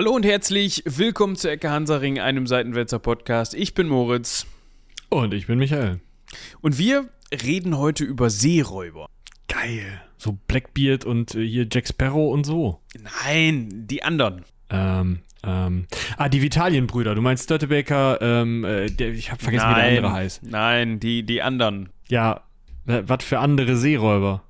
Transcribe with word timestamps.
Hallo 0.00 0.12
und 0.12 0.24
herzlich 0.24 0.82
willkommen 0.86 1.36
zu 1.36 1.50
Ecke 1.50 1.70
Hansaring, 1.70 2.18
einem 2.18 2.46
Seitenwälzer 2.46 2.98
Podcast. 2.98 3.52
Ich 3.52 3.74
bin 3.74 3.86
Moritz. 3.86 4.46
Und 5.10 5.34
ich 5.34 5.46
bin 5.46 5.58
Michael. 5.58 6.00
Und 6.62 6.78
wir 6.78 7.10
reden 7.30 7.76
heute 7.76 8.04
über 8.04 8.30
Seeräuber. 8.30 9.10
Geil. 9.46 10.00
So 10.16 10.38
Blackbeard 10.48 11.04
und 11.04 11.34
äh, 11.34 11.46
hier 11.46 11.66
Jack 11.70 11.86
Sparrow 11.86 12.32
und 12.32 12.44
so. 12.44 12.80
Nein, 13.26 13.68
die 13.88 14.02
anderen. 14.02 14.46
Ähm, 14.70 15.18
ähm. 15.44 15.86
Ah, 16.16 16.30
die 16.30 16.40
Vitalienbrüder. 16.40 17.14
Du 17.14 17.20
meinst 17.20 17.44
Störtebeker, 17.44 18.22
ähm, 18.22 18.64
äh, 18.64 18.86
der, 18.86 19.10
ich 19.10 19.30
hab 19.30 19.42
vergessen, 19.42 19.68
wie 19.68 19.74
der 19.74 19.84
andere 19.84 20.12
heißt. 20.12 20.42
Nein, 20.44 20.98
die, 20.98 21.24
die 21.24 21.42
anderen. 21.42 21.90
Ja, 22.08 22.44
was 22.86 23.22
für 23.22 23.38
andere 23.38 23.76
Seeräuber? 23.76 24.44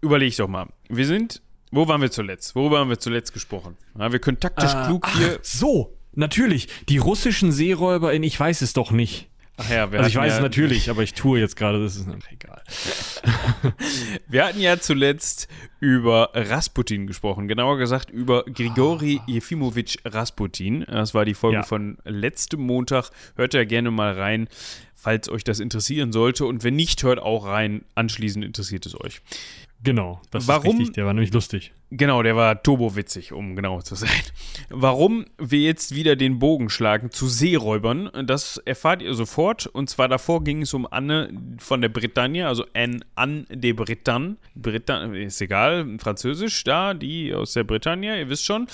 Überleg 0.00 0.34
doch 0.38 0.48
mal. 0.48 0.68
Wir 0.88 1.04
sind, 1.04 1.42
wo 1.72 1.88
waren 1.88 2.00
wir 2.00 2.10
zuletzt? 2.12 2.54
Worüber 2.54 2.78
haben 2.78 2.90
wir 2.90 2.98
zuletzt 3.00 3.32
gesprochen? 3.32 3.76
Ja, 3.98 4.12
wir 4.12 4.20
können 4.20 4.38
taktisch 4.38 4.72
Äh, 4.72 4.86
klug 4.86 5.06
ach, 5.08 5.18
hier. 5.18 5.38
So, 5.42 5.96
natürlich. 6.14 6.68
Die 6.88 6.98
russischen 6.98 7.50
Seeräuber 7.50 8.12
in 8.12 8.22
Ich 8.22 8.38
weiß 8.38 8.62
es 8.62 8.72
doch 8.74 8.92
nicht. 8.92 9.28
Ach 9.58 9.68
ja, 9.68 9.92
wir 9.92 9.98
Also 9.98 10.08
ich 10.08 10.16
weiß 10.16 10.30
ja, 10.32 10.36
es 10.38 10.42
natürlich, 10.42 10.88
aber 10.88 11.02
ich 11.02 11.12
tue 11.12 11.38
jetzt 11.38 11.56
gerade, 11.56 11.82
das 11.82 11.96
ist 11.96 12.06
ach, 12.08 12.32
egal. 12.32 12.62
Wir 14.26 14.46
hatten 14.46 14.60
ja 14.60 14.78
zuletzt 14.80 15.46
über 15.78 16.30
Rasputin 16.34 17.06
gesprochen, 17.06 17.48
genauer 17.48 17.76
gesagt 17.76 18.08
über 18.10 18.44
Grigori 18.44 19.20
Jefimowitsch 19.26 19.98
Rasputin. 20.04 20.84
Das 20.88 21.12
war 21.14 21.24
die 21.26 21.34
Folge 21.34 21.58
Ja. 21.58 21.62
von 21.64 21.98
letztem 22.04 22.60
Montag. 22.62 23.10
Hört 23.36 23.52
ja 23.54 23.64
gerne 23.64 23.90
mal 23.90 24.14
rein, 24.18 24.48
falls 24.94 25.28
euch 25.28 25.44
das 25.44 25.60
interessieren 25.60 26.12
sollte. 26.12 26.46
Und 26.46 26.64
wenn 26.64 26.74
nicht, 26.74 27.02
hört 27.02 27.18
auch 27.20 27.46
rein. 27.46 27.84
Anschließend 27.94 28.44
interessiert 28.44 28.86
es 28.86 28.98
euch. 28.98 29.20
Genau, 29.84 30.20
das 30.30 30.46
Warum- 30.46 30.66
ist 30.74 30.78
richtig, 30.78 30.94
der 30.94 31.06
war 31.06 31.12
nämlich 31.12 31.32
lustig. 31.32 31.72
Genau, 31.90 32.22
der 32.22 32.36
war 32.36 32.62
turbowitzig, 32.62 33.32
um 33.32 33.54
genau 33.56 33.82
zu 33.82 33.96
sein. 33.96 34.08
Warum 34.70 35.26
wir 35.38 35.58
jetzt 35.58 35.94
wieder 35.94 36.14
den 36.16 36.38
Bogen 36.38 36.70
schlagen 36.70 37.10
zu 37.10 37.26
Seeräubern, 37.26 38.08
das 38.24 38.56
erfahrt 38.58 39.02
ihr 39.02 39.12
sofort. 39.14 39.66
Und 39.66 39.90
zwar 39.90 40.08
davor 40.08 40.42
ging 40.44 40.62
es 40.62 40.72
um 40.72 40.86
Anne 40.90 41.30
von 41.58 41.82
der 41.82 41.88
Bretagne, 41.90 42.46
also 42.46 42.64
Anne, 42.74 43.00
Anne 43.16 43.44
de 43.50 43.72
Bretagne. 43.72 44.36
Bretagne, 44.54 45.20
ist 45.22 45.40
egal, 45.42 45.98
französisch 45.98 46.62
da, 46.64 46.94
die 46.94 47.34
aus 47.34 47.52
der 47.52 47.64
Bretagne, 47.64 48.18
ihr 48.20 48.28
wisst 48.30 48.44
schon. 48.46 48.68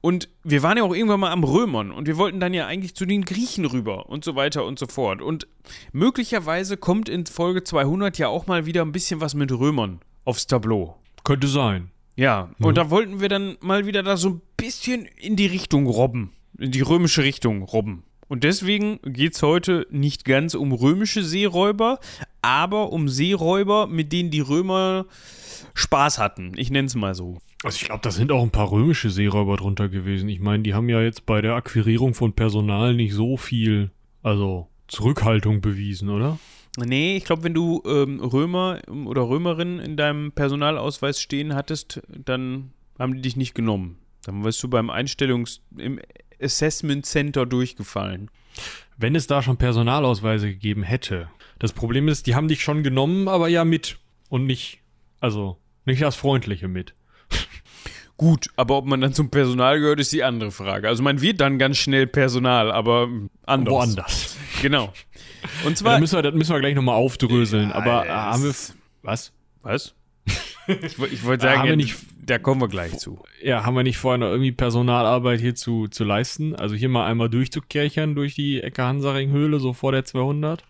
Und 0.00 0.28
wir 0.44 0.62
waren 0.62 0.78
ja 0.78 0.84
auch 0.84 0.94
irgendwann 0.94 1.20
mal 1.20 1.32
am 1.32 1.44
Römern 1.44 1.90
und 1.90 2.06
wir 2.06 2.16
wollten 2.16 2.40
dann 2.40 2.54
ja 2.54 2.66
eigentlich 2.66 2.94
zu 2.94 3.04
den 3.04 3.24
Griechen 3.24 3.64
rüber 3.66 4.08
und 4.08 4.24
so 4.24 4.34
weiter 4.36 4.64
und 4.64 4.78
so 4.78 4.86
fort. 4.86 5.20
Und 5.20 5.46
möglicherweise 5.92 6.76
kommt 6.76 7.08
in 7.08 7.26
Folge 7.26 7.64
200 7.64 8.16
ja 8.16 8.28
auch 8.28 8.46
mal 8.46 8.64
wieder 8.64 8.82
ein 8.82 8.92
bisschen 8.92 9.20
was 9.20 9.34
mit 9.34 9.50
Römern 9.52 10.00
aufs 10.24 10.46
Tableau. 10.46 10.96
Könnte 11.24 11.46
sein. 11.46 11.90
Ja, 12.16 12.50
und 12.58 12.76
da 12.76 12.90
wollten 12.90 13.20
wir 13.20 13.28
dann 13.28 13.56
mal 13.60 13.86
wieder 13.86 14.02
da 14.02 14.16
so 14.16 14.28
ein 14.30 14.42
bisschen 14.56 15.06
in 15.16 15.36
die 15.36 15.46
Richtung 15.46 15.86
robben. 15.86 16.32
In 16.58 16.70
die 16.70 16.82
römische 16.82 17.22
Richtung 17.22 17.62
robben. 17.62 18.04
Und 18.28 18.44
deswegen 18.44 18.98
geht 19.04 19.34
es 19.34 19.42
heute 19.42 19.86
nicht 19.90 20.24
ganz 20.24 20.54
um 20.54 20.72
römische 20.72 21.22
Seeräuber, 21.22 22.00
aber 22.40 22.92
um 22.92 23.08
Seeräuber, 23.08 23.86
mit 23.86 24.12
denen 24.12 24.30
die 24.30 24.40
Römer 24.40 25.06
Spaß 25.74 26.18
hatten. 26.18 26.52
Ich 26.56 26.70
nenne 26.70 26.86
es 26.86 26.94
mal 26.94 27.14
so. 27.14 27.38
Also 27.62 27.76
ich 27.76 27.84
glaube, 27.84 28.02
da 28.02 28.10
sind 28.10 28.32
auch 28.32 28.42
ein 28.42 28.50
paar 28.50 28.70
römische 28.70 29.10
Seeräuber 29.10 29.56
drunter 29.56 29.88
gewesen. 29.88 30.28
Ich 30.28 30.40
meine, 30.40 30.62
die 30.62 30.74
haben 30.74 30.88
ja 30.88 31.00
jetzt 31.00 31.26
bei 31.26 31.40
der 31.40 31.54
Akquirierung 31.54 32.14
von 32.14 32.32
Personal 32.32 32.94
nicht 32.94 33.12
so 33.12 33.36
viel, 33.36 33.90
also 34.22 34.68
Zurückhaltung 34.88 35.60
bewiesen, 35.60 36.08
oder? 36.08 36.38
Nee, 36.78 37.16
ich 37.16 37.24
glaube, 37.24 37.44
wenn 37.44 37.54
du 37.54 37.82
ähm, 37.86 38.20
Römer 38.20 38.80
oder 38.88 39.28
Römerin 39.28 39.78
in 39.78 39.96
deinem 39.96 40.32
Personalausweis 40.32 41.20
stehen 41.20 41.54
hattest, 41.54 42.02
dann 42.08 42.72
haben 42.98 43.14
die 43.14 43.22
dich 43.22 43.36
nicht 43.36 43.54
genommen. 43.54 43.98
Dann 44.24 44.42
wirst 44.44 44.62
du 44.62 44.68
beim 44.68 44.90
Einstellungs-, 44.90 45.60
im 45.76 46.00
Assessment 46.40 47.04
Center 47.04 47.44
durchgefallen. 47.44 48.30
Wenn 48.96 49.14
es 49.14 49.26
da 49.26 49.42
schon 49.42 49.56
Personalausweise 49.56 50.48
gegeben 50.48 50.82
hätte. 50.82 51.28
Das 51.58 51.72
Problem 51.72 52.08
ist, 52.08 52.26
die 52.26 52.34
haben 52.34 52.48
dich 52.48 52.62
schon 52.62 52.82
genommen, 52.82 53.28
aber 53.28 53.48
ja 53.48 53.64
mit. 53.64 53.98
Und 54.28 54.46
nicht, 54.46 54.80
also 55.20 55.58
nicht 55.84 56.00
das 56.00 56.16
Freundliche 56.16 56.68
mit. 56.68 56.94
Gut, 58.16 58.48
aber 58.56 58.76
ob 58.76 58.86
man 58.86 59.00
dann 59.00 59.14
zum 59.14 59.30
Personal 59.30 59.80
gehört, 59.80 60.00
ist 60.00 60.12
die 60.12 60.24
andere 60.24 60.52
Frage. 60.52 60.88
Also 60.88 61.02
man 61.02 61.20
wird 61.20 61.40
dann 61.40 61.58
ganz 61.58 61.76
schnell 61.78 62.06
Personal, 62.06 62.70
aber 62.70 63.08
anders. 63.44 63.74
Woanders. 63.74 64.36
Genau. 64.62 64.92
Und 65.64 65.70
Ja, 65.70 65.74
zwar. 65.76 65.92
da 65.94 66.00
müssen 66.00 66.16
wir, 66.16 66.22
das 66.22 66.34
müssen 66.34 66.52
wir 66.54 66.60
gleich 66.60 66.74
nochmal 66.74 66.94
aufdröseln. 66.96 67.72
aber 67.72 68.06
äh, 68.06 68.10
haben 68.10 68.42
wir. 68.44 68.54
Was? 69.02 69.32
was? 69.62 69.94
Ich, 70.68 70.96
ich 70.96 71.24
wollte 71.24 71.44
Äh, 71.46 71.48
sagen, 71.48 71.58
haben 71.58 71.64
wir 71.64 71.70
ja, 71.70 71.76
nicht- 71.76 71.96
da 72.24 72.38
kommen 72.38 72.60
wir 72.60 72.68
gleich 72.68 72.96
zu. 72.98 73.20
Ja, 73.42 73.64
haben 73.66 73.74
wir 73.74 73.82
nicht 73.82 73.98
vorher 73.98 74.18
noch 74.18 74.28
irgendwie 74.28 74.52
Personalarbeit 74.52 75.40
hier 75.40 75.56
zu, 75.56 75.88
zu 75.88 76.04
leisten? 76.04 76.54
Also 76.54 76.76
hier 76.76 76.88
mal 76.88 77.04
einmal 77.06 77.28
durchzukerchern 77.28 78.14
durch 78.14 78.36
die 78.36 78.60
Ecke 78.62 78.84
Hansaring-Höhle, 78.84 79.58
so 79.58 79.72
vor 79.72 79.90
der 79.90 80.04
200? 80.04 80.62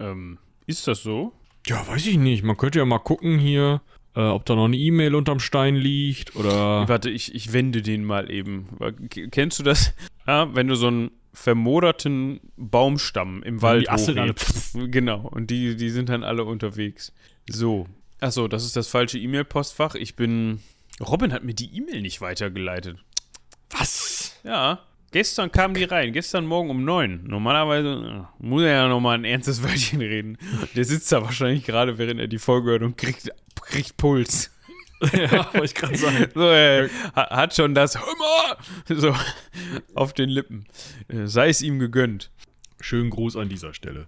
Ähm, 0.00 0.38
ist 0.66 0.86
das 0.88 1.02
so? 1.02 1.34
Ja, 1.66 1.86
weiß 1.86 2.06
ich 2.06 2.16
nicht. 2.16 2.42
Man 2.42 2.56
könnte 2.56 2.78
ja 2.78 2.86
mal 2.86 3.00
gucken 3.00 3.38
hier, 3.38 3.82
äh, 4.16 4.20
ob 4.22 4.46
da 4.46 4.54
noch 4.56 4.64
eine 4.64 4.78
E-Mail 4.78 5.14
unterm 5.14 5.40
Stein 5.40 5.76
liegt 5.76 6.34
oder. 6.34 6.88
Warte, 6.88 7.10
ich, 7.10 7.34
ich 7.34 7.52
wende 7.52 7.82
den 7.82 8.04
mal 8.04 8.30
eben. 8.30 8.66
Kennst 9.30 9.58
du 9.58 9.62
das? 9.64 9.92
Ja, 10.26 10.54
wenn 10.54 10.68
du 10.68 10.74
so 10.74 10.86
einen 10.86 11.10
vermoderten 11.38 12.40
Baumstamm 12.56 13.42
im 13.44 13.62
Wald 13.62 13.84
die 13.84 13.90
Asseln 13.90 14.18
alle-. 14.18 14.34
Genau, 14.88 15.20
und 15.20 15.50
die, 15.50 15.76
die 15.76 15.90
sind 15.90 16.08
dann 16.08 16.24
alle 16.24 16.44
unterwegs. 16.44 17.12
So. 17.48 17.86
Achso, 18.20 18.48
das 18.48 18.64
ist 18.64 18.76
das 18.76 18.88
falsche 18.88 19.18
E-Mail-Postfach. 19.18 19.94
Ich 19.94 20.16
bin. 20.16 20.60
Robin 21.00 21.32
hat 21.32 21.44
mir 21.44 21.54
die 21.54 21.76
E-Mail 21.76 22.02
nicht 22.02 22.20
weitergeleitet. 22.20 22.98
Was? 23.70 24.40
Ja, 24.42 24.80
gestern 25.12 25.52
kam 25.52 25.74
die 25.74 25.84
rein, 25.84 26.12
gestern 26.12 26.44
Morgen 26.44 26.70
um 26.70 26.84
neun. 26.84 27.22
Normalerweise 27.24 28.26
äh, 28.40 28.44
muss 28.44 28.62
er 28.62 28.72
ja 28.72 28.88
nochmal 28.88 29.16
ein 29.16 29.24
ernstes 29.24 29.62
Wörtchen 29.62 30.00
reden. 30.00 30.38
Der 30.74 30.84
sitzt 30.84 31.12
da 31.12 31.22
wahrscheinlich 31.22 31.64
gerade, 31.64 31.98
während 31.98 32.18
er 32.18 32.26
die 32.26 32.38
Folge 32.38 32.70
hört 32.70 32.82
und 32.82 32.96
kriegt, 32.96 33.30
kriegt 33.54 33.96
Puls. 33.96 34.50
ja, 35.12 35.52
wollte 35.52 35.64
ich 35.66 35.74
gerade 35.74 35.96
sagen. 35.96 36.26
So, 36.34 36.40
er 36.48 36.88
ha- 37.14 37.30
hat 37.36 37.54
schon 37.54 37.74
das 37.74 37.98
Hummer 38.00 38.56
so 38.88 39.14
auf 39.94 40.12
den 40.12 40.28
Lippen. 40.28 40.64
Äh, 41.08 41.26
Sei 41.26 41.48
es 41.48 41.62
ihm 41.62 41.78
gegönnt. 41.78 42.30
Schönen 42.80 43.10
Gruß 43.10 43.36
an 43.36 43.48
dieser 43.48 43.74
Stelle. 43.74 44.06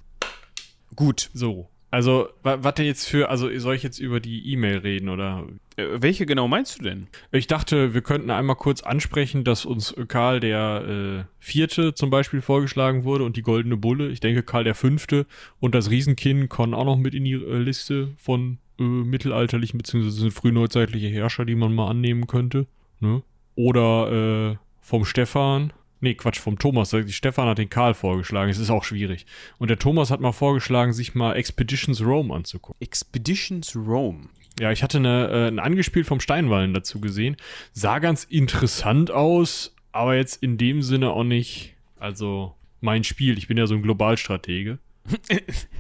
Gut. 0.97 1.31
So. 1.33 1.69
Also, 1.93 2.29
was 2.45 2.75
denn 2.75 2.87
jetzt 2.87 3.09
für, 3.09 3.31
also 3.31 3.51
soll 3.59 3.75
ich 3.75 3.83
jetzt 3.83 3.99
über 3.99 4.21
die 4.21 4.53
E-Mail 4.53 4.79
reden 4.79 5.09
oder? 5.09 5.45
Äh, 5.77 5.87
welche 5.95 6.25
genau 6.25 6.47
meinst 6.47 6.79
du 6.79 6.85
denn? 6.85 7.09
Ich 7.33 7.49
dachte, 7.49 7.95
wir 7.95 8.01
könnten 8.03 8.31
einmal 8.31 8.55
kurz 8.55 8.81
ansprechen, 8.83 9.43
dass 9.43 9.65
uns 9.67 9.93
Karl 10.07 10.39
der 10.39 10.85
äh, 10.87 11.25
Vierte 11.41 11.93
zum 11.95 12.11
Beispiel 12.11 12.43
vorgeschlagen 12.43 13.03
wurde 13.03 13.25
und 13.25 13.37
die 13.37 13.43
Goldene 13.43 13.77
Bulle. 13.77 14.09
Ich 14.09 14.21
denke, 14.21 14.45
Karl 14.45 14.63
der 14.63 14.77
Fünfte 14.77 15.27
und 15.59 15.75
das 15.75 15.91
Riesenkinn 15.91 16.49
kommen 16.49 16.75
auch 16.75 16.85
noch 16.85 16.97
mit 16.97 17.13
in 17.13 17.25
die 17.25 17.33
äh, 17.33 17.59
Liste 17.59 18.11
von 18.19 18.59
äh, 18.81 18.83
mittelalterlichen 18.83 19.79
bzw. 19.79 20.31
frühneuzeitliche 20.31 21.09
Herrscher, 21.09 21.45
die 21.45 21.55
man 21.55 21.75
mal 21.75 21.89
annehmen 21.89 22.27
könnte. 22.27 22.67
Ne? 22.99 23.23
Oder 23.55 24.53
äh, 24.53 24.57
vom 24.81 25.05
Stefan. 25.05 25.73
Nee, 26.01 26.15
Quatsch, 26.15 26.39
vom 26.39 26.59
Thomas. 26.59 26.97
Stefan 27.09 27.47
hat 27.47 27.59
den 27.59 27.69
Karl 27.69 27.93
vorgeschlagen. 27.93 28.51
Es 28.51 28.59
ist 28.59 28.71
auch 28.71 28.85
schwierig. 28.85 29.27
Und 29.59 29.69
der 29.69 29.79
Thomas 29.79 30.11
hat 30.11 30.21
mal 30.21 30.33
vorgeschlagen, 30.33 30.95
sich 30.95 31.15
mal 31.15 31.35
Expeditions 31.35 32.03
Rome 32.03 32.35
anzugucken. 32.35 32.81
Expeditions 32.81 33.77
Rome. 33.77 34.29
Ja, 34.59 34.73
ich 34.73 34.83
hatte 34.83 34.99
eine, 34.99 35.29
äh, 35.29 35.49
ein 35.49 35.59
Angespielt 35.59 36.07
vom 36.07 36.21
Steinwallen 36.21 36.73
dazu 36.73 37.01
gesehen. 37.01 37.37
Sah 37.73 37.99
ganz 37.99 38.25
interessant 38.25 39.11
aus, 39.11 39.75
aber 39.93 40.17
jetzt 40.17 40.43
in 40.43 40.57
dem 40.57 40.83
Sinne 40.83 41.11
auch 41.11 41.25
nicht, 41.25 41.75
also 41.99 42.55
mein 42.81 43.05
Spiel. 43.05 43.37
Ich 43.37 43.47
bin 43.47 43.59
ja 43.59 43.67
so 43.67 43.75
ein 43.75 43.83
Globalstratege. 43.83 44.79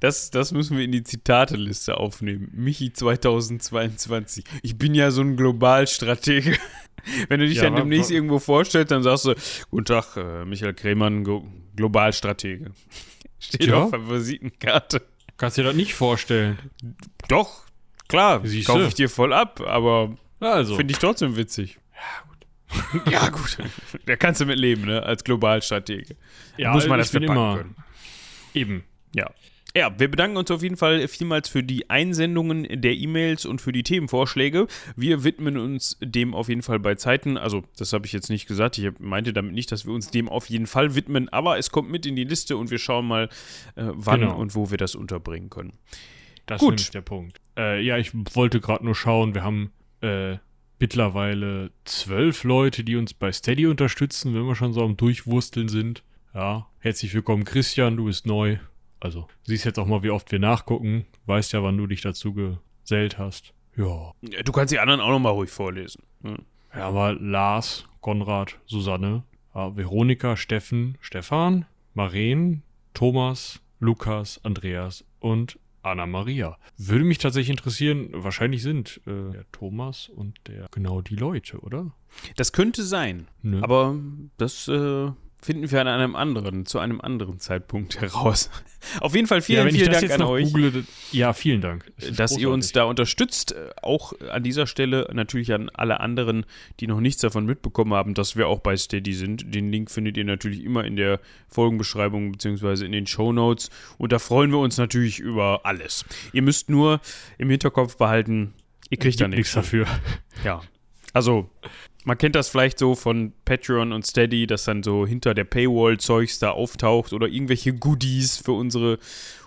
Das, 0.00 0.30
das 0.30 0.52
müssen 0.52 0.76
wir 0.76 0.84
in 0.84 0.92
die 0.92 1.04
Zitateliste 1.04 1.96
aufnehmen. 1.96 2.50
Michi 2.52 2.92
2022. 2.92 4.44
Ich 4.62 4.76
bin 4.76 4.94
ja 4.94 5.10
so 5.10 5.22
ein 5.22 5.36
Globalstratege. 5.36 6.58
Wenn 7.28 7.40
du 7.40 7.46
dich 7.46 7.56
Ja, 7.56 7.62
dann 7.64 7.76
demnächst 7.76 8.10
wa- 8.10 8.14
irgendwo 8.14 8.38
vorstellst, 8.38 8.90
dann 8.90 9.02
sagst 9.02 9.24
du, 9.24 9.34
guten 9.70 9.86
Tag, 9.86 10.16
äh, 10.18 10.44
Michael 10.44 10.74
Kremann, 10.74 11.24
Glo 11.24 11.46
Globalstratege. 11.76 12.72
Steht 13.40 13.64
Ja. 13.66 13.84
auf 13.84 13.90
der 13.90 14.08
Visitenkarte. 14.08 15.00
Kannst 15.38 15.56
dir 15.56 15.64
das 15.64 15.74
nicht 15.74 15.94
vorstellen. 15.94 16.58
Doch, 17.28 17.62
klar, 18.08 18.42
kaufe 18.66 18.86
ich 18.86 18.94
dir 18.94 19.08
voll 19.08 19.32
ab, 19.32 19.60
aber 19.66 20.14
Also, 20.40 20.76
finde 20.76 20.92
ich 20.92 20.98
trotzdem 20.98 21.36
witzig. 21.36 21.78
Ja, 22.70 22.90
gut. 23.00 23.10
ja, 23.12 23.28
gut. 23.30 23.56
Da 24.06 24.16
kannst 24.16 24.42
du 24.42 24.44
mit 24.46 24.58
leben, 24.58 24.84
ne? 24.84 25.02
Als 25.02 25.24
Globalstratege. 25.24 26.16
ja, 26.58 26.72
muss 26.72 26.86
man 26.86 26.98
das 26.98 27.10
verpacken 27.10 27.32
immer, 27.34 27.56
können. 27.56 27.76
Eben. 28.54 28.84
Ja. 29.14 29.30
Ja, 29.74 29.98
wir 29.98 30.08
bedanken 30.10 30.36
uns 30.36 30.50
auf 30.50 30.62
jeden 30.62 30.76
Fall 30.76 31.08
vielmals 31.08 31.48
für 31.48 31.62
die 31.62 31.88
Einsendungen 31.88 32.68
der 32.82 32.92
E-Mails 32.94 33.46
und 33.46 33.62
für 33.62 33.72
die 33.72 33.82
Themenvorschläge. 33.82 34.66
Wir 34.96 35.24
widmen 35.24 35.56
uns 35.56 35.96
dem 36.02 36.34
auf 36.34 36.50
jeden 36.50 36.60
Fall 36.60 36.78
bei 36.78 36.94
Zeiten. 36.96 37.38
Also, 37.38 37.64
das 37.78 37.94
habe 37.94 38.04
ich 38.04 38.12
jetzt 38.12 38.28
nicht 38.28 38.46
gesagt. 38.46 38.76
Ich 38.76 38.90
meinte 38.98 39.32
damit 39.32 39.54
nicht, 39.54 39.72
dass 39.72 39.86
wir 39.86 39.94
uns 39.94 40.10
dem 40.10 40.28
auf 40.28 40.50
jeden 40.50 40.66
Fall 40.66 40.94
widmen, 40.94 41.30
aber 41.30 41.56
es 41.56 41.70
kommt 41.70 41.90
mit 41.90 42.04
in 42.04 42.16
die 42.16 42.24
Liste 42.24 42.58
und 42.58 42.70
wir 42.70 42.78
schauen 42.78 43.06
mal, 43.06 43.30
äh, 43.76 43.84
wann 43.94 44.20
Genau. 44.20 44.36
und 44.36 44.54
wo 44.54 44.70
wir 44.70 44.76
das 44.76 44.94
unterbringen 44.94 45.48
können. 45.48 45.72
Das 46.44 46.60
Gut. 46.60 46.78
ist 46.78 46.92
der 46.92 47.00
Punkt. 47.00 47.40
Äh, 47.56 47.82
ja, 47.82 47.96
ich 47.96 48.10
wollte 48.34 48.60
gerade 48.60 48.84
nur 48.84 48.94
schauen, 48.94 49.34
wir 49.34 49.42
haben 49.42 49.72
äh, 50.02 50.36
mittlerweile 50.80 51.70
zwölf 51.86 52.44
Leute, 52.44 52.84
die 52.84 52.96
uns 52.96 53.14
bei 53.14 53.32
Steady 53.32 53.66
unterstützen, 53.66 54.34
wenn 54.34 54.46
wir 54.46 54.54
schon 54.54 54.74
so 54.74 54.82
am 54.82 54.98
Durchwursteln 54.98 55.68
sind. 55.68 56.02
Ja, 56.34 56.66
herzlich 56.78 57.12
willkommen, 57.12 57.44
Christian, 57.44 57.98
du 57.98 58.06
bist 58.06 58.26
neu. 58.26 58.56
Also, 59.00 59.28
siehst 59.42 59.66
jetzt 59.66 59.78
auch 59.78 59.86
mal, 59.86 60.02
wie 60.02 60.08
oft 60.08 60.32
wir 60.32 60.38
nachgucken. 60.38 61.04
Weißt 61.26 61.52
ja, 61.52 61.62
wann 61.62 61.76
du 61.76 61.86
dich 61.86 62.00
dazu 62.00 62.32
gesellt 62.32 63.18
hast. 63.18 63.52
Ja. 63.76 64.12
Du 64.42 64.52
kannst 64.52 64.72
die 64.72 64.78
anderen 64.78 65.02
auch 65.02 65.10
nochmal 65.10 65.32
ruhig 65.32 65.50
vorlesen. 65.50 66.02
Hm. 66.22 66.38
Ja, 66.74 66.88
aber 66.88 67.12
Lars, 67.12 67.84
Konrad, 68.00 68.58
Susanne, 68.64 69.24
ja, 69.54 69.76
Veronika, 69.76 70.38
Steffen, 70.38 70.96
Stefan, 71.02 71.66
Maren, 71.92 72.62
Thomas, 72.94 73.60
Lukas, 73.78 74.40
Andreas 74.42 75.04
und 75.20 75.58
Anna 75.82 76.06
Maria. 76.06 76.56
Würde 76.78 77.04
mich 77.04 77.18
tatsächlich 77.18 77.50
interessieren, 77.50 78.08
wahrscheinlich 78.12 78.62
sind 78.62 79.02
äh, 79.06 79.32
der 79.32 79.44
Thomas 79.52 80.08
und 80.08 80.38
der 80.46 80.68
genau 80.70 81.02
die 81.02 81.16
Leute, 81.16 81.58
oder? 81.58 81.92
Das 82.36 82.52
könnte 82.52 82.84
sein. 82.84 83.28
Nö. 83.42 83.60
Aber 83.62 83.98
das 84.38 84.68
äh, 84.68 85.10
finden 85.42 85.70
wir 85.70 85.80
an 85.80 85.88
einem 85.88 86.14
anderen, 86.14 86.66
zu 86.66 86.78
einem 86.78 87.00
anderen 87.00 87.40
Zeitpunkt 87.40 88.00
heraus. 88.00 88.48
Auf 89.00 89.14
jeden 89.14 89.26
Fall 89.26 89.42
vielen, 89.42 89.66
ja, 89.66 89.72
vielen 89.72 89.92
Dank 89.92 90.10
an 90.12 90.22
euch. 90.22 90.52
Google, 90.52 90.84
ja, 91.10 91.32
vielen 91.32 91.60
Dank. 91.60 91.92
Dass 92.16 92.36
ihr 92.36 92.48
uns 92.48 92.66
großartig. 92.66 92.72
da 92.72 92.84
unterstützt. 92.84 93.52
Äh, 93.52 93.70
Auch 93.82 94.12
an 94.30 94.42
dieser 94.44 94.66
Stelle 94.66 95.08
natürlich 95.12 95.52
an 95.52 95.68
alle 95.70 96.00
anderen, 96.00 96.46
die 96.80 96.86
noch 96.86 97.00
nichts 97.00 97.20
davon 97.20 97.44
mitbekommen 97.44 97.92
haben, 97.92 98.14
dass 98.14 98.36
wir 98.36 98.46
auch 98.46 98.60
bei 98.60 98.76
Steady 98.76 99.12
sind. 99.12 99.52
Den 99.54 99.70
Link 99.70 99.90
findet 99.90 100.16
ihr 100.16 100.24
natürlich 100.24 100.64
immer 100.64 100.84
in 100.84 100.96
der 100.96 101.20
Folgenbeschreibung 101.48 102.32
bzw. 102.32 102.84
in 102.84 102.92
den 102.92 103.06
Show 103.06 103.32
Notes. 103.32 103.70
Und 103.98 104.12
da 104.12 104.20
freuen 104.20 104.52
wir 104.52 104.58
uns 104.58 104.78
natürlich 104.78 105.18
über 105.18 105.60
alles. 105.64 106.04
Ihr 106.32 106.42
müsst 106.42 106.70
nur 106.70 107.00
im 107.38 107.50
Hinterkopf 107.50 107.96
behalten, 107.96 108.54
ihr 108.90 108.98
kriegt 108.98 109.20
da 109.20 109.26
nichts 109.26 109.52
dafür. 109.52 109.86
Ja. 110.44 110.62
Also, 111.12 111.50
man 112.04 112.18
kennt 112.18 112.34
das 112.34 112.48
vielleicht 112.48 112.78
so 112.78 112.94
von 112.94 113.32
Patreon 113.44 113.92
und 113.92 114.06
Steady, 114.06 114.46
dass 114.46 114.64
dann 114.64 114.82
so 114.82 115.06
hinter 115.06 115.34
der 115.34 115.44
Paywall 115.44 115.98
Zeugs 115.98 116.38
da 116.38 116.50
auftaucht 116.50 117.12
oder 117.12 117.28
irgendwelche 117.28 117.74
Goodies 117.74 118.38
für 118.38 118.52
unsere 118.52 118.98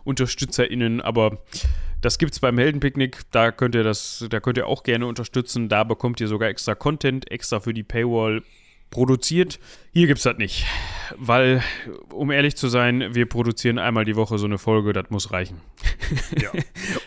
UnterstützerInnen, 0.03 1.01
aber 1.01 1.39
das 2.01 2.17
gibt's 2.17 2.39
beim 2.39 2.57
Heldenpicknick, 2.57 3.21
da 3.31 3.51
könnt 3.51 3.75
ihr 3.75 3.83
das, 3.83 4.25
da 4.29 4.39
könnt 4.39 4.57
ihr 4.57 4.67
auch 4.67 4.83
gerne 4.83 5.07
unterstützen, 5.07 5.69
da 5.69 5.83
bekommt 5.83 6.21
ihr 6.21 6.27
sogar 6.27 6.49
extra 6.49 6.75
Content, 6.75 7.29
extra 7.31 7.59
für 7.59 7.73
die 7.73 7.83
Paywall 7.83 8.43
produziert. 8.91 9.59
Hier 9.91 10.07
gibt's 10.07 10.23
das 10.23 10.37
nicht, 10.37 10.65
weil, 11.17 11.63
um 12.11 12.31
ehrlich 12.31 12.55
zu 12.55 12.67
sein, 12.67 13.15
wir 13.15 13.25
produzieren 13.27 13.79
einmal 13.79 14.05
die 14.05 14.15
Woche 14.15 14.37
so 14.37 14.45
eine 14.45 14.57
Folge, 14.57 14.93
das 14.93 15.09
muss 15.09 15.31
reichen. 15.31 15.59
Ja. 16.39 16.51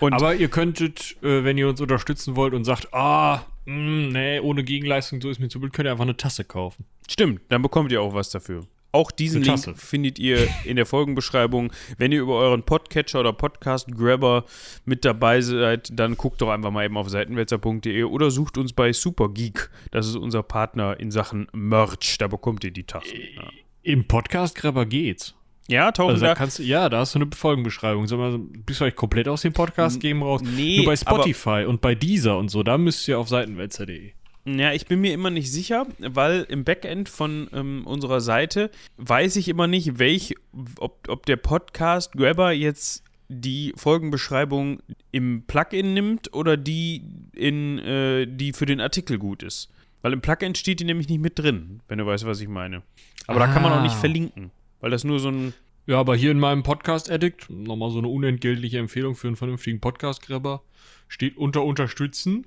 Aber 0.11 0.35
ihr 0.35 0.49
könntet, 0.49 1.17
äh, 1.23 1.45
wenn 1.45 1.57
ihr 1.57 1.69
uns 1.69 1.81
unterstützen 1.81 2.37
wollt 2.37 2.53
und 2.53 2.65
sagt, 2.65 2.93
ah, 2.93 3.47
mh, 3.69 4.13
nee, 4.13 4.41
ohne 4.41 4.65
Gegenleistung, 4.65 5.21
so 5.21 5.31
ist 5.31 5.39
mir 5.39 5.49
zu 5.49 5.61
blöd, 5.61 5.73
könnt 5.73 5.87
ihr 5.87 5.93
einfach 5.93 6.05
eine 6.05 6.17
Tasse 6.17 6.45
kaufen. 6.45 6.85
Stimmt, 7.09 7.41
dann 7.49 7.63
bekommt 7.63 7.93
ihr 7.93 8.03
auch 8.03 8.15
was 8.15 8.31
dafür. 8.31 8.63
Auch 8.91 9.11
diesen 9.11 9.43
Link 9.43 9.55
Tasse. 9.57 9.75
findet 9.75 10.19
ihr 10.19 10.49
in 10.65 10.77
der 10.77 10.87
Folgenbeschreibung. 10.87 11.71
Wenn 11.99 12.11
ihr 12.11 12.23
über 12.23 12.37
euren 12.37 12.63
Podcatcher 12.63 13.21
oder 13.21 13.35
Podcast-Grabber 13.35 14.45
mit 14.87 15.05
dabei 15.05 15.43
seid, 15.43 15.91
dann 15.93 16.17
guckt 16.17 16.41
doch 16.41 16.49
einfach 16.49 16.71
mal 16.71 16.87
eben 16.87 16.97
auf 16.97 17.11
seitenwälzer.de 17.11 18.05
oder 18.05 18.31
sucht 18.31 18.57
uns 18.57 18.73
bei 18.73 18.95
Supergeek. 18.95 19.69
Das 19.91 20.07
ist 20.07 20.17
unser 20.17 20.43
Partner 20.43 20.99
in 20.99 21.11
Sachen 21.11 21.49
Merch. 21.53 22.17
Da 22.19 22.29
bekommt 22.29 22.65
ihr 22.65 22.71
die 22.71 22.85
Tassen. 22.85 23.15
Ja, 23.37 23.51
Im 23.83 24.09
Podcast-Grabber 24.09 24.87
geht's. 24.87 25.35
Ja 25.71 25.93
tauchen 25.93 26.11
Also 26.13 26.25
da 26.27 26.35
kannst 26.35 26.59
ja, 26.59 26.89
da 26.89 26.99
hast 27.01 27.15
du 27.15 27.21
eine 27.21 27.31
Folgenbeschreibung. 27.35 28.07
Sag 28.07 28.19
mal, 28.19 28.39
bist 28.39 28.81
du 28.81 28.85
euch 28.85 28.97
komplett 28.97 29.29
aus 29.29 29.43
dem 29.43 29.53
Podcast 29.53 30.01
geben 30.01 30.23
raus? 30.23 30.41
nee, 30.43 30.79
Nur 30.79 30.87
bei 30.87 30.97
Spotify 30.97 31.65
und 31.67 31.81
bei 31.81 31.95
Deezer 31.95 32.39
und 32.39 32.49
so, 32.51 32.63
da 32.63 32.79
müsst 32.79 33.07
ihr 33.09 33.19
auf 33.19 33.29
seitenwälzer.de. 33.29 34.13
Ja, 34.47 34.73
ich 34.73 34.87
bin 34.87 35.01
mir 35.03 35.13
immer 35.13 35.29
nicht 35.29 35.53
sicher, 35.53 35.87
weil 35.99 36.47
im 36.49 36.65
Backend 36.65 37.11
von 37.11 37.49
ähm, 37.53 37.83
unserer 37.87 38.21
Seite 38.23 38.71
weiß 38.97 39.37
ich 39.37 39.49
immer 39.49 39.67
nicht, 39.67 39.99
welch, 39.99 40.37
ob, 40.79 41.07
ob 41.09 41.27
der 41.27 41.37
Podcast 41.37 42.13
Grabber 42.13 42.53
jetzt 42.53 43.03
die 43.29 43.75
Folgenbeschreibung 43.77 44.81
im 45.11 45.43
Plugin 45.47 45.93
nimmt 45.93 46.33
oder 46.35 46.57
die 46.57 47.03
in 47.35 47.79
äh, 47.81 48.27
die 48.27 48.55
für 48.55 48.65
den 48.65 48.81
Artikel 48.81 49.19
gut 49.19 49.43
ist. 49.43 49.71
Weil 50.01 50.15
im 50.15 50.23
Plugin 50.23 50.55
steht 50.55 50.81
die 50.81 50.85
nämlich 50.85 51.11
nicht 51.11 51.21
mit 51.21 51.39
drin, 51.39 51.81
wenn 51.89 51.99
du 51.99 52.07
weißt, 52.07 52.25
was 52.25 52.41
ich 52.41 52.49
meine. 52.49 52.83
Aber 53.27 53.41
da 53.41 53.49
kann 53.49 53.63
man 53.63 53.73
auch 53.75 53.83
nicht 53.83 53.97
Ah. 53.97 54.01
verlinken, 54.01 54.51
weil 54.81 54.91
das 54.91 55.05
nur 55.05 55.21
so 55.21 55.31
ein 55.31 55.55
Ja, 55.87 55.99
aber 55.99 56.17
hier 56.17 56.31
in 56.31 56.39
meinem 56.39 56.63
Podcast 56.63 57.11
Addict, 57.11 57.49
nochmal 57.51 57.91
so 57.91 57.99
eine 57.99 58.09
unentgeltliche 58.09 58.79
Empfehlung 58.79 59.15
für 59.15 59.29
einen 59.29 59.37
vernünftigen 59.37 59.81
Podcast-Grabber, 59.81 60.63
steht 61.09 61.37
unter 61.37 61.65
Unterstützen. 61.65 62.47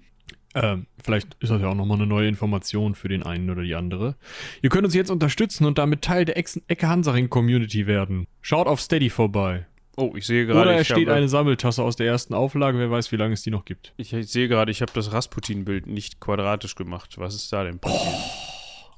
Ähm, 0.54 0.86
vielleicht 1.01 1.36
ist 1.39 1.50
das 1.50 1.62
ja 1.62 1.69
auch 1.69 1.75
nochmal 1.75 1.98
eine 1.98 2.07
neue 2.07 2.28
Information 2.28 2.94
für 2.94 3.07
den 3.07 3.24
einen 3.24 3.50
oder 3.50 3.63
die 3.63 3.75
andere. 3.75 4.16
Ihr 4.62 4.69
könnt 4.69 4.86
uns 4.86 4.94
jetzt 4.94 5.10
unterstützen 5.10 5.66
und 5.66 5.78
damit 5.78 6.01
Teil 6.01 6.25
der 6.25 6.38
Ex 6.38 6.60
Ecke 6.68 6.88
Hansaring 6.88 7.30
Community 7.30 7.88
werden. 7.88 8.28
Schaut 8.42 8.68
auf 8.68 8.81
Steady 8.81 9.10
vorbei. 9.10 9.66
Oh, 9.98 10.13
ich 10.16 10.25
sehe 10.25 10.45
gerade, 10.45 10.62
Oder 10.62 10.78
es 10.78 10.88
steht 10.88 11.10
eine 11.10 11.28
Sammeltasse 11.28 11.83
aus 11.83 11.95
der 11.95 12.07
ersten 12.07 12.33
Auflage, 12.33 12.80
wer 12.80 12.89
weiß, 12.89 13.12
wie 13.12 13.18
lange 13.18 13.33
es 13.33 13.42
die 13.42 13.51
noch 13.51 13.66
gibt. 13.66 13.94
ich, 13.98 14.13
ich 14.13 14.28
sehe 14.28 14.48
gerade, 14.48 14.72
ich 14.72 14.81
habe 14.81 14.92
das 14.94 15.12
Rasputin-Bild 15.12 15.86
nicht 15.86 16.19
quadratisch 16.19 16.75
gemacht. 16.75 17.18
Was 17.18 17.36
ist 17.36 17.51
da 17.51 17.63
denn 17.63 17.80
passiert? 17.80 18.16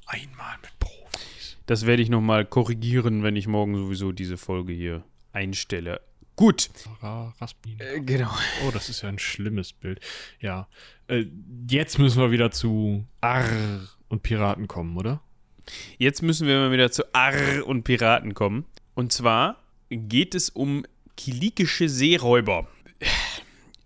Einmal 0.06 0.56
mit. 0.62 0.73
Das 1.66 1.86
werde 1.86 2.02
ich 2.02 2.10
nochmal 2.10 2.44
korrigieren, 2.44 3.22
wenn 3.22 3.36
ich 3.36 3.46
morgen 3.46 3.76
sowieso 3.76 4.12
diese 4.12 4.36
Folge 4.36 4.72
hier 4.72 5.02
einstelle. 5.32 6.00
Gut. 6.36 6.70
Ra 7.00 7.32
Raspin. 7.40 7.78
genau. 8.04 8.30
Oh, 8.66 8.70
das 8.72 8.88
ist 8.88 9.02
ja 9.02 9.08
ein 9.08 9.18
schlimmes 9.18 9.72
Bild. 9.72 10.00
Ja. 10.40 10.68
Äh, 11.06 11.26
jetzt 11.70 11.98
müssen 11.98 12.20
wir 12.20 12.30
wieder 12.32 12.50
zu 12.50 13.06
Arr 13.20 13.80
und 14.08 14.22
Piraten 14.22 14.66
kommen, 14.66 14.96
oder? 14.96 15.22
Jetzt 15.96 16.22
müssen 16.22 16.46
wir 16.46 16.58
mal 16.58 16.72
wieder 16.72 16.90
zu 16.90 17.14
Arr 17.14 17.64
und 17.66 17.84
Piraten 17.84 18.34
kommen. 18.34 18.66
Und 18.94 19.12
zwar 19.12 19.62
geht 19.88 20.34
es 20.34 20.50
um 20.50 20.84
kilikische 21.16 21.88
Seeräuber. 21.88 22.68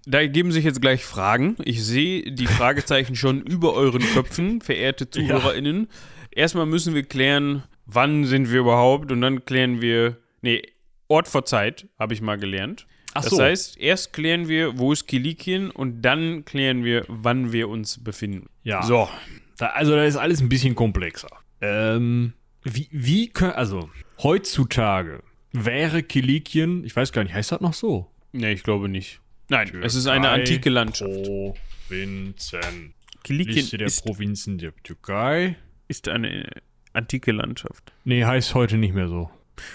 Da 0.06 0.26
geben 0.26 0.52
sich 0.52 0.64
jetzt 0.64 0.80
gleich 0.80 1.04
Fragen. 1.04 1.56
Ich 1.64 1.84
sehe 1.84 2.32
die 2.32 2.46
Fragezeichen 2.46 3.14
schon 3.14 3.42
über 3.42 3.74
euren 3.74 4.00
Köpfen, 4.00 4.62
verehrte 4.62 5.10
ZuhörerInnen. 5.10 5.88
Erstmal 6.30 6.66
müssen 6.66 6.94
wir 6.94 7.02
klären, 7.02 7.64
wann 7.86 8.24
sind 8.24 8.50
wir 8.50 8.60
überhaupt 8.60 9.10
und 9.12 9.20
dann 9.20 9.44
klären 9.44 9.80
wir, 9.80 10.18
nee, 10.42 10.62
Ort 11.08 11.26
vor 11.26 11.44
Zeit, 11.44 11.88
habe 11.98 12.12
ich 12.14 12.20
mal 12.20 12.36
gelernt. 12.36 12.86
Ach 13.14 13.22
das 13.22 13.30
so. 13.30 13.42
heißt, 13.42 13.78
erst 13.78 14.12
klären 14.12 14.48
wir, 14.48 14.78
wo 14.78 14.92
ist 14.92 15.06
Kilikien 15.06 15.70
und 15.70 16.02
dann 16.02 16.44
klären 16.44 16.84
wir, 16.84 17.04
wann 17.08 17.52
wir 17.52 17.68
uns 17.68 18.02
befinden. 18.04 18.48
Ja. 18.62 18.82
So, 18.82 19.08
Da, 19.56 19.68
also 19.68 19.92
da 19.92 20.04
ist 20.04 20.16
alles 20.16 20.40
ein 20.40 20.48
bisschen 20.48 20.74
komplexer. 20.74 21.28
Ähm, 21.60 22.34
wie, 22.62 22.88
wie 22.92 23.28
können, 23.28 23.52
also 23.52 23.88
heutzutage 24.22 25.22
wäre 25.52 26.02
Kilikien, 26.02 26.84
ich 26.84 26.94
weiß 26.94 27.12
gar 27.12 27.24
nicht, 27.24 27.34
heißt 27.34 27.52
das 27.52 27.60
noch 27.60 27.74
so? 27.74 28.10
nee, 28.32 28.52
ich 28.52 28.62
glaube 28.62 28.88
nicht. 28.88 29.20
Nein, 29.48 29.70
es 29.82 29.94
ist 29.94 30.06
eine 30.06 30.28
antike 30.28 30.68
Landschaft. 30.68 31.10
Provinzen. 31.24 32.94
Kilikien 33.24 33.56
Liste 33.56 33.78
der 33.78 33.86
ist, 33.86 34.04
Provinzen 34.04 34.58
der 34.58 34.74
Türkei. 34.82 35.56
Ist 35.88 36.08
eine 36.08 36.48
antike 36.92 37.32
Landschaft. 37.32 37.92
Nee, 38.04 38.24
heißt 38.24 38.54
heute 38.54 38.76
nicht 38.78 38.94
mehr 38.94 39.08
so. 39.08 39.30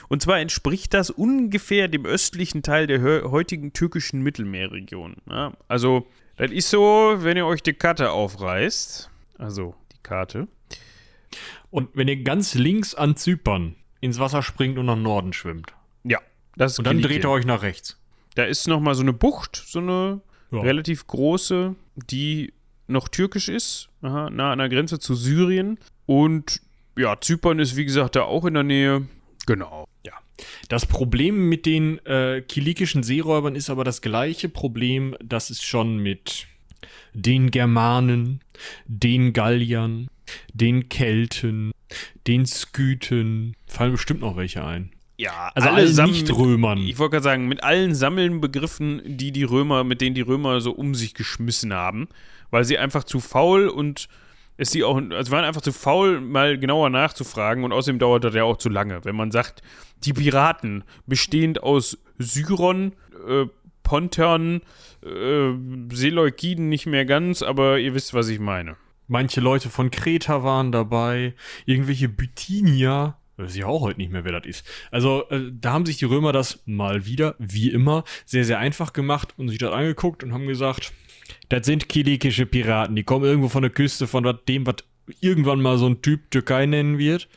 Und 0.08 0.22
zwar 0.22 0.40
entspricht 0.40 0.94
das 0.94 1.10
ungefähr 1.10 1.88
dem 1.90 2.06
östlichen 2.06 2.64
Teil 2.64 2.88
der 2.88 3.02
heutigen 3.30 3.74
türkischen 3.74 4.22
Mittelmeerregion. 4.22 5.18
Ja, 5.30 5.54
also, 5.68 6.08
das 6.38 6.52
ist 6.52 6.70
so, 6.70 7.16
wenn 7.20 7.36
ihr 7.38 7.46
euch 7.46 7.62
die 7.62 7.74
Karte 7.74 8.12
aufreißt, 8.12 9.10
also 9.38 9.76
die 9.92 10.02
Karte, 10.02 10.48
Und 11.70 11.90
wenn 11.96 12.08
ihr 12.08 12.24
ganz 12.24 12.54
links 12.54 12.94
an 12.96 13.16
Zypern 13.18 13.76
ins 14.00 14.20
Wasser 14.20 14.42
springt 14.44 14.78
und 14.78 14.86
nach 14.86 14.96
Norden 14.96 15.34
schwimmt. 15.34 15.74
ja, 16.04 16.20
das 16.56 16.74
ist 16.74 16.80
Und 16.80 16.86
dann 16.88 17.02
dreht 17.02 17.24
ihr 17.24 17.30
euch 17.30 17.46
nach 17.46 17.62
rechts. 17.64 18.00
Da 18.36 18.44
ist 18.46 18.68
nochmal 18.68 18.96
so 18.96 19.02
eine 19.02 19.14
Bucht, 19.14 19.56
so 19.68 19.80
eine 19.80 20.22
Ja. 20.52 20.62
relativ 20.62 21.08
große, 21.08 21.76
die 22.10 22.54
noch 22.88 23.08
türkisch 23.10 23.50
ist, 23.50 23.90
aha, 24.02 24.30
nah 24.30 24.52
an 24.52 24.60
der 24.60 24.70
Grenze 24.70 25.00
zu 25.00 25.16
Syrien. 25.16 25.78
Und 26.06 26.62
ja, 26.98 27.20
Zypern 27.20 27.60
ist 27.60 27.76
wie 27.76 27.86
gesagt 27.86 28.16
da 28.16 28.24
auch 28.24 28.46
in 28.46 28.54
der 28.54 28.64
Nähe. 28.64 29.08
Genau. 29.46 29.88
Ja. 30.06 30.14
Das 30.70 30.86
Problem 30.86 31.50
mit 31.50 31.66
den 31.66 32.04
äh, 32.06 32.42
kilikischen 32.42 33.04
Seeräubern 33.04 33.56
ist 33.56 33.70
aber 33.70 33.84
das 33.84 34.02
gleiche 34.02 34.50
Problem, 34.50 35.16
das 35.24 35.50
es 35.50 35.64
schon 35.64 35.98
mit 35.98 36.48
den 37.14 37.52
Germanen, 37.52 38.42
den 38.86 39.34
Galliern, 39.34 40.08
den 40.54 40.90
Kelten, 40.90 41.72
den 42.28 42.46
Skythen, 42.46 43.56
fallen 43.68 43.92
bestimmt 43.92 44.22
noch 44.22 44.36
welche 44.38 44.64
ein. 44.66 44.92
Ja, 45.18 45.52
Also 45.54 45.68
alle 45.70 45.78
alle 45.78 45.88
Sam- 45.90 46.10
Nicht-Römern. 46.10 46.80
Ich 46.80 46.98
wollte 46.98 47.12
gerade 47.12 47.24
sagen, 47.24 47.48
mit 47.48 47.64
allen 47.64 47.94
Sammelnbegriffen, 47.94 49.02
die 49.06 49.32
die 49.32 49.44
Römer, 49.44 49.84
mit 49.84 50.02
denen 50.02 50.16
die 50.16 50.22
Römer 50.22 50.60
so 50.60 50.72
um 50.72 50.96
sich 50.96 51.14
geschmissen 51.14 51.72
haben, 51.74 52.08
weil 52.50 52.66
sie 52.66 52.78
einfach 52.80 53.04
zu 53.04 53.20
faul 53.20 53.68
und 53.68 54.08
es 54.58 54.72
sie 54.72 54.84
auch, 54.84 55.02
also 55.12 55.32
waren 55.32 55.46
einfach 55.46 55.62
zu 55.62 55.72
faul, 55.72 56.22
mal 56.22 56.58
genauer 56.58 56.90
nachzufragen 56.90 57.64
und 57.64 57.72
außerdem 57.72 58.00
dauert 58.00 58.24
das 58.24 58.36
ja 58.36 58.44
auch 58.44 58.58
zu 58.58 58.70
lange. 58.70 59.04
Wenn 59.04 59.16
man 59.16 59.32
sagt, 59.32 59.62
die 60.04 60.14
Piraten, 60.14 60.84
bestehend 61.06 61.64
aus 61.64 61.98
Syron, 62.18 62.94
äh, 63.28 63.46
Pontern, 63.84 64.62
äh, 65.04 65.54
Seleukiden 65.92 66.70
nicht 66.70 66.86
mehr 66.86 67.06
ganz, 67.06 67.42
aber 67.42 67.80
ihr 67.80 67.94
wisst, 67.94 68.14
was 68.14 68.30
ich 68.30 68.40
meine. 68.40 68.78
Manche 69.08 69.42
Leute 69.42 69.70
von 69.70 69.92
Kreta 69.92 70.44
waren 70.44 70.72
dabei, 70.72 71.34
irgendwelche 71.66 72.10
Bithynier. 72.10 73.18
Weiß 73.36 73.56
ich 73.56 73.64
auch 73.64 73.82
heute 73.82 74.00
nicht 74.00 74.12
mehr, 74.12 74.24
wer 74.24 74.40
das 74.40 74.46
ist. 74.46 74.68
Also, 74.92 75.28
äh, 75.30 75.52
da 75.52 75.74
haben 75.74 75.86
sich 75.86 75.98
die 75.98 76.06
Römer 76.06 76.32
das 76.32 76.62
mal 76.66 77.06
wieder, 77.06 77.36
wie 77.40 77.72
immer, 77.72 78.04
sehr, 78.26 78.46
sehr 78.46 78.60
einfach 78.60 78.94
gemacht 78.94 79.34
und 79.38 79.50
sich 79.50 79.58
das 79.58 79.74
angeguckt 79.74 80.24
und 80.24 80.34
haben 80.34 80.48
gesagt, 80.48 80.94
das 81.54 81.68
sind 81.68 81.88
kilikische 81.88 82.48
Piraten. 82.48 82.96
Die 82.96 83.04
kommen 83.04 83.26
irgendwo 83.26 83.48
von 83.48 83.62
der 83.62 83.70
Küste 83.70 84.08
von 84.08 84.40
dem, 84.48 84.66
was 84.66 84.78
irgendwann 85.22 85.62
mal 85.62 85.78
so 85.78 85.86
ein 85.86 86.02
Typ 86.02 86.32
Türkei 86.32 86.66
nennen 86.66 86.98
wird. 86.98 87.30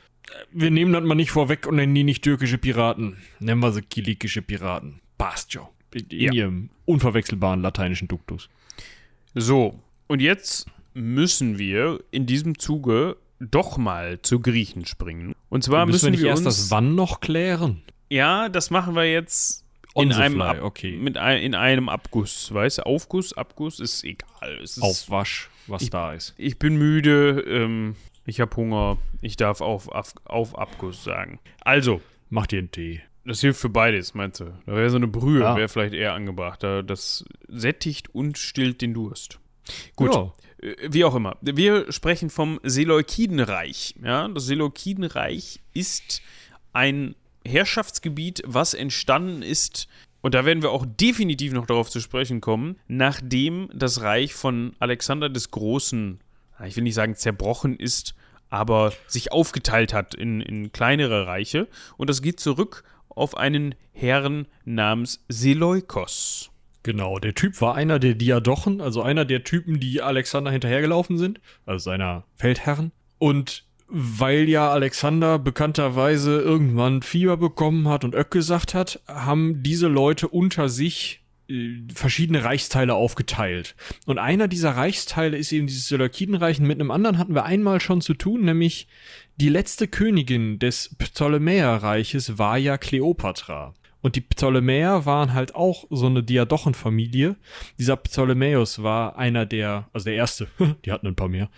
Wir 0.50 0.70
nehmen 0.70 0.94
das 0.94 1.04
mal 1.04 1.14
nicht 1.14 1.30
vorweg 1.30 1.66
und 1.66 1.76
nennen 1.76 1.94
die 1.94 2.02
nicht 2.02 2.25
türkische 2.25 2.56
Piraten. 2.56 3.18
Nennen 3.40 3.61
wir 3.61 3.73
sie 3.73 3.82
kilikische 3.82 4.40
Piraten. 4.40 5.00
Passt 5.18 5.52
schon. 5.52 5.66
In, 5.92 6.06
ja. 6.08 6.32
ihrem 6.32 6.70
unverwechselbaren 6.87 7.61
lateinischen 7.61 8.08
Duktus. 8.08 8.49
So, 9.35 9.80
und 10.06 10.23
jetzt 10.23 10.66
müssen 10.94 11.58
wir 11.58 12.02
in 12.11 12.25
diesem 12.25 12.58
Zuge 12.58 13.18
doch 13.38 13.76
mal 13.76 14.23
zu 14.23 14.40
Griechen 14.40 14.87
springen. 14.87 15.35
Und 15.50 15.62
zwar 15.62 15.85
müssen, 15.85 16.11
müssen 16.11 16.20
wir, 16.20 16.25
wir 16.25 16.30
erst 16.30 16.46
das 16.46 16.70
Wann 16.70 16.94
noch 16.94 17.20
klären. 17.20 17.82
Ja, 18.08 18.49
das 18.49 18.70
machen 18.70 18.94
wir 18.94 19.04
jetzt 19.04 19.65
in 20.03 20.12
einem, 20.12 20.41
Ab 20.41 20.62
okay. 20.62 20.97
mit 20.97 21.17
ein, 21.17 21.43
in 21.43 21.55
einem 21.55 21.88
Abguss, 21.88 22.53
weißt 22.53 22.79
du? 22.79 22.87
Aufguss, 22.87 23.33
Abguss 23.33 23.81
ist 23.81 24.05
egal. 24.05 24.59
Es 24.62 24.76
ist, 24.76 24.83
Aufwasch, 24.83 25.50
was 25.67 25.83
ich, 25.83 25.91
da 25.91 26.12
ist. 26.12 26.35
Ich 26.37 26.59
bin 26.59 26.76
müde, 26.76 27.45
ähm, 27.47 27.97
ich 28.25 28.41
habe 28.41 28.55
Hunger, 28.57 28.99
ich 29.23 29.37
darf 29.37 29.61
auf, 29.61 29.88
auf, 29.88 30.15
auf 30.25 30.59
Abguss 30.59 31.05
sagen. 31.05 31.38
Also. 31.61 32.00
Mach 32.29 32.47
dir 32.47 32.59
einen 32.59 32.71
Tee. 32.71 33.03
Das 33.25 33.41
hilft 33.41 33.61
für 33.61 33.69
beides, 33.69 34.15
meinst 34.15 34.41
du? 34.41 34.45
Da 34.67 34.73
wäre 34.75 34.91
so 34.91 34.97
eine 34.97 35.09
Brühe, 35.09 35.41
ja. 35.41 35.57
wäre 35.57 35.69
vielleicht 35.69 35.95
eher 35.95 36.15
angebracht. 36.15 36.62
Das 36.62 37.25
sättigt 37.49 38.15
und 38.15 38.38
stillt 38.38 38.83
den 38.83 38.95
Durst. 38.95 39.41
Gut. 39.97 40.15
Ja. 40.15 40.33
Äh, 40.62 40.88
wie 40.91 41.05
auch 41.05 41.15
immer. 41.15 41.37
Wir 41.41 41.91
sprechen 41.93 42.31
vom 42.31 42.61
Seleukidenreich. 42.62 43.95
Ja, 44.03 44.29
das 44.29 44.47
Seleukidenreich 44.47 45.61
ist 45.75 46.23
ein 46.73 47.15
Herrschaftsgebiet, 47.47 48.43
was 48.47 48.75
entstanden 48.75 49.43
ist, 49.43 49.88
und 50.21 50.35
da 50.35 50.45
werden 50.45 50.62
wir 50.62 50.73
auch 50.73 50.85
definitiv 50.85 51.53
noch 51.53 51.67
darauf 51.67 51.88
zu 51.88 52.00
sprechen 52.00 52.41
kommen, 52.41 52.81
nachdem 52.88 53.69
das 53.73 54.00
Reich 54.00 54.35
von 54.35 54.75
Alexander 54.81 55.29
des 55.29 55.53
Großen, 55.53 56.21
ich 56.67 56.75
will 56.75 56.83
nicht 56.83 56.95
sagen 56.95 57.15
zerbrochen 57.15 57.76
ist, 57.79 58.15
aber 58.50 58.93
sich 59.07 59.31
aufgeteilt 59.31 59.93
hat 59.93 60.15
in, 60.15 60.41
in 60.41 60.73
kleinere 60.73 61.26
Reiche. 61.26 61.69
Und 61.97 62.11
das 62.11 62.23
geht 62.23 62.41
zurück 62.41 62.85
auf 63.09 63.37
einen 63.37 63.75
Herrn 63.93 64.47
namens 64.65 65.25
Seleukos. 65.29 66.50
Genau, 66.83 67.19
der 67.19 67.35
Typ 67.35 67.61
war 67.61 67.75
einer 67.75 67.99
der 67.99 68.15
Diadochen, 68.15 68.81
also 68.81 69.03
einer 69.03 69.25
der 69.25 69.43
Typen, 69.43 69.81
die 69.81 70.03
Alexander 70.03 70.50
hinterhergelaufen 70.50 71.19
sind, 71.19 71.41
also 71.67 71.83
seiner 71.83 72.25
Feldherren. 72.37 72.93
Und 73.19 73.65
weil 73.88 74.49
ja 74.49 74.71
Alexander 74.71 75.38
bekannterweise 75.38 76.40
irgendwann 76.40 77.02
Fieber 77.02 77.37
bekommen 77.37 77.88
hat 77.88 78.05
und 78.05 78.14
Öck 78.14 78.31
gesagt 78.31 78.75
hat, 78.75 79.00
haben 79.07 79.62
diese 79.62 79.88
Leute 79.88 80.28
unter 80.28 80.69
sich 80.69 81.23
äh, 81.49 81.83
verschiedene 81.95 82.43
Reichsteile 82.43 82.95
aufgeteilt. 82.95 83.76
Und 84.07 84.19
einer 84.19 84.49
dieser 84.49 84.73
Reichsteile 84.73 85.37
ist 85.37 85.52
eben 85.52 85.69
dieses 85.69 85.87
Seleukidenreich. 85.87 86.59
Mit 86.59 86.81
einem 86.81 86.90
anderen 86.90 87.19
hatten 87.19 87.35
wir 87.35 87.45
einmal 87.45 87.81
schon 87.81 88.00
zu 88.00 88.14
tun, 88.14 88.45
nämlich 88.45 88.88
die 89.37 89.49
letzte 89.49 89.87
Königin 89.87 90.59
des 90.59 90.97
Ptolemäerreiches 90.99 92.38
war 92.38 92.59
ja 92.59 92.78
Kleopatra. 92.78 93.75
Und 94.02 94.16
die 94.16 94.21
Ptolemäer 94.21 95.05
waren 95.05 95.35
halt 95.35 95.55
auch 95.55 95.85
so 95.90 96.07
eine 96.07 96.23
Diadochenfamilie. 96.23 97.37
Dieser 97.78 97.97
Ptolemäus 97.97 98.83
war 98.83 99.16
einer 99.16 99.47
der, 99.47 99.88
also 99.93 100.05
der 100.05 100.14
erste, 100.14 100.49
die 100.85 100.93
hatten 100.93 101.07
ein 101.07 101.16
paar 101.16 101.28
mehr, 101.28 101.50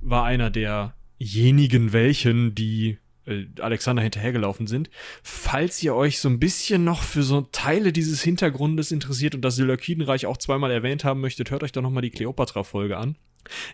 war 0.00 0.24
einer 0.24 0.50
der 0.50 0.94
derjenigen 1.20 1.92
welchen, 1.92 2.54
die 2.54 2.98
äh, 3.26 3.46
Alexander 3.60 4.02
hinterhergelaufen 4.02 4.66
sind. 4.66 4.90
Falls 5.22 5.82
ihr 5.82 5.94
euch 5.94 6.18
so 6.18 6.28
ein 6.28 6.38
bisschen 6.38 6.84
noch 6.84 7.02
für 7.02 7.22
so 7.22 7.42
Teile 7.52 7.92
dieses 7.92 8.22
Hintergrundes 8.22 8.92
interessiert 8.92 9.34
und 9.34 9.42
das 9.42 9.56
Seleukidenreich 9.56 10.26
auch 10.26 10.36
zweimal 10.36 10.70
erwähnt 10.70 11.04
haben 11.04 11.20
möchtet, 11.20 11.50
hört 11.50 11.62
euch 11.62 11.72
doch 11.72 11.82
nochmal 11.82 12.02
die 12.02 12.10
Kleopatra-Folge 12.10 12.96
an. 12.96 13.16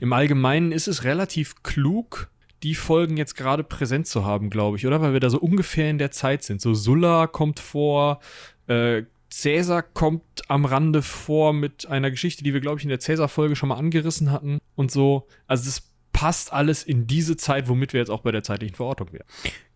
Im 0.01 0.13
Allgemeinen 0.13 0.73
ist 0.73 0.89
es 0.89 1.05
relativ 1.05 1.63
klug, 1.63 2.31
die 2.63 2.75
Folgen 2.75 3.17
jetzt 3.17 3.37
gerade 3.37 3.65
präsent 3.65 4.07
zu 4.07 4.25
haben, 4.25 4.51
glaube 4.51 4.77
ich, 4.77 4.87
oder? 4.87 5.01
Weil 5.01 5.13
wir 5.13 5.21
da 5.21 5.31
so 5.31 5.39
ungefähr 5.39 5.89
in 5.89 5.99
der 5.99 6.11
Zeit 6.11 6.43
sind. 6.43 6.61
So 6.61 6.75
Sulla 6.75 7.27
kommt 7.27 7.59
vor, 7.59 8.21
äh, 8.67 9.05
Cäsar 9.31 9.83
kommt 9.83 10.23
am 10.49 10.65
Rande 10.65 11.03
vor 11.03 11.53
mit 11.53 11.87
einer 11.87 12.11
Geschichte, 12.11 12.43
die 12.43 12.53
wir, 12.53 12.61
glaube 12.61 12.79
ich, 12.79 12.85
in 12.85 12.91
der 12.91 12.99
Cäsar-Folge 12.99 13.55
schon 13.55 13.69
mal 13.69 13.77
angerissen 13.77 14.33
hatten 14.33 14.59
und 14.75 14.91
so. 14.91 15.29
Also 15.47 15.67
das 15.67 15.90
passt 16.21 16.53
alles 16.53 16.83
in 16.83 17.07
diese 17.07 17.39
Zeit, 17.39 17.67
womit 17.67 17.95
wir 17.95 18.01
jetzt 18.01 18.11
auch 18.11 18.21
bei 18.21 18.31
der 18.31 18.43
zeitlichen 18.43 18.77
Verortung 18.77 19.11
wären. 19.11 19.25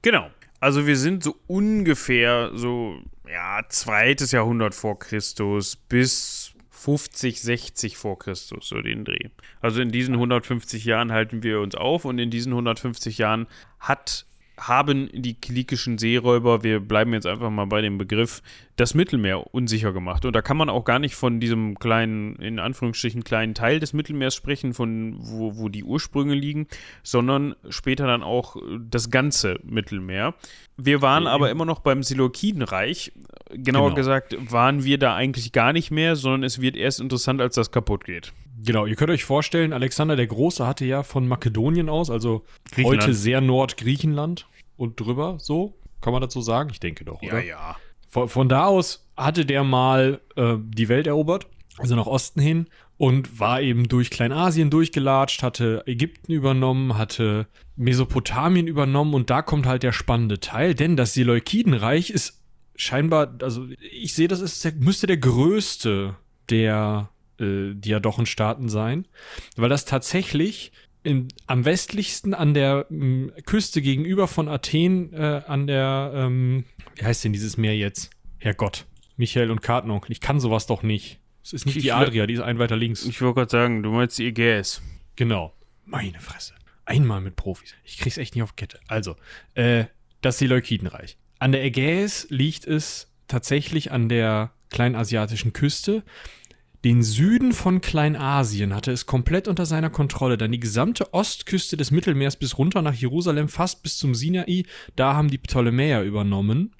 Genau. 0.03 0.31
Also 0.61 0.87
wir 0.87 0.99
sind 0.99 1.25
so 1.25 1.37
ungefähr 1.47 2.51
so, 2.53 2.99
ja, 3.27 3.63
zweites 3.71 4.31
Jahrhundert 4.31 4.75
vor 4.75 4.99
Christus 4.99 5.75
bis 5.75 6.53
50, 6.69 7.41
60 7.41 7.97
vor 7.97 8.19
Christus, 8.19 8.69
so 8.69 8.83
den 8.83 9.07
Dreh. 9.07 9.31
Also 9.63 9.81
in 9.81 9.91
diesen 9.91 10.17
150 10.17 10.85
Jahren 10.85 11.13
halten 11.13 11.43
wir 11.43 11.61
uns 11.61 11.77
auf 11.77 12.05
und 12.05 12.19
in 12.19 12.29
diesen 12.29 12.53
150 12.53 13.17
Jahren 13.17 13.47
hat 13.81 14.27
haben 14.57 15.11
die 15.13 15.35
kilikischen 15.35 15.99
Seeräuber, 15.99 16.63
wir 16.63 16.81
bleiben 16.81 17.13
jetzt 17.13 17.27
einfach 17.27 17.51
mal 17.51 17.67
bei 17.67 17.81
dem 17.81 17.99
Begriff, 17.99 18.41
das 18.77 18.95
Mittelmeer 18.95 19.55
unsicher 19.55 19.93
gemacht. 19.93 20.25
Und 20.25 20.35
da 20.35 20.43
kann 20.43 20.57
man 20.57 20.69
auch 20.69 20.85
gar 20.85 20.99
nicht 20.99 21.15
von 21.15 21.41
diesem 21.41 21.79
kleinen, 21.79 22.37
in 22.37 22.59
Anführungsstrichen, 22.59 23.25
kleinen 23.25 23.55
Teil 23.55 23.81
des 23.81 23.93
Mittelmeers 23.93 24.35
sprechen, 24.35 24.75
von 24.75 25.17
wo, 25.19 25.57
wo 25.57 25.69
die 25.69 25.85
Ursprünge 25.85 26.35
liegen, 26.35 26.67
sondern 27.03 27.55
später 27.69 28.07
dann 28.07 28.23
auch 28.23 28.57
das 28.79 29.11
ganze 29.11 29.59
Mittelmeer. 29.65 30.35
Wir 30.77 31.03
waren 31.03 31.27
aber 31.27 31.51
immer 31.51 31.65
noch 31.65 31.81
beim 31.81 32.03
Seleukidenreich. 32.03 33.13
Genauer 33.51 33.91
genau. 33.91 33.97
gesagt, 33.97 34.37
waren 34.53 34.85
wir 34.85 34.99
da 34.99 35.15
eigentlich 35.15 35.53
gar 35.53 35.73
nicht 35.73 35.91
mehr, 35.91 36.17
sondern 36.17 36.43
es 36.43 36.61
wird 36.61 36.77
erst 36.77 37.01
interessant, 37.01 37.41
als 37.41 37.55
das 37.55 37.71
kaputt 37.71 38.05
geht. 38.05 38.33
Genau, 38.65 38.87
ihr 38.87 38.97
könnt 38.97 39.11
euch 39.11 39.25
vorstellen, 39.25 39.73
Alexander 39.73 40.17
der 40.17 40.27
Große 40.27 40.67
hatte 40.67 40.85
ja 40.85 41.03
von 41.03 41.29
Makedonien 41.29 41.89
aus, 41.89 42.11
also 42.11 42.45
heute 42.83 43.13
sehr 43.13 43.41
Nordgriechenland 43.41 44.47
und 44.77 44.99
drüber, 44.99 45.37
so, 45.39 45.75
kann 46.01 46.13
man 46.13 46.23
dazu 46.23 46.41
sagen? 46.41 46.71
Ich 46.71 46.81
denke 46.81 47.05
doch, 47.05 47.21
oder? 47.23 47.41
Ja, 47.41 47.45
ja. 47.45 47.77
Von, 48.09 48.29
von 48.29 48.49
da 48.49 48.67
aus 48.67 49.07
hatte 49.17 49.45
der 49.45 49.65
mal 49.65 50.21
äh, 50.37 50.55
die 50.59 50.89
Welt 50.89 51.07
erobert, 51.07 51.47
also 51.79 51.95
nach 51.97 52.07
Osten 52.07 52.41
hin 52.41 52.67
und 52.97 53.41
war 53.41 53.61
eben 53.61 53.89
durch 53.89 54.11
Kleinasien 54.11 54.71
durchgelatscht, 54.71 55.43
hatte 55.43 55.83
Ägypten 55.87 56.33
übernommen, 56.33 56.97
hatte 56.97 57.47
Mesopotamien 57.77 58.67
übernommen 58.67 59.15
und 59.15 59.31
da 59.31 59.43
kommt 59.43 59.67
halt 59.67 59.83
der 59.83 59.93
spannende 59.93 60.41
Teil, 60.41 60.75
denn 60.75 60.97
das 60.97 61.13
Seleukidenreich 61.13 62.11
ist 62.11 62.41
scheinbar, 62.77 63.35
also 63.43 63.67
ich 63.91 64.15
sehe, 64.15 64.29
das 64.29 64.41
ist, 64.41 64.81
müsste 64.81 65.07
der 65.07 65.17
größte 65.17 66.17
der 66.51 67.11
äh, 67.41 67.75
Diadochenstaaten 67.75 68.69
sein, 68.69 69.07
weil 69.57 69.69
das 69.69 69.85
tatsächlich 69.85 70.73
in, 71.03 71.29
am 71.47 71.65
westlichsten 71.65 72.35
an 72.35 72.55
der 72.55 72.87
m, 72.91 73.31
Küste 73.45 73.83
gegenüber 73.83 74.27
von 74.27 74.49
Athen 74.49 75.13
äh, 75.13 75.43
an 75.47 75.67
der, 75.67 76.13
ähm, 76.15 76.65
wie 76.97 77.05
heißt 77.05 77.25
denn 77.25 77.33
dieses 77.33 77.57
Meer 77.57 77.77
jetzt? 77.77 78.11
Herrgott, 78.39 78.87
Michael 79.17 79.51
und 79.51 79.63
Kartenonkel, 79.63 80.13
ich 80.13 80.21
kann 80.21 80.41
sowas 80.41 80.67
doch 80.67 80.83
nicht. 80.83 81.21
Es 81.43 81.53
ist 81.53 81.67
nicht 81.67 81.77
ich 81.77 81.83
die 81.83 81.93
Adria, 81.93 82.27
die 82.27 82.35
ist 82.35 82.41
ein 82.41 82.59
weiter 82.59 82.77
links. 82.77 83.05
Ich 83.05 83.21
wollte 83.21 83.41
gerade 83.41 83.51
sagen, 83.51 83.83
du 83.83 83.91
meinst 83.91 84.19
die 84.19 84.27
Ägäis. 84.27 84.81
Genau. 85.15 85.53
Meine 85.85 86.19
Fresse. 86.21 86.55
Einmal 86.87 87.21
mit 87.21 87.37
Profis. 87.37 87.75
Ich 87.85 87.99
krieg's 87.99 88.17
echt 88.17 88.35
nicht 88.35 88.43
auf 88.43 88.57
Kette. 88.57 88.81
Also, 88.89 89.17
äh, 89.55 89.85
das 90.23 90.39
Seleukidenreich. 90.39 91.19
An 91.39 91.53
der 91.53 91.63
Ägäis 91.63 92.27
liegt 92.31 92.67
es 92.67 93.13
tatsächlich 93.29 93.93
an 93.93 94.09
der 94.09 94.53
kleinasiatischen 94.71 95.53
Küste. 95.53 96.03
Den 96.85 97.03
Süden 97.03 97.53
von 97.53 97.81
Kleinasien 97.81 98.75
hatte 98.75 98.93
es 98.93 99.07
komplett 99.07 99.49
unter 99.49 99.65
seiner 99.65 99.89
Kontrolle, 99.89 100.37
dann 100.37 100.53
die 100.53 100.61
gesamte 100.61 101.15
Ostküste 101.15 101.79
des 101.79 101.91
Mittelmeers 101.91 102.37
bis 102.37 102.59
runter 102.59 102.83
nach 102.83 102.93
Jerusalem, 102.93 103.49
fast 103.49 103.83
bis 103.83 103.97
zum 103.97 104.15
Sinai, 104.15 104.65
da 104.95 105.15
haben 105.15 105.31
die 105.31 105.39
Ptolemäer 105.39 106.03
übernommen. 106.03 106.75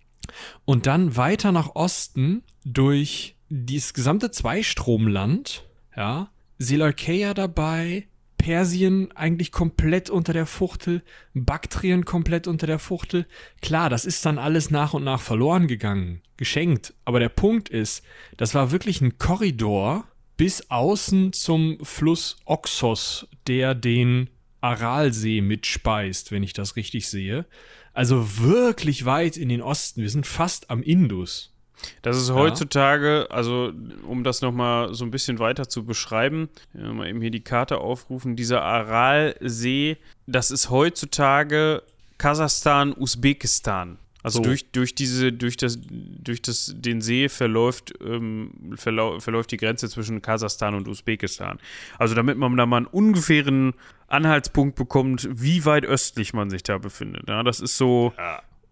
Und 0.67 0.87
dann 0.87 1.17
weiter 1.17 1.53
nach 1.53 1.75
Osten 1.75 2.43
durch 2.67 3.37
dieses 3.49 3.95
gesamte 3.95 4.31
Zweistromland, 4.31 5.65
ja, 5.97 6.31
Seleukeia 6.59 7.33
dabei, 7.33 8.07
Persien 8.45 9.11
eigentlich 9.13 9.53
komplett 9.53 10.11
unter 10.11 10.35
der 10.35 10.45
Fuchtel, 10.45 11.03
Baktrien 11.33 12.05
komplett 12.05 12.47
unter 12.47 12.67
der 12.67 12.79
Fuchtel. 12.79 13.27
Klar, 13.63 13.89
das 13.89 14.05
ist 14.05 14.27
dann 14.27 14.39
alles 14.39 14.71
nach 14.71 14.93
und 14.93 15.03
nach 15.03 15.23
verloren 15.23 15.67
gegangen, 15.67 16.21
geschenkt. 16.37 16.93
Aber 17.07 17.21
der 17.21 17.31
Punkt 17.31 17.71
ist, 17.71 18.05
das 18.37 18.55
war 18.55 18.71
wirklich 18.71 19.01
ein 19.01 19.17
Korridor 19.17 20.07
bis 20.37 20.71
außen 20.71 21.33
zum 21.33 21.79
Fluss 21.83 22.37
Oxos, 22.45 23.29
der 23.47 23.75
den 23.75 24.29
Aralsee 24.61 25.41
mitspeist, 25.41 26.31
wenn 26.31 26.43
ich 26.43 26.53
das 26.53 26.77
richtig 26.77 27.09
sehe. 27.09 27.47
Also 27.95 28.41
wirklich 28.41 29.07
weit 29.07 29.39
in 29.39 29.49
den 29.49 29.63
Osten. 29.63 30.03
Wir 30.03 30.11
sind 30.11 30.27
fast 30.27 30.69
am 30.69 30.83
Indus. 30.83 31.54
Das 32.03 32.17
ist 32.17 32.33
heutzutage, 32.33 33.27
also 33.31 33.73
um 34.07 34.25
das 34.25 34.43
nochmal 34.43 34.95
so 34.95 35.05
ein 35.05 35.11
bisschen 35.11 35.39
weiter 35.39 35.69
zu 35.69 35.85
beschreiben, 35.85 36.49
ja, 36.75 36.93
mal 36.93 37.09
eben 37.09 37.21
hier 37.21 37.31
die 37.31 37.45
Karte 37.45 37.79
aufrufen, 37.79 38.37
dieser 38.37 38.63
Aralsee, 38.63 39.97
das 40.27 40.51
ist 40.51 40.71
heutzutage 40.71 41.83
Kasachstan, 42.19 42.95
Usbekistan. 42.97 43.99
Also 44.23 44.39
So. 44.39 44.45
durch, 44.45 44.71
durch 44.73 44.95
diese, 44.95 45.33
durch 45.33 45.59
das, 45.59 45.79
durch 45.91 46.41
das, 46.41 46.75
den 46.75 47.03
See 47.03 47.29
verläuft, 47.29 47.93
ähm, 48.03 48.73
verlau 48.75 49.21
verläuft 49.21 49.53
die 49.53 49.59
Grenze 49.59 49.91
zwischen 49.91 50.23
Kasachstan 50.23 50.75
und 50.75 50.89
Usbekistan. 50.89 51.59
Also 51.99 52.15
damit 52.15 52.39
man 52.39 52.57
da 52.57 52.65
mal 52.65 52.79
einen 52.79 52.87
ungefähren 52.87 53.75
Anhaltspunkt 54.09 54.77
bekommt, 54.77 55.29
wie 55.31 55.67
weit 55.67 55.85
östlich 55.85 56.33
man 56.33 56.49
sich 56.49 56.63
da 56.63 56.79
befindet. 56.79 57.29
Ja, 57.29 57.43
das 57.43 57.61
ist 57.61 57.77
so 57.77 58.15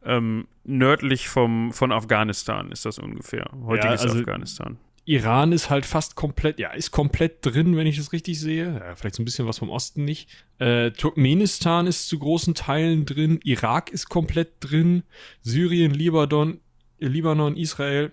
ähm, 0.05 0.47
nördlich 0.65 1.29
vom, 1.29 1.73
von 1.73 1.93
Afghanistan 1.93 2.71
ist 2.73 2.85
das 2.85 2.99
ungefähr. 2.99 3.51
Heutiges 3.65 4.03
also- 4.03 4.19
Afghanistan. 4.19 4.79
Iran 5.05 5.51
ist 5.51 5.69
halt 5.69 5.85
fast 5.85 6.15
komplett, 6.15 6.61
ja, 6.61 6.71
ist 6.71 6.93
komplett 6.93 7.45
drin, 7.45 7.77
wenn 7.77 7.89
ich 7.89 7.97
das 7.97 8.13
richtig 8.13 8.39
sehe. 8.39 8.75
Ja, 8.79 8.95
vielleicht 8.95 9.17
so 9.17 9.23
ein 9.23 9.25
bisschen 9.25 9.49
was 9.49 9.59
vom 9.59 9.69
Osten 9.69 10.05
nicht. 10.05 10.29
Äh, 10.59 10.93
Turkmenistan 10.93 11.89
ist 11.89 12.07
zu 12.07 12.21
großen 12.21 12.55
Teilen 12.55 13.05
drin. 13.05 13.41
Irak 13.43 13.91
ist 13.91 14.09
komplett 14.09 14.53
drin. 14.61 15.03
Syrien, 15.41 15.93
Libanon, 15.93 16.61
Libanon, 17.01 17.57
Israel, 17.57 18.13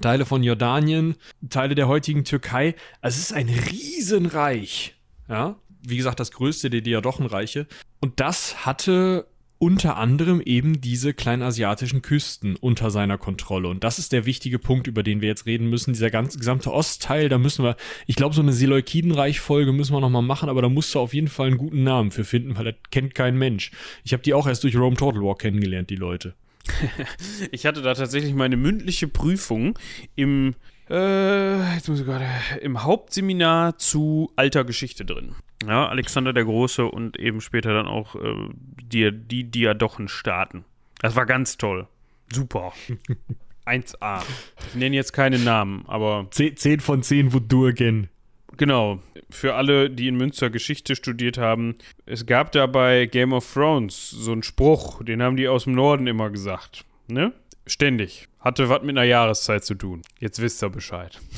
Teile 0.00 0.24
von 0.24 0.42
Jordanien, 0.42 1.16
Teile 1.50 1.74
der 1.74 1.88
heutigen 1.88 2.24
Türkei. 2.24 2.74
Also 3.02 3.16
es 3.16 3.30
ist 3.30 3.32
ein 3.32 3.48
Riesenreich. 3.50 4.94
Ja, 5.28 5.56
wie 5.82 5.98
gesagt, 5.98 6.20
das 6.20 6.32
größte 6.32 6.70
der 6.70 6.80
Diadochenreiche. 6.80 7.66
Und 8.00 8.18
das 8.18 8.64
hatte 8.64 9.26
unter 9.60 9.98
anderem 9.98 10.40
eben 10.40 10.80
diese 10.80 11.12
kleinasiatischen 11.12 12.00
Küsten 12.00 12.56
unter 12.56 12.90
seiner 12.90 13.18
Kontrolle. 13.18 13.68
Und 13.68 13.84
das 13.84 13.98
ist 13.98 14.10
der 14.10 14.24
wichtige 14.24 14.58
Punkt, 14.58 14.86
über 14.86 15.02
den 15.02 15.20
wir 15.20 15.28
jetzt 15.28 15.44
reden 15.44 15.68
müssen. 15.68 15.92
Dieser 15.92 16.10
ganze 16.10 16.38
gesamte 16.38 16.72
Ostteil, 16.72 17.28
da 17.28 17.36
müssen 17.36 17.62
wir, 17.62 17.76
ich 18.06 18.16
glaube, 18.16 18.34
so 18.34 18.40
eine 18.40 18.54
Seleukidenreich-Folge 18.54 19.72
müssen 19.72 19.92
wir 19.92 20.00
nochmal 20.00 20.22
machen, 20.22 20.48
aber 20.48 20.62
da 20.62 20.70
musst 20.70 20.94
du 20.94 20.98
auf 20.98 21.12
jeden 21.12 21.28
Fall 21.28 21.48
einen 21.48 21.58
guten 21.58 21.84
Namen 21.84 22.10
für 22.10 22.24
finden, 22.24 22.56
weil 22.56 22.64
das 22.64 22.74
kennt 22.90 23.14
kein 23.14 23.36
Mensch. 23.36 23.70
Ich 24.02 24.14
habe 24.14 24.22
die 24.22 24.32
auch 24.32 24.46
erst 24.46 24.64
durch 24.64 24.76
Rome 24.76 24.96
Total 24.96 25.20
War 25.20 25.36
kennengelernt, 25.36 25.90
die 25.90 25.96
Leute. 25.96 26.34
Ich 27.52 27.66
hatte 27.66 27.82
da 27.82 27.92
tatsächlich 27.92 28.32
meine 28.32 28.56
mündliche 28.56 29.08
Prüfung 29.08 29.78
im, 30.16 30.54
äh, 30.90 31.74
jetzt 31.74 31.88
muss 31.88 32.00
ich 32.00 32.06
gerade, 32.06 32.26
im 32.60 32.82
Hauptseminar 32.82 33.78
zu 33.78 34.32
alter 34.36 34.64
Geschichte 34.64 35.04
drin. 35.04 35.34
Ja, 35.66 35.88
Alexander 35.88 36.32
der 36.32 36.44
Große 36.44 36.84
und 36.84 37.18
eben 37.18 37.40
später 37.40 37.72
dann 37.72 37.86
auch 37.86 38.16
äh, 38.16 38.48
die, 38.82 39.12
die 39.12 39.44
Diadochenstaaten. 39.44 40.64
Das 41.00 41.16
war 41.16 41.26
ganz 41.26 41.56
toll. 41.58 41.86
Super. 42.32 42.72
1A. 43.66 44.22
Ich 44.68 44.74
nenne 44.74 44.96
jetzt 44.96 45.12
keine 45.12 45.38
Namen, 45.38 45.84
aber 45.86 46.26
10 46.30 46.80
von 46.80 47.02
10 47.02 47.32
Wodurgen. 47.32 48.08
Genau. 48.56 49.00
Für 49.30 49.54
alle, 49.54 49.90
die 49.90 50.08
in 50.08 50.16
Münster 50.16 50.50
Geschichte 50.50 50.96
studiert 50.96 51.38
haben, 51.38 51.76
es 52.04 52.26
gab 52.26 52.52
da 52.52 52.66
bei 52.66 53.06
Game 53.06 53.32
of 53.32 53.52
Thrones 53.52 54.10
so 54.10 54.32
einen 54.32 54.42
Spruch, 54.42 55.04
den 55.04 55.22
haben 55.22 55.36
die 55.36 55.46
aus 55.46 55.64
dem 55.64 55.74
Norden 55.74 56.06
immer 56.06 56.30
gesagt. 56.30 56.84
Ne? 57.06 57.32
Ständig. 57.66 58.28
Hatte 58.40 58.68
was 58.68 58.82
mit 58.82 58.90
einer 58.90 59.04
Jahreszeit 59.04 59.64
zu 59.64 59.74
tun. 59.74 60.02
Jetzt 60.18 60.40
wisst 60.40 60.62
ihr 60.62 60.70
Bescheid. 60.70 61.18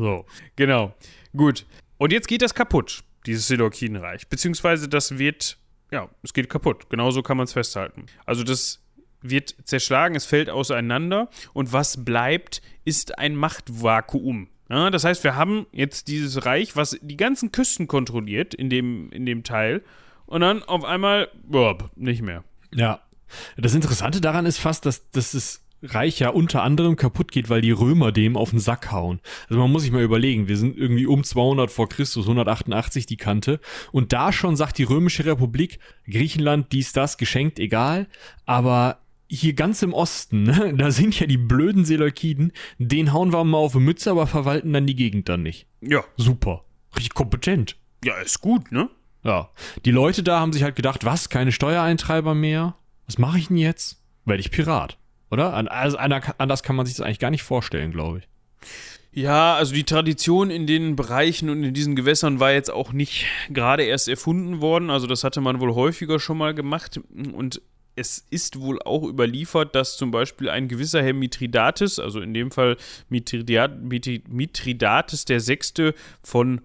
So. 0.00 0.26
Genau. 0.54 0.94
Gut. 1.36 1.66
Und 1.96 2.12
jetzt 2.12 2.28
geht 2.28 2.42
das 2.42 2.54
kaputt, 2.54 3.02
dieses 3.26 3.48
Seleukidenreich. 3.48 4.28
Beziehungsweise 4.28 4.88
das 4.88 5.18
wird, 5.18 5.58
ja, 5.90 6.08
es 6.22 6.32
geht 6.32 6.48
kaputt. 6.48 6.88
Genauso 6.88 7.20
kann 7.24 7.36
man 7.36 7.46
es 7.46 7.52
festhalten. 7.52 8.06
Also 8.24 8.44
das 8.44 8.80
wird 9.22 9.56
zerschlagen, 9.64 10.14
es 10.14 10.24
fällt 10.24 10.50
auseinander 10.50 11.28
und 11.52 11.72
was 11.72 12.04
bleibt, 12.04 12.62
ist 12.84 13.18
ein 13.18 13.34
Machtvakuum. 13.34 14.48
Ja, 14.70 14.90
das 14.90 15.04
heißt, 15.04 15.24
wir 15.24 15.34
haben 15.34 15.66
jetzt 15.72 16.08
dieses 16.08 16.44
Reich, 16.44 16.76
was 16.76 16.98
die 17.00 17.16
ganzen 17.16 17.52
Küsten 17.52 17.88
kontrolliert 17.88 18.54
in 18.54 18.70
dem, 18.70 19.10
in 19.10 19.26
dem 19.26 19.42
Teil 19.42 19.82
und 20.26 20.42
dann 20.42 20.62
auf 20.62 20.84
einmal, 20.84 21.28
boah, 21.42 21.90
nicht 21.96 22.22
mehr. 22.22 22.44
Ja. 22.74 23.00
Das 23.56 23.74
Interessante 23.74 24.20
daran 24.20 24.46
ist 24.46 24.58
fast, 24.58 24.86
dass, 24.86 25.10
dass 25.10 25.32
das 25.32 25.62
Reich 25.82 26.18
ja 26.18 26.30
unter 26.30 26.62
anderem 26.62 26.96
kaputt 26.96 27.30
geht, 27.32 27.48
weil 27.50 27.60
die 27.60 27.70
Römer 27.70 28.12
dem 28.12 28.36
auf 28.36 28.50
den 28.50 28.58
Sack 28.58 28.90
hauen. 28.90 29.20
Also 29.48 29.60
man 29.60 29.70
muss 29.70 29.82
sich 29.82 29.92
mal 29.92 30.02
überlegen, 30.02 30.48
wir 30.48 30.56
sind 30.56 30.76
irgendwie 30.76 31.06
um 31.06 31.22
200 31.24 31.70
vor 31.70 31.88
Christus, 31.88 32.24
188 32.26 33.06
die 33.06 33.16
Kante. 33.16 33.60
Und 33.92 34.12
da 34.12 34.32
schon 34.32 34.56
sagt 34.56 34.78
die 34.78 34.84
Römische 34.84 35.24
Republik, 35.24 35.78
Griechenland, 36.10 36.72
dies, 36.72 36.92
das, 36.92 37.16
geschenkt, 37.16 37.58
egal. 37.58 38.08
Aber 38.44 38.98
hier 39.30 39.52
ganz 39.52 39.82
im 39.82 39.92
Osten, 39.92 40.42
ne, 40.44 40.74
da 40.76 40.90
sind 40.90 41.18
ja 41.20 41.26
die 41.26 41.36
blöden 41.36 41.84
Seleukiden, 41.84 42.52
den 42.78 43.12
hauen 43.12 43.32
wir 43.32 43.44
mal 43.44 43.58
auf 43.58 43.72
die 43.72 43.78
Mütze, 43.78 44.10
aber 44.10 44.26
verwalten 44.26 44.72
dann 44.72 44.86
die 44.86 44.96
Gegend 44.96 45.28
dann 45.28 45.42
nicht. 45.42 45.66
Ja, 45.80 46.02
Super. 46.16 46.64
Richtig 46.96 47.14
kompetent. 47.14 47.76
ja, 48.02 48.16
ist 48.18 48.40
gut, 48.40 48.72
ne? 48.72 48.88
Ja. 49.22 49.50
Die 49.84 49.90
Leute 49.90 50.22
da 50.22 50.40
haben 50.40 50.52
sich 50.52 50.62
halt 50.62 50.76
gedacht, 50.76 51.04
was, 51.04 51.28
keine 51.28 51.52
Steuereintreiber 51.52 52.34
mehr? 52.34 52.76
Was 53.06 53.18
mache 53.18 53.38
ich 53.38 53.48
denn 53.48 53.58
jetzt? 53.58 54.02
Werde 54.24 54.40
ich 54.40 54.50
Pirat. 54.50 54.98
Oder? 55.30 55.52
Also 55.70 55.98
anders 55.98 56.62
kann 56.62 56.76
man 56.76 56.86
sich 56.86 56.96
das 56.96 57.04
eigentlich 57.04 57.18
gar 57.18 57.30
nicht 57.30 57.42
vorstellen, 57.42 57.92
glaube 57.92 58.18
ich. 58.18 58.28
Ja, 59.12 59.54
also 59.56 59.74
die 59.74 59.84
Tradition 59.84 60.50
in 60.50 60.66
den 60.66 60.94
Bereichen 60.94 61.50
und 61.50 61.64
in 61.64 61.74
diesen 61.74 61.96
Gewässern 61.96 62.40
war 62.40 62.52
jetzt 62.52 62.70
auch 62.70 62.92
nicht 62.92 63.26
gerade 63.50 63.82
erst 63.82 64.08
erfunden 64.08 64.60
worden. 64.60 64.90
Also 64.90 65.06
das 65.06 65.24
hatte 65.24 65.40
man 65.40 65.60
wohl 65.60 65.74
häufiger 65.74 66.20
schon 66.20 66.38
mal 66.38 66.54
gemacht. 66.54 67.00
Und 67.32 67.60
es 67.96 68.24
ist 68.30 68.60
wohl 68.60 68.80
auch 68.82 69.02
überliefert, 69.02 69.74
dass 69.74 69.96
zum 69.96 70.12
Beispiel 70.12 70.48
ein 70.50 70.68
gewisser 70.68 71.02
Herr 71.02 71.14
Mithridates, 71.14 71.98
also 71.98 72.20
in 72.20 72.32
dem 72.32 72.52
Fall 72.52 72.76
Mithridat, 73.08 73.80
Mithri- 73.82 74.22
Mithridates 74.28 75.24
der 75.24 75.40
Sechste 75.40 75.94
von 76.22 76.60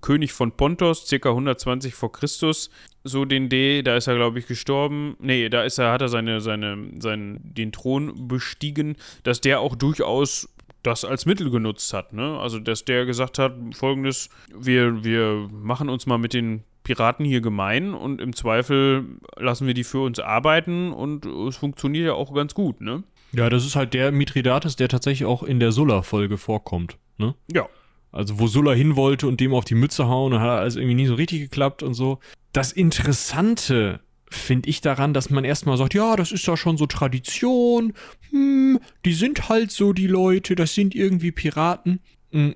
König 0.00 0.32
von 0.32 0.52
Pontos, 0.52 1.06
circa 1.06 1.30
120 1.30 1.94
vor 1.94 2.12
Christus, 2.12 2.70
so 3.04 3.24
den 3.24 3.48
D, 3.48 3.82
da 3.82 3.96
ist 3.96 4.06
er, 4.06 4.16
glaube 4.16 4.38
ich, 4.38 4.46
gestorben. 4.46 5.16
Nee, 5.20 5.48
da 5.48 5.62
ist 5.62 5.78
er, 5.78 5.92
hat 5.92 6.02
er 6.02 6.08
seine, 6.08 6.40
seine, 6.40 6.90
seinen, 6.98 7.40
den 7.54 7.72
Thron 7.72 8.28
bestiegen, 8.28 8.96
dass 9.22 9.40
der 9.40 9.60
auch 9.60 9.76
durchaus 9.76 10.48
das 10.82 11.04
als 11.04 11.26
Mittel 11.26 11.50
genutzt 11.50 11.92
hat, 11.92 12.12
ne? 12.12 12.38
Also, 12.38 12.60
dass 12.60 12.84
der 12.84 13.04
gesagt 13.04 13.38
hat, 13.38 13.54
folgendes, 13.74 14.30
wir, 14.56 15.04
wir 15.04 15.48
machen 15.50 15.88
uns 15.88 16.06
mal 16.06 16.18
mit 16.18 16.32
den 16.32 16.62
Piraten 16.84 17.24
hier 17.24 17.40
gemein 17.40 17.94
und 17.94 18.20
im 18.20 18.34
Zweifel 18.34 19.04
lassen 19.36 19.66
wir 19.66 19.74
die 19.74 19.84
für 19.84 20.00
uns 20.00 20.20
arbeiten 20.20 20.92
und 20.92 21.26
es 21.26 21.56
funktioniert 21.56 22.06
ja 22.06 22.12
auch 22.14 22.32
ganz 22.32 22.54
gut, 22.54 22.80
ne? 22.80 23.02
Ja, 23.32 23.50
das 23.50 23.66
ist 23.66 23.76
halt 23.76 23.92
der 23.92 24.12
Mithridates, 24.12 24.76
der 24.76 24.88
tatsächlich 24.88 25.26
auch 25.26 25.42
in 25.42 25.60
der 25.60 25.72
Sulla-Folge 25.72 26.38
vorkommt. 26.38 26.96
Ne? 27.18 27.34
Ja. 27.52 27.68
Also 28.10 28.38
wo 28.38 28.46
Sulla 28.46 28.72
hin 28.72 28.96
wollte 28.96 29.26
und 29.26 29.40
dem 29.40 29.52
auf 29.54 29.64
die 29.64 29.74
Mütze 29.74 30.08
hauen, 30.08 30.32
dann 30.32 30.40
hat 30.40 30.50
alles 30.60 30.76
irgendwie 30.76 30.94
nie 30.94 31.06
so 31.06 31.14
richtig 31.14 31.40
geklappt 31.40 31.82
und 31.82 31.94
so. 31.94 32.18
Das 32.52 32.72
Interessante 32.72 34.00
finde 34.30 34.68
ich 34.68 34.80
daran, 34.80 35.14
dass 35.14 35.30
man 35.30 35.44
erstmal 35.44 35.76
sagt, 35.76 35.94
ja, 35.94 36.16
das 36.16 36.32
ist 36.32 36.46
ja 36.46 36.56
schon 36.56 36.76
so 36.76 36.86
Tradition, 36.86 37.94
hm, 38.30 38.78
die 39.04 39.14
sind 39.14 39.48
halt 39.48 39.70
so 39.70 39.92
die 39.92 40.06
Leute, 40.06 40.54
das 40.54 40.74
sind 40.74 40.94
irgendwie 40.94 41.32
Piraten. 41.32 42.00
Hm, 42.32 42.54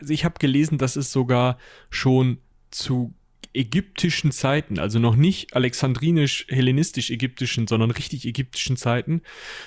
Also 0.00 0.12
ich 0.12 0.24
habe 0.24 0.34
gelesen, 0.38 0.78
dass 0.78 0.96
es 0.96 1.12
sogar 1.12 1.58
schon 1.90 2.38
zu 2.70 3.12
ägyptischen 3.54 4.32
Zeiten, 4.32 4.78
also 4.78 4.98
noch 4.98 5.16
nicht 5.16 5.54
alexandrinisch-hellenistisch-ägyptischen, 5.54 7.66
sondern 7.66 7.90
richtig 7.90 8.26
ägyptischen 8.26 8.76
Zeiten, 8.76 9.22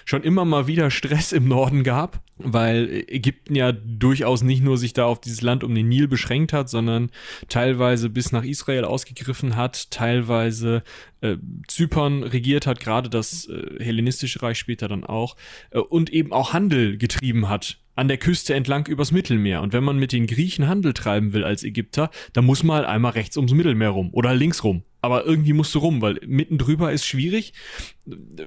schon 0.05 0.23
immer 0.23 0.45
mal 0.45 0.67
wieder 0.67 0.91
Stress 0.91 1.31
im 1.31 1.47
Norden 1.47 1.83
gab, 1.83 2.21
weil 2.37 3.05
Ägypten 3.07 3.55
ja 3.55 3.71
durchaus 3.71 4.43
nicht 4.43 4.63
nur 4.63 4.77
sich 4.77 4.93
da 4.93 5.05
auf 5.05 5.21
dieses 5.21 5.41
Land 5.41 5.63
um 5.63 5.73
den 5.75 5.87
Nil 5.87 6.07
beschränkt 6.07 6.53
hat, 6.53 6.69
sondern 6.69 7.11
teilweise 7.47 8.09
bis 8.09 8.31
nach 8.31 8.43
Israel 8.43 8.85
ausgegriffen 8.85 9.55
hat, 9.55 9.91
teilweise 9.91 10.83
äh, 11.21 11.37
Zypern 11.67 12.23
regiert 12.23 12.67
hat, 12.67 12.79
gerade 12.79 13.09
das 13.09 13.47
äh, 13.47 13.83
hellenistische 13.83 14.41
Reich 14.41 14.57
später 14.57 14.87
dann 14.87 15.03
auch, 15.03 15.35
äh, 15.71 15.79
und 15.79 16.11
eben 16.11 16.33
auch 16.33 16.53
Handel 16.53 16.97
getrieben 16.97 17.49
hat 17.49 17.77
an 17.95 18.07
der 18.07 18.17
Küste 18.17 18.53
entlang 18.53 18.87
übers 18.87 19.11
Mittelmeer. 19.11 19.61
Und 19.61 19.73
wenn 19.73 19.83
man 19.83 19.97
mit 19.97 20.11
den 20.11 20.27
Griechen 20.27 20.67
Handel 20.67 20.93
treiben 20.93 21.33
will 21.33 21.43
als 21.43 21.63
Ägypter, 21.63 22.11
dann 22.33 22.45
muss 22.45 22.63
man 22.63 22.77
halt 22.77 22.87
einmal 22.87 23.13
rechts 23.13 23.37
ums 23.37 23.53
Mittelmeer 23.53 23.89
rum 23.89 24.09
oder 24.11 24.35
links 24.35 24.63
rum. 24.63 24.83
Aber 25.01 25.25
irgendwie 25.25 25.53
musst 25.53 25.73
du 25.75 25.79
rum, 25.79 26.01
weil 26.01 26.19
mitten 26.25 26.57
drüber 26.57 26.91
ist 26.91 27.05
schwierig, 27.05 27.53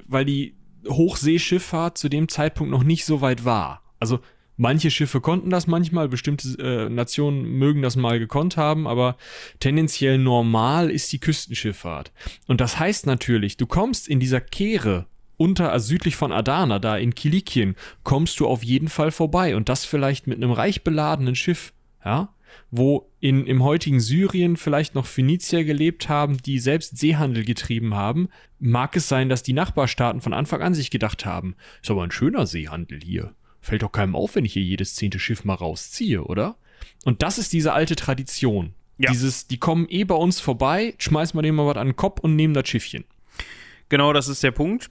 weil 0.07 0.25
die 0.25 0.57
Hochseeschifffahrt 0.87 1.99
zu 1.99 2.09
dem 2.09 2.29
Zeitpunkt 2.29 2.71
noch 2.71 2.85
nicht 2.85 3.05
so 3.05 3.21
weit 3.21 3.45
war. 3.45 3.83
Also 3.99 4.21
manche 4.57 4.91
Schiffe 4.91 5.21
konnten 5.21 5.51
das 5.51 5.67
manchmal, 5.67 6.09
bestimmte 6.09 6.49
äh, 6.59 6.89
Nationen 6.89 7.45
mögen 7.45 7.83
das 7.83 7.97
mal 7.97 8.19
gekonnt 8.19 8.57
haben, 8.57 8.87
aber 8.87 9.17
tendenziell 9.61 10.19
normal 10.19 10.91
ist 10.91 11.13
die 11.13 11.21
Küstenschifffahrt. 11.21 12.13
Und 12.47 12.61
das 12.61 12.79
heißt 12.79 13.07
natürlich, 13.07 13.57
du 13.57 13.67
kommst 13.67 14.09
in 14.09 14.21
dieser 14.21 14.41
Kehre 14.41 15.07
unter, 15.39 15.73
also 15.73 15.87
südlich 15.87 16.17
von 16.17 16.33
Adana, 16.33 16.79
da 16.79 16.99
in 16.99 17.15
Kilikien, 17.15 17.77
kommst 18.03 18.39
du 18.41 18.47
auf 18.47 18.63
jeden 18.63 18.89
Fall 18.89 19.11
vorbei 19.11 19.57
und 19.57 19.71
das 19.71 19.87
vielleicht 19.87 20.27
mit 20.27 20.37
einem 20.37 20.53
reich 20.53 20.85
beladenen 20.85 21.35
Schiff, 21.35 21.73
ja, 22.05 22.35
wo 22.71 23.11
in, 23.21 23.47
im 23.47 23.63
heutigen 23.63 24.01
Syrien 24.01 24.57
vielleicht 24.57 24.95
noch 24.95 25.07
Phönizier 25.07 25.65
gelebt 25.65 26.09
haben, 26.09 26.39
die 26.39 26.59
selbst 26.59 26.99
Seehandel 26.99 27.45
getrieben 27.45 27.95
haben, 27.95 28.29
mag 28.59 28.97
es 28.97 29.09
sein, 29.09 29.29
dass 29.29 29.43
die 29.43 29.53
Nachbarstaaten 29.53 30.21
von 30.21 30.35
Anfang 30.35 30.61
an 30.61 30.75
sich 30.75 30.91
gedacht 30.91 31.25
haben, 31.25 31.57
ist 31.83 31.91
aber 31.91 32.03
ein 32.03 32.11
schöner 32.11 32.47
Seehandel 32.47 33.01
hier. 33.03 33.35
fällt 33.61 33.83
doch 33.83 33.93
keinem 33.93 34.17
auf, 34.17 34.35
wenn 34.35 34.45
ich 34.45 34.53
hier 34.53 34.63
jedes 34.63 34.95
zehnte 34.95 35.19
Schiff 35.19 35.45
mal 35.45 35.55
rausziehe, 35.55 36.25
oder? 36.25 36.57
Und 37.05 37.23
das 37.23 37.39
ist 37.39 37.53
diese 37.53 37.73
alte 37.73 37.97
Tradition. 37.97 38.75
Ja. 38.99 39.11
Dieses, 39.11 39.47
die 39.47 39.59
kommen 39.59 39.87
eh 39.89 40.05
bei 40.05 40.15
uns 40.15 40.41
vorbei, 40.41 40.95
schmeißen 40.99 41.37
wir 41.39 41.43
denen 41.43 41.57
mal 41.57 41.67
was 41.67 41.77
an 41.77 41.89
den 41.89 41.97
Kopf 41.97 42.21
und 42.21 42.35
nehmen 42.35 42.55
das 42.55 42.69
Schiffchen. 42.69 43.05
Genau, 43.89 44.13
das 44.13 44.29
ist 44.29 44.43
der 44.43 44.51
Punkt. 44.51 44.91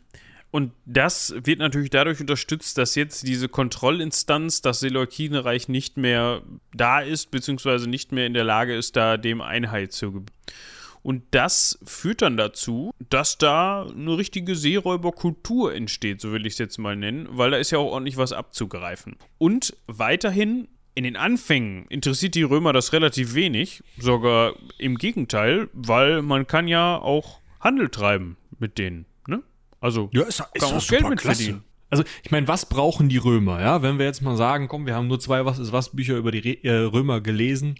Und 0.49 0.71
das 0.85 1.35
wird 1.43 1.59
natürlich 1.59 1.89
dadurch 1.89 2.21
unterstützt, 2.21 2.77
dass 2.77 2.95
jetzt 2.95 3.27
diese 3.27 3.49
Kontrollinstanz, 3.49 4.61
das 4.61 4.79
Seleukidenreich 4.79 5.67
nicht 5.67 5.97
mehr 5.97 6.41
da 6.73 7.01
ist, 7.01 7.31
beziehungsweise 7.31 7.89
nicht 7.89 8.11
mehr 8.11 8.25
in 8.25 8.33
der 8.33 8.45
Lage 8.45 8.75
ist, 8.75 8.95
da 8.95 9.17
dem 9.17 9.41
Einheit 9.41 9.91
zu 9.91 10.11
geben. 10.11 10.25
Und 11.03 11.23
das 11.31 11.79
führt 11.85 12.21
dann 12.21 12.35
dazu, 12.35 12.91
dass 13.09 13.37
da 13.37 13.85
eine 13.85 14.17
richtige 14.17 14.55
Seeräuberkultur 14.55 15.73
entsteht, 15.73 16.19
so 16.19 16.33
will 16.33 16.45
ich 16.45 16.53
es 16.53 16.59
jetzt 16.59 16.79
mal 16.79 16.97
nennen, 16.97 17.27
weil 17.31 17.51
da 17.51 17.57
ist 17.57 17.71
ja 17.71 17.77
auch 17.77 17.91
ordentlich 17.91 18.17
was 18.17 18.33
abzugreifen. 18.33 19.15
Und 19.37 19.73
weiterhin 19.87 20.67
in 20.95 21.03
den 21.03 21.15
Anfängen 21.15 21.85
interessiert 21.87 22.35
die 22.35 22.43
Römer 22.43 22.73
das 22.73 22.91
relativ 22.91 23.35
wenig, 23.35 23.83
sogar 23.97 24.55
im 24.79 24.97
Gegenteil, 24.97 25.69
weil 25.71 26.23
man 26.23 26.47
kann 26.47 26.67
ja 26.67 26.97
auch 26.97 27.39
Handel 27.59 27.89
treiben 27.89 28.35
mit 28.59 28.77
denen, 28.77 29.05
ne? 29.16 29.16
Also 29.79 30.09
Ja, 30.13 30.23
ist, 30.23 30.43
kann 30.53 30.73
auch 30.73 30.87
Geld 30.87 31.09
mit 31.09 31.21
verdienen. 31.21 31.63
Also, 31.89 32.03
ich 32.23 32.31
meine, 32.31 32.47
was 32.49 32.67
brauchen 32.67 33.07
die 33.07 33.17
Römer, 33.17 33.61
ja? 33.61 33.81
Wenn 33.81 33.97
wir 33.97 34.05
jetzt 34.05 34.21
mal 34.21 34.35
sagen, 34.35 34.67
komm, 34.67 34.85
wir 34.85 34.95
haben 34.95 35.07
nur 35.07 35.19
zwei 35.19 35.45
Was 35.45 35.57
ist 35.57 35.71
was 35.71 35.95
Bücher 35.95 36.17
über 36.17 36.31
die 36.31 36.39
Re 36.39 36.63
äh, 36.63 36.83
Römer 36.83 37.21
gelesen. 37.21 37.75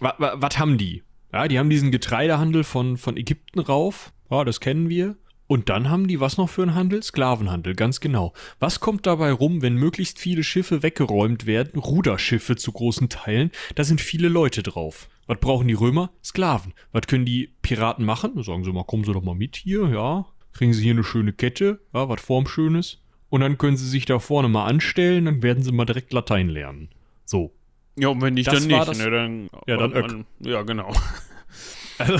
Was, 0.00 0.14
was 0.18 0.58
haben 0.58 0.78
die? 0.78 1.04
Ja, 1.32 1.46
die 1.46 1.58
haben 1.58 1.70
diesen 1.70 1.92
Getreidehandel 1.92 2.64
von, 2.64 2.96
von 2.96 3.16
Ägypten 3.16 3.60
rauf. 3.60 4.12
Ja, 4.30 4.44
das 4.44 4.58
kennen 4.58 4.88
wir. 4.88 5.16
Und 5.46 5.68
dann 5.68 5.90
haben 5.90 6.06
die 6.06 6.20
was 6.20 6.36
noch 6.36 6.48
für 6.48 6.62
einen 6.62 6.76
Handel? 6.76 7.02
Sklavenhandel, 7.02 7.74
ganz 7.74 7.98
genau. 7.98 8.32
Was 8.60 8.78
kommt 8.78 9.06
dabei 9.06 9.32
rum, 9.32 9.62
wenn 9.62 9.74
möglichst 9.74 10.20
viele 10.20 10.44
Schiffe 10.44 10.84
weggeräumt 10.84 11.44
werden? 11.44 11.80
Ruderschiffe 11.80 12.54
zu 12.54 12.70
großen 12.70 13.08
Teilen. 13.08 13.50
Da 13.74 13.82
sind 13.82 14.00
viele 14.00 14.28
Leute 14.28 14.62
drauf. 14.62 15.08
Was 15.26 15.38
brauchen 15.38 15.66
die 15.66 15.74
Römer? 15.74 16.10
Sklaven. 16.24 16.72
Was 16.92 17.08
können 17.08 17.24
die 17.24 17.52
Piraten 17.62 18.04
machen? 18.04 18.40
Sagen 18.44 18.62
sie 18.62 18.72
mal, 18.72 18.84
kommen 18.84 19.02
Sie 19.04 19.12
doch 19.12 19.22
mal 19.22 19.34
mit 19.34 19.56
hier, 19.56 19.88
ja. 19.88 20.26
Kriegen 20.52 20.72
Sie 20.72 20.82
hier 20.82 20.92
eine 20.92 21.04
schöne 21.04 21.32
Kette, 21.32 21.80
ja, 21.94 22.08
was 22.08 22.20
Formschönes. 22.20 23.02
Und 23.28 23.42
dann 23.42 23.58
können 23.58 23.76
Sie 23.76 23.88
sich 23.88 24.04
da 24.06 24.18
vorne 24.18 24.48
mal 24.48 24.66
anstellen, 24.66 25.26
dann 25.26 25.42
werden 25.42 25.62
Sie 25.62 25.72
mal 25.72 25.84
direkt 25.84 26.12
Latein 26.12 26.48
lernen. 26.48 26.88
So. 27.24 27.54
Ja, 27.96 28.08
und 28.08 28.20
wenn 28.22 28.34
nicht, 28.34 28.48
Das 28.48 28.60
dann 28.60 28.66
nicht. 28.68 28.88
das- 28.88 28.98
ne, 28.98 29.10
dann, 29.10 29.48
Ja, 29.66 29.76
dann 29.76 29.92
Öck. 29.92 30.06
man, 30.10 30.26
Ja, 30.40 30.62
genau. 30.62 30.92
Also, 31.98 32.16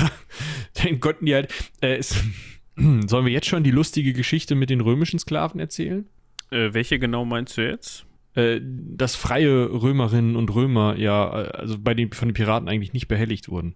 dann 0.74 1.00
konnten 1.00 1.24
die 1.24 1.34
halt. 1.34 1.52
Äh, 1.80 1.96
es, 1.96 2.14
sollen 2.76 3.24
wir 3.24 3.32
jetzt 3.32 3.46
schon 3.48 3.64
die 3.64 3.70
lustige 3.70 4.12
Geschichte 4.12 4.54
mit 4.54 4.68
den 4.68 4.82
römischen 4.82 5.18
Sklaven 5.18 5.58
erzählen? 5.58 6.06
Äh, 6.50 6.74
welche 6.74 6.98
genau 6.98 7.24
meinst 7.24 7.56
du 7.56 7.62
jetzt? 7.66 8.04
Äh, 8.34 8.60
dass 8.62 9.16
freie 9.16 9.70
Römerinnen 9.72 10.36
und 10.36 10.54
Römer 10.54 10.96
ja, 10.98 11.44
äh, 11.44 11.48
also 11.52 11.78
bei 11.78 11.94
den, 11.94 12.12
von 12.12 12.28
den 12.28 12.34
Piraten 12.34 12.68
eigentlich 12.68 12.92
nicht 12.92 13.08
behelligt 13.08 13.48
wurden. 13.48 13.74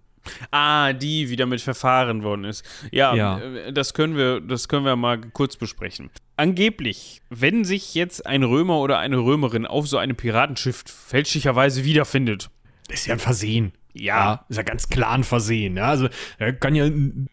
Ah, 0.51 0.93
die, 0.93 1.29
wie 1.29 1.35
damit 1.35 1.61
verfahren 1.61 2.23
worden 2.23 2.45
ist. 2.45 2.63
Ja, 2.91 3.13
Ja. 3.15 3.39
äh, 3.39 3.73
das 3.73 3.93
können 3.93 4.17
wir, 4.17 4.41
das 4.41 4.67
können 4.67 4.85
wir 4.85 4.95
mal 4.95 5.19
kurz 5.21 5.55
besprechen. 5.57 6.09
Angeblich, 6.37 7.21
wenn 7.29 7.63
sich 7.65 7.93
jetzt 7.95 8.25
ein 8.25 8.43
Römer 8.43 8.79
oder 8.79 8.99
eine 8.99 9.17
Römerin 9.17 9.65
auf 9.65 9.87
so 9.87 9.97
einem 9.97 10.15
Piratenschiff 10.15 10.83
fälschlicherweise 10.87 11.83
wiederfindet, 11.85 12.49
ist 12.89 13.07
ja 13.07 13.13
ein 13.13 13.19
Versehen. 13.19 13.71
Ja. 13.97 14.45
ist 14.49 14.57
ja 14.57 14.63
ganz 14.63 14.89
klar 14.89 15.11
ein 15.13 15.23
Versehen. 15.23 15.77
Ja, 15.77 15.85
also 15.85 16.09
er 16.37 16.51
kann 16.51 16.75
ja, 16.75 16.85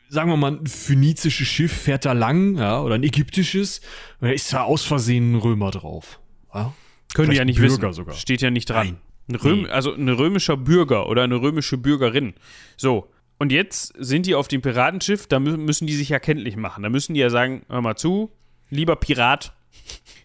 sagen 0.09 0.31
wir 0.31 0.37
mal, 0.37 0.52
ein 0.52 0.66
phönizisches 0.66 1.48
Schiff 1.48 1.72
fährt 1.72 2.05
da 2.05 2.12
lang, 2.12 2.57
ja, 2.57 2.81
oder 2.81 2.94
ein 2.94 3.02
ägyptisches, 3.02 3.81
und 4.20 4.28
da 4.28 4.33
ist 4.35 4.52
da 4.52 4.62
aus 4.62 4.85
Versehen 4.85 5.33
ein 5.33 5.37
Römer 5.40 5.72
drauf. 5.72 6.20
Ja? 6.55 6.72
können 7.14 7.31
die 7.31 7.37
Vielleicht 7.37 7.38
ja 7.40 7.44
nicht 7.44 7.59
Bürger 7.59 7.88
wissen. 7.88 7.92
sogar. 7.94 8.14
Steht 8.14 8.40
ja 8.42 8.50
nicht 8.50 8.70
dran. 8.70 8.87
Nein. 8.87 8.96
Ein 9.28 9.35
Röm. 9.37 9.66
Also 9.70 9.92
ein 9.94 10.08
römischer 10.08 10.56
Bürger 10.56 11.08
oder 11.08 11.22
eine 11.22 11.40
römische 11.40 11.78
Bürgerin. 11.78 12.35
So. 12.76 13.08
Und 13.38 13.50
jetzt 13.50 13.94
sind 13.98 14.26
die 14.26 14.35
auf 14.37 14.46
dem 14.46 14.62
Piratenschiff, 14.62 15.26
da 15.26 15.40
mü 15.40 15.56
müssen 15.56 15.87
die 15.87 15.94
sich 15.94 16.11
ja 16.11 16.20
kenntlich 16.20 16.56
machen. 16.56 16.82
Da 16.82 16.88
müssen 16.90 17.14
die 17.14 17.20
ja 17.20 17.28
sagen, 17.30 17.62
hör 17.68 17.80
mal 17.80 17.96
zu, 17.96 18.30
lieber 18.70 18.94
Pirat, 18.96 19.52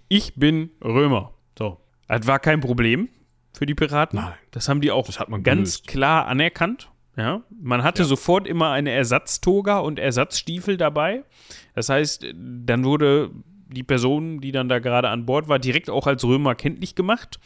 ich 0.07 0.35
bin 0.35 0.69
Römer. 0.83 1.33
So. 1.57 1.79
Das 2.07 2.27
war 2.27 2.39
kein 2.39 2.59
Problem 2.59 3.09
für 3.53 3.65
die 3.65 3.73
Piraten. 3.73 4.19
Nein. 4.19 4.33
Das 4.51 4.69
haben 4.69 4.81
die 4.81 4.91
auch 4.91 5.07
Das 5.07 5.19
hat 5.19 5.29
man 5.29 5.41
ganz 5.41 5.77
gelöst. 5.77 5.87
klar 5.87 6.27
anerkannt. 6.27 6.89
Ja, 7.15 7.41
man 7.59 7.81
hatte 7.81 8.05
sofort 8.05 8.47
immer 8.47 8.69
eine 8.71 8.91
Ersatztoga 8.91 9.79
und 9.79 9.97
Ersatzstiefel 9.97 10.77
dabei. 10.77 11.23
Das 11.73 11.89
heißt, 11.89 12.27
dann 12.35 12.83
wurde 12.83 13.31
die 13.69 13.83
Person, 13.83 14.39
die 14.41 14.51
dann 14.51 14.69
da 14.69 14.79
gerade 14.79 15.09
an 15.09 15.25
Bord 15.25 15.47
war, 15.47 15.59
direkt 15.59 15.89
auch 15.89 16.07
als 16.07 16.23
Römer 16.23 16.55
kenntlich 16.55 16.95
gemacht. 16.95 17.39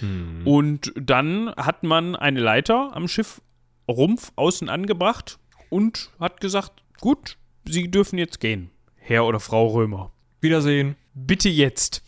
Mhm. 0.00 0.46
Und 0.46 0.92
dann 0.96 1.50
hat 1.56 1.82
man 1.82 2.16
eine 2.16 2.40
Leiter 2.40 2.94
am 2.94 3.08
Schiff 3.08 3.40
Rumpf 3.88 4.32
außen 4.36 4.68
angebracht 4.68 5.38
und 5.70 6.10
hat 6.18 6.40
gesagt, 6.40 6.82
gut, 7.00 7.36
Sie 7.68 7.90
dürfen 7.90 8.18
jetzt 8.18 8.38
gehen, 8.40 8.70
Herr 8.96 9.24
oder 9.24 9.40
Frau 9.40 9.68
Römer. 9.68 10.12
Wiedersehen. 10.40 10.96
Bitte 11.14 11.48
jetzt, 11.48 12.02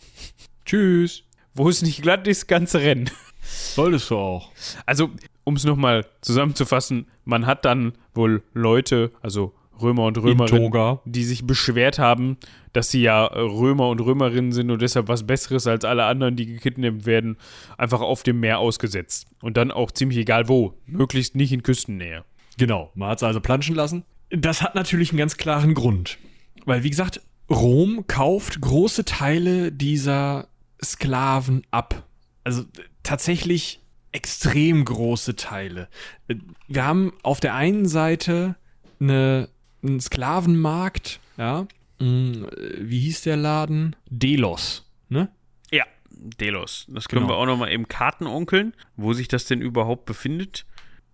Tschüss. 0.65 1.23
wo 1.53 1.67
es 1.67 1.81
nicht 1.81 2.01
glatt 2.01 2.27
ist, 2.27 2.47
ganze 2.47 2.79
Rennen. 2.79 3.09
Solltest 3.41 4.09
du 4.09 4.17
auch. 4.17 4.51
Also, 4.85 5.09
um 5.43 5.55
es 5.55 5.63
nochmal 5.63 6.05
zusammenzufassen, 6.21 7.07
man 7.25 7.45
hat 7.45 7.65
dann 7.65 7.93
wohl 8.13 8.43
Leute, 8.53 9.11
also 9.21 9.53
Römer 9.81 10.05
und 10.05 10.17
In 10.17 10.23
Römerinnen, 10.23 10.99
die 11.05 11.23
sich 11.23 11.45
beschwert 11.45 11.99
haben, 11.99 12.37
dass 12.73 12.91
sie 12.91 13.01
ja 13.01 13.25
äh, 13.27 13.39
Römer 13.39 13.89
und 13.89 13.99
Römerinnen 13.99 14.51
sind 14.51 14.71
und 14.71 14.81
deshalb 14.81 15.07
was 15.07 15.25
Besseres 15.25 15.67
als 15.67 15.85
alle 15.85 16.05
anderen, 16.05 16.35
die 16.35 16.45
gekidnappt 16.45 17.05
werden, 17.05 17.37
einfach 17.77 18.01
auf 18.01 18.23
dem 18.23 18.39
Meer 18.39 18.59
ausgesetzt. 18.59 19.27
Und 19.41 19.57
dann 19.57 19.71
auch 19.71 19.91
ziemlich 19.91 20.19
egal 20.19 20.47
wo, 20.49 20.75
möglichst 20.85 21.35
nicht 21.35 21.51
in 21.51 21.63
Küstennähe. 21.63 22.23
Genau, 22.57 22.91
man 22.95 23.09
hat 23.09 23.19
es 23.19 23.23
also 23.23 23.39
planschen 23.39 23.75
lassen. 23.75 24.03
Das 24.29 24.61
hat 24.61 24.75
natürlich 24.75 25.11
einen 25.11 25.19
ganz 25.19 25.37
klaren 25.37 25.73
Grund. 25.73 26.17
Weil, 26.65 26.83
wie 26.83 26.89
gesagt, 26.89 27.21
Rom 27.49 28.05
kauft 28.07 28.61
große 28.61 29.05
Teile 29.05 29.71
dieser 29.71 30.47
Sklaven 30.83 31.63
ab. 31.71 32.03
Also 32.43 32.63
tatsächlich 33.03 33.81
extrem 34.11 34.85
große 34.85 35.35
Teile. 35.35 35.87
Äh, 36.27 36.35
Wir 36.67 36.85
haben 36.85 37.13
auf 37.23 37.39
der 37.39 37.55
einen 37.55 37.87
Seite 37.87 38.55
eine, 38.99 39.49
einen 39.83 39.99
Sklavenmarkt, 39.99 41.19
ja. 41.37 41.67
Mm, 41.99 42.45
Wie 42.79 42.99
hieß 42.99 43.21
der 43.23 43.37
Laden? 43.37 43.95
Delos, 44.09 44.89
ne? 45.09 45.29
Ja, 45.71 45.85
Delos. 46.11 46.85
Das 46.89 47.07
können 47.09 47.23
Genau. 47.23 47.33
wir 47.35 47.37
auch 47.41 47.45
nochmal 47.45 47.71
eben 47.71 47.87
Kartenonkeln, 47.87 48.73
wo 48.95 49.13
sich 49.13 49.27
das 49.27 49.45
denn 49.45 49.61
überhaupt 49.61 50.05
befindet. 50.05 50.65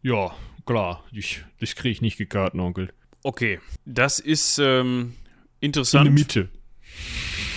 Ja, 0.01 0.35
klar. 0.65 1.03
Ich, 1.11 1.43
das 1.59 1.75
kriege 1.75 1.91
ich 1.91 2.01
nicht 2.01 2.17
gekartenonkelt. 2.17 2.93
Okay, 3.23 3.59
das 3.85 4.19
ist 4.19 4.59
ähm, 4.59 5.13
In 5.59 5.67
interessant. 5.67 6.05
der 6.05 6.13
Mitte. 6.13 6.49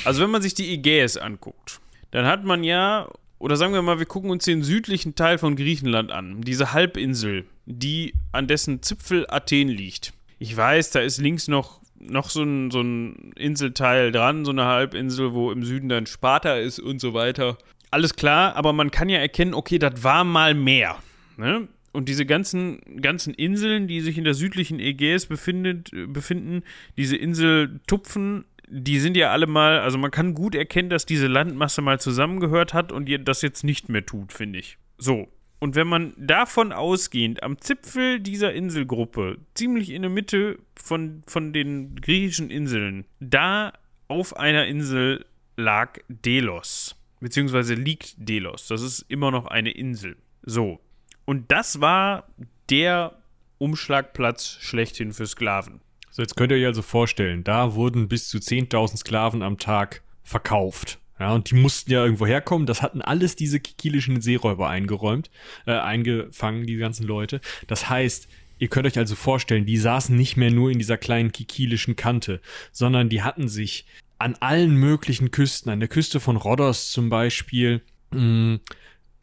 Also 0.04 0.22
wenn 0.22 0.30
man 0.30 0.40
sich 0.42 0.54
die 0.54 0.72
Ägäis 0.72 1.16
anguckt, 1.18 1.80
dann 2.10 2.24
hat 2.24 2.44
man 2.44 2.64
ja, 2.64 3.08
oder 3.38 3.56
sagen 3.56 3.74
wir 3.74 3.82
mal, 3.82 3.98
wir 3.98 4.06
gucken 4.06 4.30
uns 4.30 4.44
den 4.46 4.62
südlichen 4.62 5.14
Teil 5.14 5.36
von 5.36 5.54
Griechenland 5.56 6.10
an, 6.10 6.40
diese 6.40 6.72
Halbinsel, 6.72 7.44
die 7.66 8.14
an 8.32 8.46
dessen 8.48 8.82
Zipfel 8.82 9.26
Athen 9.28 9.68
liegt. 9.68 10.14
Ich 10.38 10.56
weiß, 10.56 10.90
da 10.90 11.00
ist 11.00 11.18
links 11.18 11.48
noch, 11.48 11.80
noch 11.98 12.30
so, 12.30 12.42
ein, 12.42 12.70
so 12.70 12.80
ein 12.80 13.32
Inselteil 13.36 14.12
dran, 14.12 14.44
so 14.44 14.52
eine 14.52 14.64
Halbinsel, 14.64 15.32
wo 15.32 15.50
im 15.50 15.64
Süden 15.64 15.88
dann 15.88 16.06
Sparta 16.06 16.56
ist 16.56 16.78
und 16.78 17.00
so 17.00 17.14
weiter. 17.14 17.58
Alles 17.90 18.14
klar, 18.14 18.54
aber 18.56 18.72
man 18.72 18.90
kann 18.90 19.08
ja 19.08 19.18
erkennen, 19.18 19.54
okay, 19.54 19.78
das 19.78 20.04
war 20.04 20.24
mal 20.24 20.54
mehr. 20.54 20.96
Ne? 21.36 21.68
Und 21.92 22.08
diese 22.08 22.26
ganzen, 22.26 23.00
ganzen 23.00 23.34
Inseln, 23.34 23.88
die 23.88 24.00
sich 24.00 24.18
in 24.18 24.24
der 24.24 24.34
südlichen 24.34 24.78
Ägäis 24.78 25.26
befindet, 25.26 25.90
befinden, 26.12 26.62
diese 26.96 27.16
Inseltupfen, 27.16 28.44
die 28.68 29.00
sind 29.00 29.16
ja 29.16 29.30
alle 29.30 29.46
mal, 29.46 29.80
also 29.80 29.96
man 29.96 30.10
kann 30.10 30.34
gut 30.34 30.54
erkennen, 30.54 30.90
dass 30.90 31.06
diese 31.06 31.26
Landmasse 31.26 31.80
mal 31.80 31.98
zusammengehört 31.98 32.74
hat 32.74 32.92
und 32.92 33.08
das 33.26 33.42
jetzt 33.42 33.64
nicht 33.64 33.88
mehr 33.88 34.04
tut, 34.04 34.32
finde 34.32 34.58
ich. 34.58 34.78
So. 34.98 35.28
Und 35.60 35.74
wenn 35.74 35.88
man 35.88 36.14
davon 36.16 36.72
ausgehend 36.72 37.42
am 37.42 37.58
Zipfel 37.58 38.20
dieser 38.20 38.52
Inselgruppe, 38.52 39.38
ziemlich 39.54 39.90
in 39.90 40.02
der 40.02 40.10
Mitte 40.10 40.58
von, 40.76 41.22
von 41.26 41.52
den 41.52 41.96
griechischen 41.96 42.50
Inseln, 42.50 43.06
da 43.18 43.72
auf 44.06 44.36
einer 44.36 44.66
Insel 44.66 45.26
lag 45.56 45.98
Delos, 46.08 46.96
beziehungsweise 47.20 47.74
liegt 47.74 48.14
Delos. 48.16 48.68
Das 48.68 48.82
ist 48.82 49.04
immer 49.08 49.30
noch 49.30 49.46
eine 49.46 49.72
Insel. 49.72 50.16
So. 50.42 50.80
Und 51.24 51.50
das 51.50 51.80
war 51.80 52.28
der 52.70 53.18
Umschlagplatz 53.58 54.58
schlechthin 54.60 55.12
für 55.12 55.26
Sklaven. 55.26 55.80
So, 56.10 56.22
jetzt 56.22 56.36
könnt 56.36 56.52
ihr 56.52 56.58
euch 56.58 56.66
also 56.66 56.82
vorstellen, 56.82 57.44
da 57.44 57.74
wurden 57.74 58.08
bis 58.08 58.28
zu 58.28 58.38
10.000 58.38 58.98
Sklaven 58.98 59.42
am 59.42 59.58
Tag 59.58 60.02
verkauft. 60.22 60.98
Ja, 61.18 61.34
und 61.34 61.50
die 61.50 61.54
mussten 61.54 61.90
ja 61.90 62.04
irgendwo 62.04 62.26
herkommen. 62.26 62.66
Das 62.66 62.82
hatten 62.82 63.02
alles 63.02 63.36
diese 63.36 63.60
kikilischen 63.60 64.20
Seeräuber 64.20 64.68
eingeräumt, 64.68 65.30
äh, 65.66 65.72
eingefangen, 65.72 66.66
die 66.66 66.76
ganzen 66.76 67.06
Leute. 67.06 67.40
Das 67.66 67.88
heißt, 67.88 68.28
ihr 68.58 68.68
könnt 68.68 68.86
euch 68.86 68.98
also 68.98 69.14
vorstellen, 69.14 69.66
die 69.66 69.78
saßen 69.78 70.16
nicht 70.16 70.36
mehr 70.36 70.50
nur 70.50 70.70
in 70.70 70.78
dieser 70.78 70.96
kleinen 70.96 71.32
kikilischen 71.32 71.96
Kante, 71.96 72.40
sondern 72.72 73.08
die 73.08 73.22
hatten 73.22 73.48
sich 73.48 73.86
an 74.18 74.36
allen 74.40 74.74
möglichen 74.76 75.30
Küsten, 75.30 75.70
an 75.70 75.80
der 75.80 75.88
Küste 75.88 76.20
von 76.20 76.36
Rhodos 76.36 76.90
zum 76.90 77.08
Beispiel, 77.08 77.82
mh, 78.12 78.58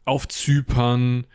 auf 0.04 0.28
Zypern, 0.28 1.26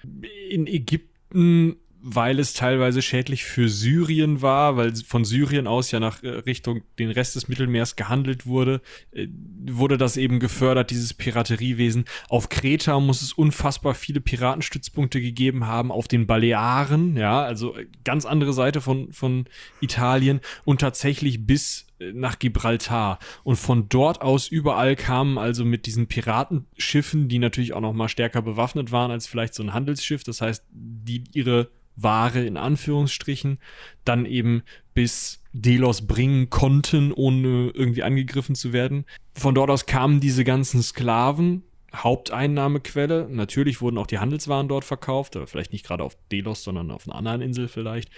in 0.50 0.66
Ägypten 0.66 1.76
weil 2.04 2.40
es 2.40 2.54
teilweise 2.54 3.02
schädlich 3.02 3.44
für 3.44 3.70
Syrien 3.70 4.42
war, 4.42 4.76
weil 4.76 4.96
von 4.96 5.24
Syrien 5.24 5.68
aus 5.68 5.92
ja 5.92 6.00
nach 6.00 6.24
äh, 6.24 6.30
Richtung 6.30 6.82
den 6.98 7.12
Rest 7.12 7.36
des 7.36 7.48
Mittelmeers 7.48 7.96
gehandelt 7.96 8.46
wurde, 8.48 8.82
äh, 9.12 9.28
wurde 9.68 9.98
das 9.98 10.18
eben 10.18 10.40
gefördert, 10.40 10.90
dieses 10.90 11.14
Pirateriewesen. 11.14 12.06
Auf 12.28 12.50
Kreta 12.50 13.00
muss 13.00 13.22
es 13.22 13.34
unfassbar 13.34 13.94
viele 13.94 14.20
Piratenstützpunkte 14.20 15.22
gegeben 15.22 15.68
haben, 15.68 15.92
auf 15.92 16.08
den 16.08 16.26
Balearen, 16.26 17.16
ja, 17.18 17.44
also 17.44 17.76
äh, 17.76 17.86
ganz 18.04 18.26
andere 18.26 18.54
Seite 18.54 18.82
von, 18.82 19.14
von 19.14 19.46
Italien 19.80 20.42
und 20.66 20.82
tatsächlich 20.82 21.46
bis 21.46 21.86
nach 22.14 22.40
Gibraltar. 22.40 23.20
Und 23.44 23.58
von 23.58 23.88
dort 23.90 24.22
aus 24.22 24.48
überall 24.48 24.96
kamen 24.96 25.38
also 25.38 25.66
mit 25.66 25.86
diesen 25.86 26.08
Piratenschiffen, 26.08 27.28
die 27.28 27.38
natürlich 27.38 27.74
auch 27.74 27.82
noch 27.82 27.94
mal 27.94 28.10
stärker 28.10 28.42
bewaffnet 28.42 28.92
waren 28.92 29.12
als 29.12 29.28
vielleicht 29.28 29.54
so 29.54 29.62
ein 29.62 29.74
Handelsschiff, 29.74 30.24
das 30.24 30.42
heißt, 30.42 30.66
die 30.72 31.24
ihre 31.34 31.70
Ware 31.96 32.44
in 32.44 32.58
Anführungsstrichen 32.58 33.60
dann 34.06 34.26
eben 34.26 34.64
bis 34.94 35.42
Delos 35.54 36.08
bringen 36.08 36.50
konnten, 36.50 37.12
ohne 37.12 37.72
irgendwie 37.74 38.04
angegriffen 38.04 38.56
zu 38.56 38.74
werden. 38.74 39.06
Von 39.34 39.56
dort 39.56 39.70
aus 39.70 39.86
kamen 39.86 40.20
diese 40.20 40.44
ganzen 40.44 40.82
Sklaven, 40.82 41.64
Haupteinnahmequelle. 41.94 43.28
Natürlich 43.30 43.82
wurden 43.82 43.98
auch 43.98 44.08
die 44.08 44.20
Handelswaren 44.20 44.70
dort 44.70 44.86
verkauft, 44.86 45.36
aber 45.36 45.48
vielleicht 45.48 45.74
nicht 45.74 45.86
gerade 45.86 46.04
auf 46.04 46.18
Delos, 46.32 46.64
sondern 46.64 46.90
auf 46.90 47.08
einer 47.08 47.16
anderen 47.16 47.42
Insel 47.42 47.68
vielleicht. 47.68 48.10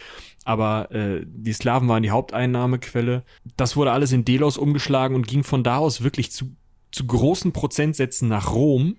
Aber 0.46 0.92
äh, 0.92 1.26
die 1.26 1.54
Sklaven 1.54 1.88
waren 1.88 2.04
die 2.04 2.12
Haupteinnahmequelle. 2.12 3.24
Das 3.58 3.76
wurde 3.76 3.92
alles 3.92 4.12
in 4.12 4.26
Delos 4.26 4.58
umgeschlagen 4.58 5.16
und 5.16 5.28
ging 5.28 5.44
von 5.44 5.64
da 5.64 5.78
aus 5.78 6.04
wirklich 6.04 6.32
zu, 6.32 6.56
zu 6.92 7.08
großen 7.08 7.52
Prozentsätzen 7.52 8.30
nach 8.30 8.54
Rom, 8.54 8.98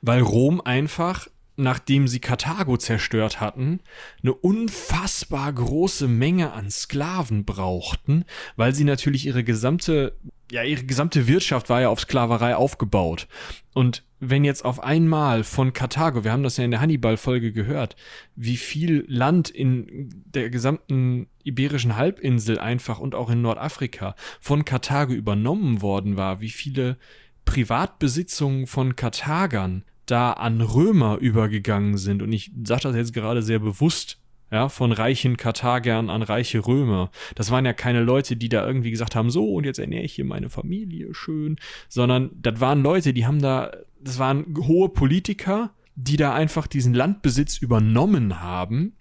weil 0.00 0.22
Rom 0.22 0.62
einfach 0.62 1.28
nachdem 1.56 2.06
sie 2.06 2.20
Karthago 2.20 2.76
zerstört 2.76 3.40
hatten, 3.40 3.80
eine 4.22 4.34
unfassbar 4.34 5.52
große 5.52 6.06
Menge 6.06 6.52
an 6.52 6.70
Sklaven 6.70 7.44
brauchten, 7.44 8.24
weil 8.56 8.74
sie 8.74 8.84
natürlich 8.84 9.26
ihre 9.26 9.42
gesamte, 9.42 10.16
ja, 10.50 10.62
ihre 10.62 10.84
gesamte 10.84 11.26
Wirtschaft 11.26 11.68
war 11.70 11.80
ja 11.80 11.88
auf 11.88 12.00
Sklaverei 12.00 12.56
aufgebaut. 12.56 13.26
Und 13.72 14.04
wenn 14.20 14.44
jetzt 14.44 14.64
auf 14.64 14.82
einmal 14.82 15.44
von 15.44 15.72
Karthago, 15.72 16.24
wir 16.24 16.32
haben 16.32 16.42
das 16.42 16.56
ja 16.56 16.64
in 16.64 16.70
der 16.70 16.80
Hannibal-Folge 16.80 17.52
gehört, 17.52 17.96
wie 18.34 18.56
viel 18.56 19.04
Land 19.08 19.50
in 19.50 20.22
der 20.26 20.50
gesamten 20.50 21.28
iberischen 21.42 21.96
Halbinsel 21.96 22.58
einfach 22.58 22.98
und 22.98 23.14
auch 23.14 23.30
in 23.30 23.42
Nordafrika 23.42 24.14
von 24.40 24.64
Karthago 24.64 25.12
übernommen 25.12 25.82
worden 25.82 26.16
war, 26.16 26.40
wie 26.40 26.50
viele 26.50 26.96
Privatbesitzungen 27.44 28.66
von 28.66 28.96
Karthagern 28.96 29.84
da 30.06 30.32
an 30.32 30.60
Römer 30.60 31.18
übergegangen 31.18 31.96
sind. 31.98 32.22
Und 32.22 32.32
ich 32.32 32.52
sage 32.64 32.82
das 32.82 32.96
jetzt 32.96 33.12
gerade 33.12 33.42
sehr 33.42 33.58
bewusst, 33.58 34.18
ja, 34.50 34.68
von 34.68 34.92
reichen 34.92 35.36
Karthagern 35.36 36.08
an 36.08 36.22
reiche 36.22 36.64
Römer. 36.66 37.10
Das 37.34 37.50
waren 37.50 37.66
ja 37.66 37.72
keine 37.72 38.02
Leute, 38.02 38.36
die 38.36 38.48
da 38.48 38.66
irgendwie 38.66 38.92
gesagt 38.92 39.16
haben, 39.16 39.30
so, 39.30 39.54
und 39.54 39.64
jetzt 39.64 39.78
ernähre 39.78 40.04
ich 40.04 40.14
hier 40.14 40.24
meine 40.24 40.48
Familie 40.48 41.14
schön, 41.14 41.56
sondern 41.88 42.30
das 42.40 42.60
waren 42.60 42.82
Leute, 42.82 43.12
die 43.12 43.26
haben 43.26 43.42
da, 43.42 43.72
das 44.00 44.18
waren 44.18 44.54
hohe 44.56 44.88
Politiker, 44.88 45.70
die 45.96 46.16
da 46.16 46.34
einfach 46.34 46.66
diesen 46.66 46.94
Landbesitz 46.94 47.58
übernommen 47.58 48.40
haben 48.40 48.92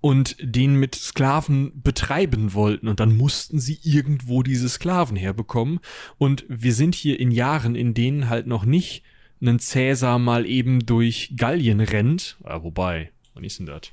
und 0.00 0.36
den 0.40 0.74
mit 0.76 0.94
Sklaven 0.94 1.80
betreiben 1.82 2.52
wollten. 2.52 2.88
Und 2.88 3.00
dann 3.00 3.16
mussten 3.16 3.58
sie 3.58 3.78
irgendwo 3.82 4.42
diese 4.42 4.68
Sklaven 4.68 5.16
herbekommen. 5.16 5.80
Und 6.18 6.44
wir 6.48 6.74
sind 6.74 6.94
hier 6.94 7.18
in 7.18 7.30
Jahren, 7.30 7.74
in 7.74 7.94
denen 7.94 8.28
halt 8.28 8.46
noch 8.46 8.64
nicht 8.64 9.04
einen 9.40 9.58
Cäsar 9.58 10.18
mal 10.18 10.46
eben 10.46 10.86
durch 10.86 11.34
Gallien 11.36 11.80
rennt, 11.80 12.36
ja, 12.44 12.62
wobei, 12.62 13.10
wann 13.34 13.44
ist 13.44 13.58
denn 13.58 13.66
das? 13.66 13.92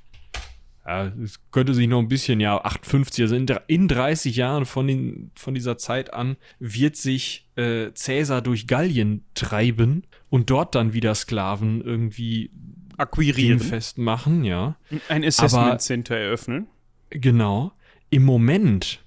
Ja, 0.86 1.06
es 1.24 1.40
könnte 1.52 1.74
sich 1.74 1.88
noch 1.88 2.00
ein 2.00 2.10
bisschen, 2.10 2.42
ja, 2.42 2.58
58, 2.58 3.24
also 3.24 3.36
in, 3.36 3.48
in 3.68 3.88
30 3.88 4.36
Jahren 4.36 4.66
von, 4.66 4.88
den, 4.88 5.32
von 5.36 5.54
dieser 5.54 5.78
Zeit 5.78 6.14
an 6.14 6.36
wird 6.60 6.98
sich 6.98 7.48
äh, 7.56 7.92
Cäsar 7.94 8.42
durch 8.42 8.68
Gallien 8.68 9.24
treiben 9.34 10.04
und 10.30 10.50
dort 10.50 10.76
dann 10.76 10.94
wieder 10.94 11.16
Sklaven 11.16 11.82
irgendwie 11.82 12.52
akquirieren, 12.98 13.60
festmachen, 13.60 14.44
ja. 14.44 14.76
Ein 15.08 15.24
Assessment 15.24 15.68
Aber, 15.68 15.78
Center 15.78 16.18
eröffnen. 16.18 16.68
Genau. 17.10 17.72
Im 18.10 18.24
Moment 18.24 19.00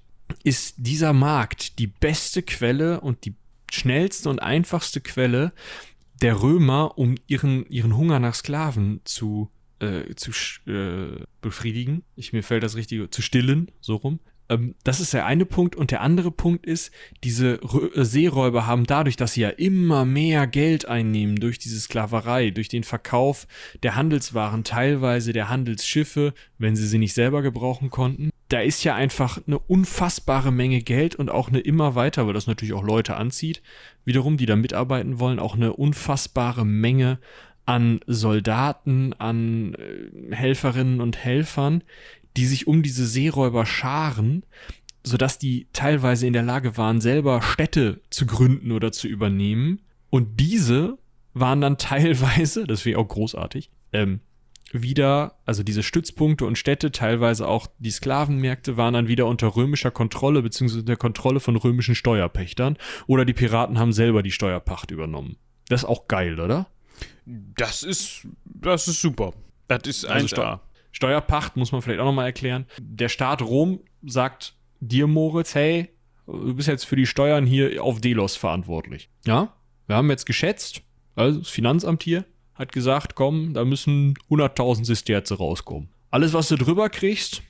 ist 0.43 0.75
dieser 0.77 1.13
Markt 1.13 1.79
die 1.79 1.87
beste 1.87 2.41
Quelle 2.41 3.01
und 3.01 3.25
die 3.25 3.35
schnellste 3.71 4.29
und 4.29 4.41
einfachste 4.41 5.01
Quelle, 5.01 5.51
der 6.21 6.41
Römer, 6.41 6.97
um 6.97 7.15
ihren, 7.27 7.65
ihren 7.67 7.95
Hunger 7.95 8.19
nach 8.19 8.35
Sklaven 8.35 9.01
zu, 9.03 9.49
äh, 9.79 10.15
zu 10.15 10.31
äh, 10.69 11.23
befriedigen. 11.41 12.03
Ich, 12.15 12.33
mir 12.33 12.43
fällt 12.43 12.63
das 12.63 12.75
Richtige, 12.75 13.09
zu 13.09 13.21
stillen, 13.21 13.71
so 13.81 13.95
rum. 13.95 14.19
Ähm, 14.49 14.75
das 14.83 14.99
ist 14.99 15.13
der 15.13 15.25
eine 15.25 15.45
Punkt. 15.45 15.75
Und 15.75 15.91
der 15.91 16.01
andere 16.01 16.31
Punkt 16.31 16.65
ist, 16.65 16.91
diese 17.23 17.59
Rö 17.61 17.89
äh, 17.93 18.05
Seeräuber 18.05 18.65
haben 18.65 18.85
dadurch, 18.85 19.15
dass 19.15 19.33
sie 19.33 19.41
ja 19.41 19.49
immer 19.49 20.05
mehr 20.05 20.47
Geld 20.47 20.87
einnehmen 20.87 21.37
durch 21.37 21.59
diese 21.59 21.79
Sklaverei, 21.79 22.51
durch 22.51 22.69
den 22.69 22.83
Verkauf 22.83 23.47
der 23.83 23.95
Handelswaren, 23.95 24.63
teilweise 24.63 25.33
der 25.33 25.49
Handelsschiffe, 25.49 26.33
wenn 26.57 26.75
sie 26.75 26.87
sie 26.87 26.99
nicht 26.99 27.13
selber 27.13 27.41
gebrauchen 27.41 27.89
konnten. 27.89 28.29
Da 28.49 28.61
ist 28.61 28.83
ja 28.85 28.95
einfach 28.95 29.39
eine 29.45 29.59
unfassbare 29.59 30.53
Menge 30.53 30.81
Geld 30.81 31.15
und 31.15 31.29
auch 31.29 31.49
eine 31.49 31.59
immer 31.59 31.95
weiter, 31.95 32.27
weil 32.27 32.33
das 32.33 32.47
natürlich 32.47 32.73
auch 32.73 32.83
Leute 32.83 33.17
anzieht, 33.17 33.61
wiederum, 34.05 34.37
die 34.37 34.45
da 34.45 34.55
mitarbeiten 34.55 35.19
wollen, 35.19 35.39
auch 35.39 35.55
eine 35.55 35.73
unfassbare 35.73 36.65
Menge 36.65 37.19
an 37.65 37.99
Soldaten, 38.07 39.11
an 39.17 39.75
äh, 39.75 40.33
Helferinnen 40.33 41.01
und 41.01 41.17
Helfern, 41.17 41.83
die 42.37 42.45
sich 42.45 42.67
um 42.67 42.83
diese 42.83 43.05
Seeräuber 43.05 43.65
scharen, 43.65 44.43
sodass 45.03 45.39
die 45.39 45.67
teilweise 45.73 46.27
in 46.27 46.33
der 46.33 46.43
Lage 46.43 46.77
waren, 46.77 47.01
selber 47.01 47.41
Städte 47.41 48.01
zu 48.09 48.25
gründen 48.25 48.71
oder 48.71 48.91
zu 48.91 49.07
übernehmen. 49.07 49.81
Und 50.09 50.39
diese 50.39 50.97
waren 51.33 51.61
dann 51.61 51.77
teilweise, 51.77 52.65
das 52.65 52.85
wäre 52.85 52.99
auch 52.99 53.07
großartig, 53.07 53.71
ähm, 53.91 54.21
wieder, 54.73 55.37
also 55.45 55.63
diese 55.63 55.81
Stützpunkte 55.81 56.45
und 56.45 56.57
Städte, 56.57 56.91
teilweise 56.91 57.47
auch 57.47 57.67
die 57.79 57.89
Sklavenmärkte, 57.89 58.75
waren 58.75 58.93
dann 58.93 59.07
wieder 59.07 59.25
unter 59.25 59.55
römischer 59.55 59.91
Kontrolle 59.91 60.41
beziehungsweise 60.41 60.83
der 60.83 60.97
Kontrolle 60.97 61.39
von 61.39 61.55
römischen 61.55 61.95
Steuerpächtern 61.95 62.77
oder 63.07 63.23
die 63.23 63.33
Piraten 63.33 63.79
haben 63.79 63.93
selber 63.93 64.23
die 64.23 64.31
Steuerpacht 64.31 64.91
übernommen. 64.91 65.37
Das 65.69 65.83
ist 65.83 65.89
auch 65.89 66.09
geil, 66.09 66.39
oder? 66.41 66.67
Das 67.25 67.83
ist, 67.83 68.27
das 68.43 68.89
ist 68.89 69.01
super. 69.01 69.33
Das 69.69 69.81
ist 69.85 70.05
ein 70.05 70.23
also 70.23 70.59
Steuerpacht 70.97 71.57
muss 71.57 71.71
man 71.71 71.83
vielleicht 71.83 71.99
auch 71.99 72.05
nochmal 72.05 72.25
erklären. 72.25 72.65
Der 72.81 73.07
Staat 73.07 73.43
Rom 73.43 73.81
sagt 74.01 74.55
dir, 74.79 75.05
Moritz, 75.05 75.53
hey, 75.53 75.89
du 76.25 76.55
bist 76.55 76.67
jetzt 76.67 76.85
für 76.85 76.95
die 76.95 77.05
Steuern 77.05 77.45
hier 77.45 77.83
auf 77.83 78.01
Delos 78.01 78.35
verantwortlich. 78.35 79.11
Ja, 79.23 79.53
wir 79.85 79.95
haben 79.95 80.09
jetzt 80.09 80.25
geschätzt, 80.25 80.81
also 81.13 81.37
das 81.37 81.49
Finanzamt 81.49 82.01
hier, 82.01 82.25
hat 82.55 82.71
gesagt, 82.71 83.13
komm, 83.13 83.53
da 83.53 83.63
müssen 83.63 84.15
100.000 84.31 84.85
Sesterze 84.85 85.37
rauskommen. 85.37 85.89
Alles, 86.09 86.33
was 86.33 86.47
du 86.47 86.55
drüber 86.55 86.89
kriegst, 86.89 87.43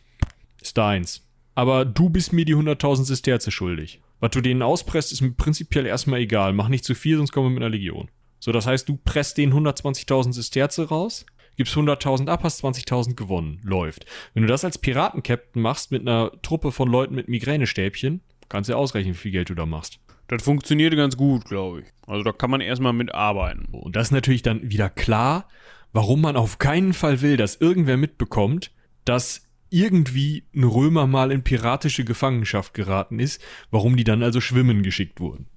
ist 0.61 0.77
deins. 0.77 1.25
Aber 1.55 1.85
du 1.85 2.09
bist 2.09 2.33
mir 2.33 2.43
die 2.43 2.55
100.000 2.57 3.05
Sesterze 3.05 3.49
schuldig. 3.51 4.01
Was 4.19 4.31
du 4.31 4.41
denen 4.41 4.61
auspresst, 4.61 5.13
ist 5.13 5.21
mir 5.21 5.31
prinzipiell 5.31 5.85
erstmal 5.85 6.19
egal. 6.19 6.51
Mach 6.51 6.67
nicht 6.67 6.83
zu 6.83 6.95
viel, 6.95 7.15
sonst 7.15 7.31
kommen 7.31 7.45
wir 7.45 7.51
mit 7.51 7.63
einer 7.63 7.69
Legion. 7.69 8.11
So, 8.39 8.51
das 8.51 8.67
heißt, 8.67 8.89
du 8.89 8.97
presst 8.97 9.37
denen 9.37 9.53
120.000 9.53 10.33
Sesterze 10.33 10.89
raus, 10.89 11.25
gibst 11.57 11.75
100.000 11.75 12.29
ab, 12.29 12.43
hast 12.43 12.63
20.000 12.63 13.15
gewonnen. 13.15 13.59
Läuft. 13.63 14.05
Wenn 14.33 14.43
du 14.43 14.47
das 14.47 14.63
als 14.63 14.77
Piratenkapitän 14.77 15.61
machst 15.61 15.91
mit 15.91 16.01
einer 16.01 16.31
Truppe 16.41 16.71
von 16.71 16.89
Leuten 16.89 17.15
mit 17.15 17.27
Migränestäbchen, 17.27 18.21
kannst 18.47 18.69
du 18.69 18.73
ja 18.73 18.77
ausrechnen, 18.77 19.13
wie 19.13 19.19
viel 19.19 19.31
Geld 19.31 19.49
du 19.49 19.55
da 19.55 19.65
machst. 19.65 19.99
Das 20.27 20.43
funktioniert 20.43 20.95
ganz 20.95 21.17
gut, 21.17 21.45
glaube 21.45 21.81
ich. 21.81 21.87
Also 22.05 22.23
da 22.23 22.31
kann 22.31 22.49
man 22.51 22.61
erstmal 22.61 22.93
mitarbeiten. 22.93 23.65
Und 23.71 23.95
das 23.95 24.07
ist 24.07 24.11
natürlich 24.11 24.41
dann 24.41 24.69
wieder 24.69 24.89
klar, 24.89 25.47
warum 25.93 26.21
man 26.21 26.35
auf 26.35 26.59
keinen 26.59 26.93
Fall 26.93 27.21
will, 27.21 27.37
dass 27.37 27.55
irgendwer 27.55 27.97
mitbekommt, 27.97 28.71
dass 29.05 29.47
irgendwie 29.69 30.43
ein 30.55 30.63
Römer 30.63 31.07
mal 31.07 31.31
in 31.31 31.43
piratische 31.43 32.05
Gefangenschaft 32.05 32.73
geraten 32.73 33.19
ist, 33.19 33.41
warum 33.71 33.97
die 33.97 34.03
dann 34.03 34.23
also 34.23 34.41
schwimmen 34.41 34.83
geschickt 34.83 35.19
wurden. 35.19 35.47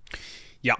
Ja. 0.63 0.77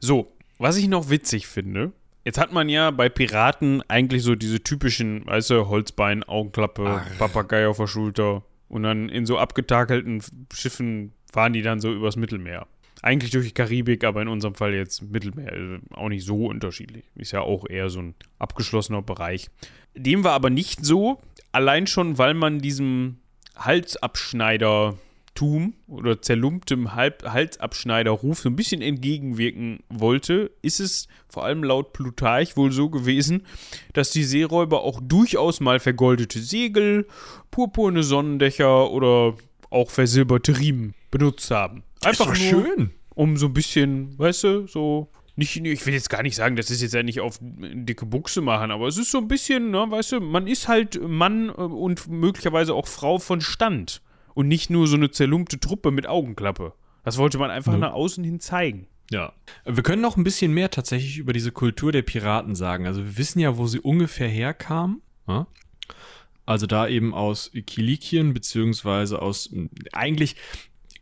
So, 0.00 0.36
was 0.58 0.76
ich 0.76 0.88
noch 0.88 1.10
witzig 1.10 1.46
finde, 1.46 1.92
jetzt 2.24 2.38
hat 2.38 2.52
man 2.52 2.68
ja 2.68 2.90
bei 2.90 3.08
Piraten 3.08 3.82
eigentlich 3.88 4.22
so 4.22 4.34
diese 4.34 4.62
typischen, 4.62 5.26
weißt 5.26 5.50
du, 5.50 5.68
Holzbein, 5.68 6.22
Augenklappe, 6.22 7.02
Ach. 7.04 7.18
Papagei 7.18 7.66
auf 7.66 7.78
der 7.78 7.86
Schulter 7.86 8.42
und 8.68 8.84
dann 8.84 9.08
in 9.08 9.26
so 9.26 9.38
abgetakelten 9.38 10.22
Schiffen 10.52 11.12
fahren 11.32 11.52
die 11.52 11.62
dann 11.62 11.80
so 11.80 11.92
übers 11.92 12.16
Mittelmeer. 12.16 12.66
Eigentlich 13.02 13.32
durch 13.32 13.46
die 13.48 13.54
Karibik, 13.54 14.04
aber 14.04 14.22
in 14.22 14.28
unserem 14.28 14.54
Fall 14.54 14.74
jetzt 14.74 15.02
Mittelmeer. 15.02 15.52
Also 15.52 15.76
auch 15.90 16.08
nicht 16.08 16.24
so 16.24 16.46
unterschiedlich. 16.46 17.04
Ist 17.16 17.32
ja 17.32 17.40
auch 17.40 17.68
eher 17.68 17.90
so 17.90 18.00
ein 18.00 18.14
abgeschlossener 18.38 19.02
Bereich. 19.02 19.50
Dem 19.96 20.22
war 20.22 20.32
aber 20.32 20.50
nicht 20.50 20.84
so, 20.84 21.20
allein 21.50 21.86
schon, 21.88 22.18
weil 22.18 22.34
man 22.34 22.60
diesem 22.60 23.18
Halsabschneider-Tuch 23.56 24.98
Zerlumptum 25.34 25.74
oder 25.86 26.20
zerlumptem 26.20 26.94
Halb 26.94 27.24
Halsabschneiderruf 27.24 28.40
so 28.40 28.48
ein 28.48 28.56
bisschen 28.56 28.82
entgegenwirken 28.82 29.80
wollte, 29.88 30.50
ist 30.62 30.80
es 30.80 31.08
vor 31.28 31.44
allem 31.44 31.64
laut 31.64 31.92
Plutarch 31.92 32.56
wohl 32.56 32.72
so 32.72 32.90
gewesen, 32.90 33.46
dass 33.92 34.10
die 34.10 34.24
Seeräuber 34.24 34.82
auch 34.82 35.00
durchaus 35.02 35.60
mal 35.60 35.80
vergoldete 35.80 36.40
Segel, 36.40 37.06
purpurne 37.50 38.02
Sonnendächer 38.02 38.90
oder 38.90 39.34
auch 39.70 39.90
versilberte 39.90 40.58
Riemen 40.58 40.94
benutzt 41.10 41.50
haben. 41.50 41.82
Einfach 42.04 42.26
nur, 42.26 42.36
schön. 42.36 42.90
Um 43.14 43.36
so 43.36 43.46
ein 43.46 43.54
bisschen, 43.54 44.18
weißt 44.18 44.44
du, 44.44 44.66
so 44.66 45.08
nicht, 45.34 45.56
ich 45.56 45.86
will 45.86 45.94
jetzt 45.94 46.10
gar 46.10 46.22
nicht 46.22 46.36
sagen, 46.36 46.56
das 46.56 46.70
ist 46.70 46.82
jetzt 46.82 46.94
ja 46.94 47.02
nicht 47.02 47.20
auf 47.20 47.38
dicke 47.40 48.04
Buchse 48.04 48.42
machen, 48.42 48.70
aber 48.70 48.86
es 48.86 48.98
ist 48.98 49.10
so 49.10 49.18
ein 49.18 49.28
bisschen, 49.28 49.70
ne, 49.70 49.86
weißt 49.88 50.12
du, 50.12 50.20
man 50.20 50.46
ist 50.46 50.68
halt 50.68 51.00
Mann 51.02 51.48
äh, 51.48 51.52
und 51.52 52.06
möglicherweise 52.08 52.74
auch 52.74 52.86
Frau 52.86 53.18
von 53.18 53.40
Stand 53.40 54.02
und 54.34 54.48
nicht 54.48 54.70
nur 54.70 54.86
so 54.86 54.96
eine 54.96 55.10
zerlumpte 55.10 55.60
Truppe 55.60 55.90
mit 55.90 56.06
Augenklappe. 56.06 56.72
Das 57.04 57.18
wollte 57.18 57.38
man 57.38 57.50
einfach 57.50 57.72
ne. 57.72 57.78
nach 57.78 57.92
außen 57.92 58.22
hin 58.22 58.40
zeigen. 58.40 58.86
Ja. 59.10 59.32
Wir 59.64 59.82
können 59.82 60.02
noch 60.02 60.16
ein 60.16 60.24
bisschen 60.24 60.54
mehr 60.54 60.70
tatsächlich 60.70 61.18
über 61.18 61.32
diese 61.32 61.52
Kultur 61.52 61.92
der 61.92 62.02
Piraten 62.02 62.54
sagen. 62.54 62.86
Also 62.86 63.04
wir 63.04 63.18
wissen 63.18 63.40
ja, 63.40 63.58
wo 63.58 63.66
sie 63.66 63.80
ungefähr 63.80 64.28
herkam. 64.28 65.02
Ja? 65.28 65.46
Also 66.46 66.66
da 66.66 66.88
eben 66.88 67.14
aus 67.14 67.52
Kilikien, 67.66 68.34
beziehungsweise 68.34 69.20
aus, 69.20 69.50
eigentlich 69.92 70.36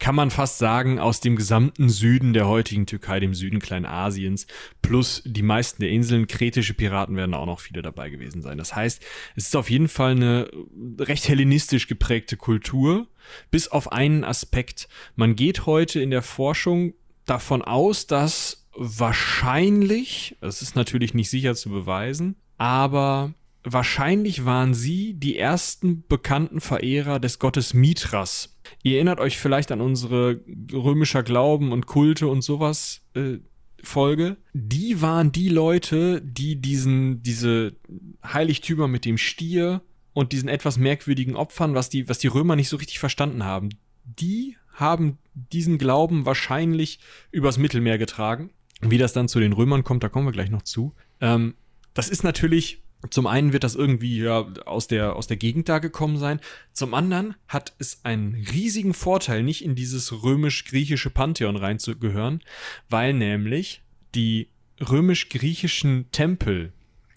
kann 0.01 0.15
man 0.15 0.31
fast 0.31 0.59
sagen, 0.59 0.99
aus 0.99 1.21
dem 1.21 1.37
gesamten 1.37 1.89
Süden 1.89 2.33
der 2.33 2.49
heutigen 2.49 2.87
Türkei, 2.87 3.21
dem 3.21 3.35
Süden 3.35 3.61
Kleinasiens, 3.61 4.47
plus 4.83 5.23
die 5.25 5.43
meisten 5.43 5.83
der 5.83 5.91
Inseln, 5.91 6.27
kretische 6.27 6.75
Piraten 6.75 7.15
werden 7.17 7.35
auch 7.35 7.47
noch 7.47 7.61
viele 7.61 7.83
dabei 7.83 8.11
gewesen 8.11 8.43
sein. 8.43 8.59
Das 8.59 8.75
heißt, 8.75 9.03
es 9.37 9.47
ist 9.47 9.57
auf 9.57 9.71
jeden 9.71 9.89
Fall 9.89 10.13
eine 10.13 10.51
recht 10.99 11.29
hellenistisch 11.29 11.87
geprägte 11.87 12.37
Kultur, 12.37 13.07
bis 13.51 13.69
auf 13.69 13.93
einen 13.93 14.25
Aspekt. 14.25 14.89
Man 15.15 15.37
geht 15.37 15.67
heute 15.67 16.01
in 16.01 16.11
der 16.11 16.23
Forschung 16.23 16.95
davon 17.27 17.63
aus, 17.63 18.07
dass 18.07 18.69
wahrscheinlich, 18.75 20.37
es 20.41 20.63
ist 20.63 20.77
natürlich 20.77 21.13
nicht 21.13 21.29
sicher 21.29 21.55
zu 21.55 21.69
beweisen, 21.69 22.37
aber 22.57 23.35
wahrscheinlich 23.65 24.45
waren 24.45 24.75
sie 24.75 25.15
die 25.15 25.37
ersten 25.37 26.05
bekannten 26.07 26.61
Verehrer 26.61 27.21
des 27.21 27.39
Gottes 27.39 27.75
Mithras. 27.75 28.59
Ihr 28.83 28.97
erinnert 28.97 29.21
euch 29.21 29.39
vielleicht 29.39 29.73
an 29.73 29.81
unsere 29.81 30.41
römischer 30.73 31.23
Glauben 31.23 31.73
und 31.73 31.87
Kulte 31.87 32.29
und 32.29 32.43
sowas 32.43 33.03
äh, 33.15 33.39
Folge. 33.83 34.37
Die 34.53 35.01
waren 35.03 35.33
die 35.33 35.49
Leute, 35.49 36.21
die 36.23 36.57
diesen, 36.57 37.23
diese 37.23 37.77
Heiligtümer 38.25 38.89
mit 38.89 39.05
dem 39.05 39.19
Stier 39.19 39.83
und 40.13 40.33
diesen 40.33 40.49
etwas 40.49 40.77
merkwürdigen 40.77 41.37
Opfern, 41.37 41.75
was 41.75 41.89
die, 41.89 42.09
was 42.09 42.19
die 42.19 42.29
Römer 42.29 42.57
nicht 42.57 42.69
so 42.69 42.77
richtig 42.77 42.99
verstanden 42.99 43.45
haben, 43.45 43.71
die 44.05 44.57
haben 44.75 45.19
diesen 45.35 45.79
Glauben 45.79 46.27
wahrscheinlich 46.27 47.01
übers 47.31 47.59
Mittelmeer 47.59 47.99
getragen. 47.99 48.51
Wie 48.81 48.99
das 48.99 49.13
dann 49.13 49.29
zu 49.29 49.41
den 49.41 49.53
Römern 49.53 49.85
kommt, 49.85 50.03
da 50.03 50.09
kommen 50.09 50.27
wir 50.27 50.33
gleich 50.33 50.51
noch 50.51 50.63
zu. 50.63 50.95
Ähm, 51.21 51.55
das 51.93 52.09
ist 52.09 52.25
natürlich 52.25 52.83
zum 53.09 53.27
einen 53.27 53.53
wird 53.53 53.65
das 53.65 53.75
irgendwie 53.75 54.19
ja 54.19 54.47
aus 54.67 54.87
der, 54.87 55.17
aus 55.17 55.27
der 55.27 55.39
Gegend 55.39 55.69
da 55.69 55.79
gekommen 55.79 56.19
sein. 56.19 56.41
Zum 56.73 56.93
anderen 56.93 57.35
hat 57.49 57.73
es 57.79 58.01
einen 58.05 58.35
riesigen 58.53 58.93
Vorteil, 58.93 59.43
nicht 59.43 59.65
in 59.65 59.75
dieses 59.75 60.23
römisch-griechische 60.23 61.09
Pantheon 61.09 61.57
reinzugehören, 61.57 62.43
weil 62.91 63.15
nämlich 63.15 63.83
die 64.15 64.49
römisch-griechischen 64.81 66.11
Tempel 66.13 66.73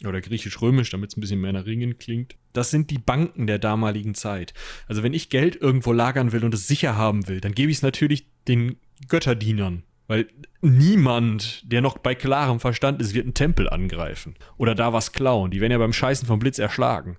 oder 0.05 0.21
griechisch-römisch, 0.21 0.89
damit 0.89 1.11
es 1.11 1.17
ein 1.17 1.21
bisschen 1.21 1.41
mehr 1.41 1.53
nach 1.53 1.65
Ringen 1.65 1.97
klingt, 1.97 2.35
das 2.53 2.71
sind 2.71 2.89
die 2.89 2.97
Banken 2.97 3.47
der 3.47 3.59
damaligen 3.59 4.15
Zeit. 4.15 4.53
Also 4.87 5.03
wenn 5.03 5.13
ich 5.13 5.29
Geld 5.29 5.55
irgendwo 5.55 5.91
lagern 5.91 6.31
will 6.31 6.45
und 6.45 6.53
es 6.53 6.67
sicher 6.67 6.95
haben 6.95 7.27
will, 7.27 7.41
dann 7.41 7.53
gebe 7.53 7.71
ich 7.71 7.77
es 7.77 7.83
natürlich 7.83 8.27
den 8.47 8.77
Götterdienern. 9.07 9.83
Weil 10.07 10.27
niemand, 10.63 11.63
der 11.71 11.81
noch 11.81 11.97
bei 11.97 12.15
klarem 12.15 12.59
Verstand 12.59 13.01
ist, 13.01 13.13
wird 13.13 13.25
einen 13.25 13.33
Tempel 13.33 13.69
angreifen. 13.69 14.35
Oder 14.57 14.75
da 14.75 14.93
was 14.93 15.11
klauen. 15.11 15.51
Die 15.51 15.61
werden 15.61 15.71
ja 15.71 15.77
beim 15.77 15.93
Scheißen 15.93 16.27
vom 16.27 16.39
Blitz 16.39 16.59
erschlagen. 16.59 17.15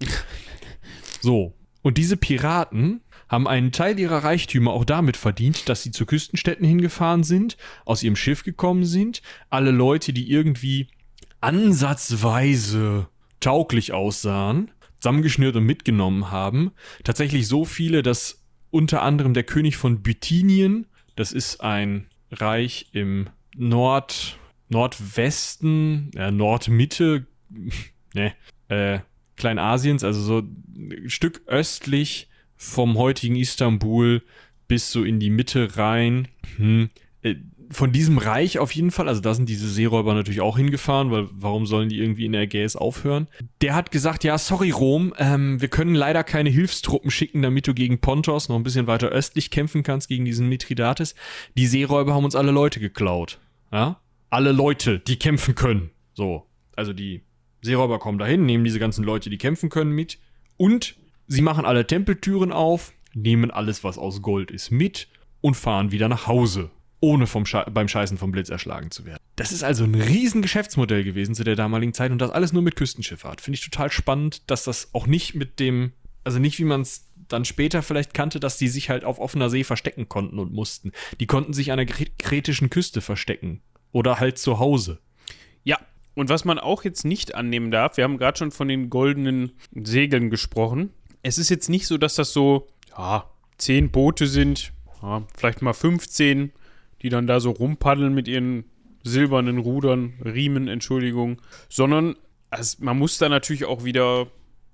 so. 1.21 1.55
Und 1.83 1.99
diese 1.99 2.17
Piraten 2.17 3.03
haben 3.29 3.47
einen 3.47 3.73
Teil 3.73 3.99
ihrer 3.99 4.25
Reichtümer 4.25 4.73
auch 4.73 4.85
damit 4.85 5.17
verdient, 5.17 5.69
dass 5.69 5.83
sie 5.83 5.91
zu 5.91 6.07
Küstenstädten 6.07 6.67
hingefahren 6.67 7.25
sind, 7.25 7.57
aus 7.85 8.03
ihrem 8.03 8.17
Schiff 8.17 8.43
gekommen 8.43 8.85
sind, 8.85 9.23
alle 9.51 9.71
Leute, 9.71 10.13
die 10.13 10.31
irgendwie 10.31 10.89
ansatzweise 11.41 13.09
tauglich 13.41 13.93
aussahen, 13.93 14.71
zusammengeschnürt 15.01 15.57
und 15.57 15.65
mitgenommen 15.65 16.31
haben. 16.31 16.71
Tatsächlich 17.03 17.47
so 17.47 17.65
viele, 17.67 18.03
dass 18.03 18.43
unter 18.71 19.03
anderem 19.03 19.35
der 19.35 19.45
König 19.45 19.77
von 19.77 20.03
Bithynien, 20.03 20.87
das 21.17 21.33
ist 21.33 21.61
ein 21.61 22.07
Reich 22.31 22.87
im 22.93 23.29
Nord, 23.57 24.39
Nordwesten, 24.69 26.11
ja, 26.15 26.31
Nordmitte, 26.31 27.27
ne, 28.15 28.35
äh, 28.69 29.01
Kleinasiens, 29.37 30.05
also 30.05 30.21
so 30.21 30.39
ein 30.39 31.09
Stück 31.09 31.43
östlich 31.47 32.29
vom 32.57 32.97
heutigen 32.97 33.37
Istanbul 33.37 34.23
bis 34.69 34.91
so 34.91 35.05
in 35.05 35.21
die 35.21 35.31
Mitte 35.31 35.77
rein. 35.77 36.29
Hm. 36.57 36.91
Äh, 37.23 37.37
von 37.71 37.93
diesem 37.93 38.19
Reich 38.19 38.59
auf 38.59 38.73
jeden 38.73 38.91
Fall, 38.91 39.09
also 39.09 39.21
da 39.21 39.35
sind 39.35 39.49
diese 39.49 39.69
Seeräuber 39.69 40.15
natürlich 40.15 40.41
auch 40.41 40.57
hingefahren, 40.57 41.11
weil 41.11 41.29
warum 41.33 41.67
sollen 41.67 41.89
die 41.89 41.99
irgendwie 41.99 42.27
in 42.27 42.33
der 42.33 42.43
Ägäis 42.43 42.77
aufhören? 42.77 43.29
Der 43.61 43.75
hat 43.75 43.91
gesagt, 43.91 44.25
ja, 44.25 44.39
sorry 44.39 44.71
Rom, 44.71 45.15
ähm, 45.19 45.61
wir 45.61 45.69
können 45.69 45.95
leider 45.95 46.25
keine 46.25 46.51
Hilfstruppen 46.51 47.11
schicken, 47.11 47.43
damit 47.43 47.67
du 47.67 47.75
gegen 47.75 48.01
Pontos 48.01 48.49
noch 48.49 48.57
ein 48.57 48.63
bisschen 48.63 48.87
weiter 48.87 49.09
östlich 49.09 49.51
kämpfen 49.51 49.83
kannst, 49.83 50.09
gegen 50.09 50.25
diesen 50.25 50.49
Mithridates. 50.49 51.15
Die 51.57 51.67
Seeräuber 51.67 52.15
haben 52.15 52.25
uns 52.25 52.37
alle 52.37 52.51
Leute 52.51 52.81
geklaut. 52.81 53.39
Ja? 53.73 54.01
Alle 54.31 54.53
Leute, 54.53 54.99
die 54.99 55.17
kämpfen 55.17 55.55
können. 55.55 55.91
So, 56.15 56.47
also 56.77 56.93
die 56.93 57.23
Seeräuber 57.63 57.99
kommen 57.99 58.19
dahin, 58.19 58.47
nehmen 58.47 58.65
diese 58.65 58.79
ganzen 58.79 59.05
Leute, 59.05 59.31
die 59.31 59.39
kämpfen 59.39 59.71
können, 59.71 59.93
mit 59.93 60.19
und 60.57 60.97
sie 61.27 61.43
machen 61.43 61.65
alle 61.65 61.87
Tempeltüren 61.87 62.53
auf, 62.53 62.93
nehmen 63.15 63.51
alles, 63.51 63.85
was 63.85 63.99
aus 63.99 64.23
Gold 64.23 64.51
ist, 64.51 64.71
mit 64.71 65.09
und 65.41 65.55
fahren 65.55 65.93
wieder 65.93 66.09
nach 66.09 66.27
Hause 66.27 66.71
ohne 67.05 67.27
vom 67.27 67.45
Sche 67.45 67.67
beim 67.71 67.87
Scheißen 67.87 68.17
vom 68.17 68.33
Blitz 68.33 68.49
erschlagen 68.49 68.91
zu 68.91 69.05
werden. 69.05 69.19
Das 69.37 69.53
ist 69.53 69.63
also 69.63 69.85
ein 69.85 69.95
riesen 69.95 70.41
Geschäftsmodell 70.41 71.05
gewesen 71.05 71.35
zu 71.35 71.45
der 71.45 71.55
damaligen 71.55 71.93
Zeit 71.93 72.11
und 72.11 72.19
das 72.19 72.31
alles 72.31 72.55
nur 72.55 72.63
mit 72.63 72.77
Küstenschifffahrt. 72.77 73.43
Finde 73.43 73.59
ich 73.59 73.65
total 73.65 73.93
spannend, 73.93 74.51
dass 74.51 74.65
das 74.65 74.89
auch 74.95 75.07
nicht 75.07 75.35
mit 75.35 75.61
dem, 75.61 75.93
also 76.25 76.39
nicht 76.39 76.59
wie 76.59 76.65
man 76.65 76.81
es 76.81 77.11
dann 77.29 77.45
später 77.45 77.83
vielleicht 77.83 78.15
kannte, 78.15 78.41
dass 78.41 78.57
die 78.57 78.69
sich 78.69 78.89
halt 78.89 79.05
auf 79.05 79.19
offener 79.19 79.51
See 79.51 79.65
verstecken 79.65 80.09
konnten 80.09 80.39
und 80.39 80.53
mussten. 80.55 80.93
Die 81.21 81.27
konnten 81.27 81.53
sich 81.53 81.73
an 81.73 81.77
der 81.77 81.87
kretischen 81.87 82.71
Küste 82.71 83.03
verstecken 83.03 83.61
oder 83.93 84.19
halt 84.19 84.39
zu 84.39 84.59
Hause. 84.59 84.99
Ja, 85.63 85.79
und 86.15 86.31
was 86.31 86.47
man 86.47 86.59
auch 86.59 86.85
jetzt 86.85 87.05
nicht 87.05 87.35
annehmen 87.35 87.71
darf, 87.71 87.99
wir 87.99 88.05
haben 88.05 88.17
gerade 88.17 88.39
schon 88.39 88.51
von 88.51 88.69
den 88.69 88.89
goldenen 88.89 89.53
Segeln 89.75 90.31
gesprochen. 90.31 90.89
Es 91.23 91.37
ist 91.37 91.51
jetzt 91.51 91.69
nicht 91.69 91.87
so, 91.87 91.99
dass 91.99 92.15
das 92.15 92.33
so, 92.33 92.67
ja, 92.97 93.29
zehn 93.59 93.91
Boote 93.91 94.27
sind, 94.27 94.73
ja, 95.03 95.23
vielleicht 95.37 95.61
mal 95.61 95.75
15 95.75 96.53
die 97.05 97.11
dann 97.11 97.29
da 97.29 97.39
so 97.39 97.51
rumpaddeln 97.51 98.15
mit 98.15 98.27
ihren 98.27 98.65
silbernen 99.05 99.59
Rudern, 99.59 100.15
Riemen, 100.25 100.67
Entschuldigung, 100.67 101.41
sondern 101.69 102.17
also 102.51 102.79
man 102.81 102.99
muss 102.99 103.19
da 103.19 103.29
natürlich 103.29 103.67
auch 103.67 103.85
wieder 103.85 104.29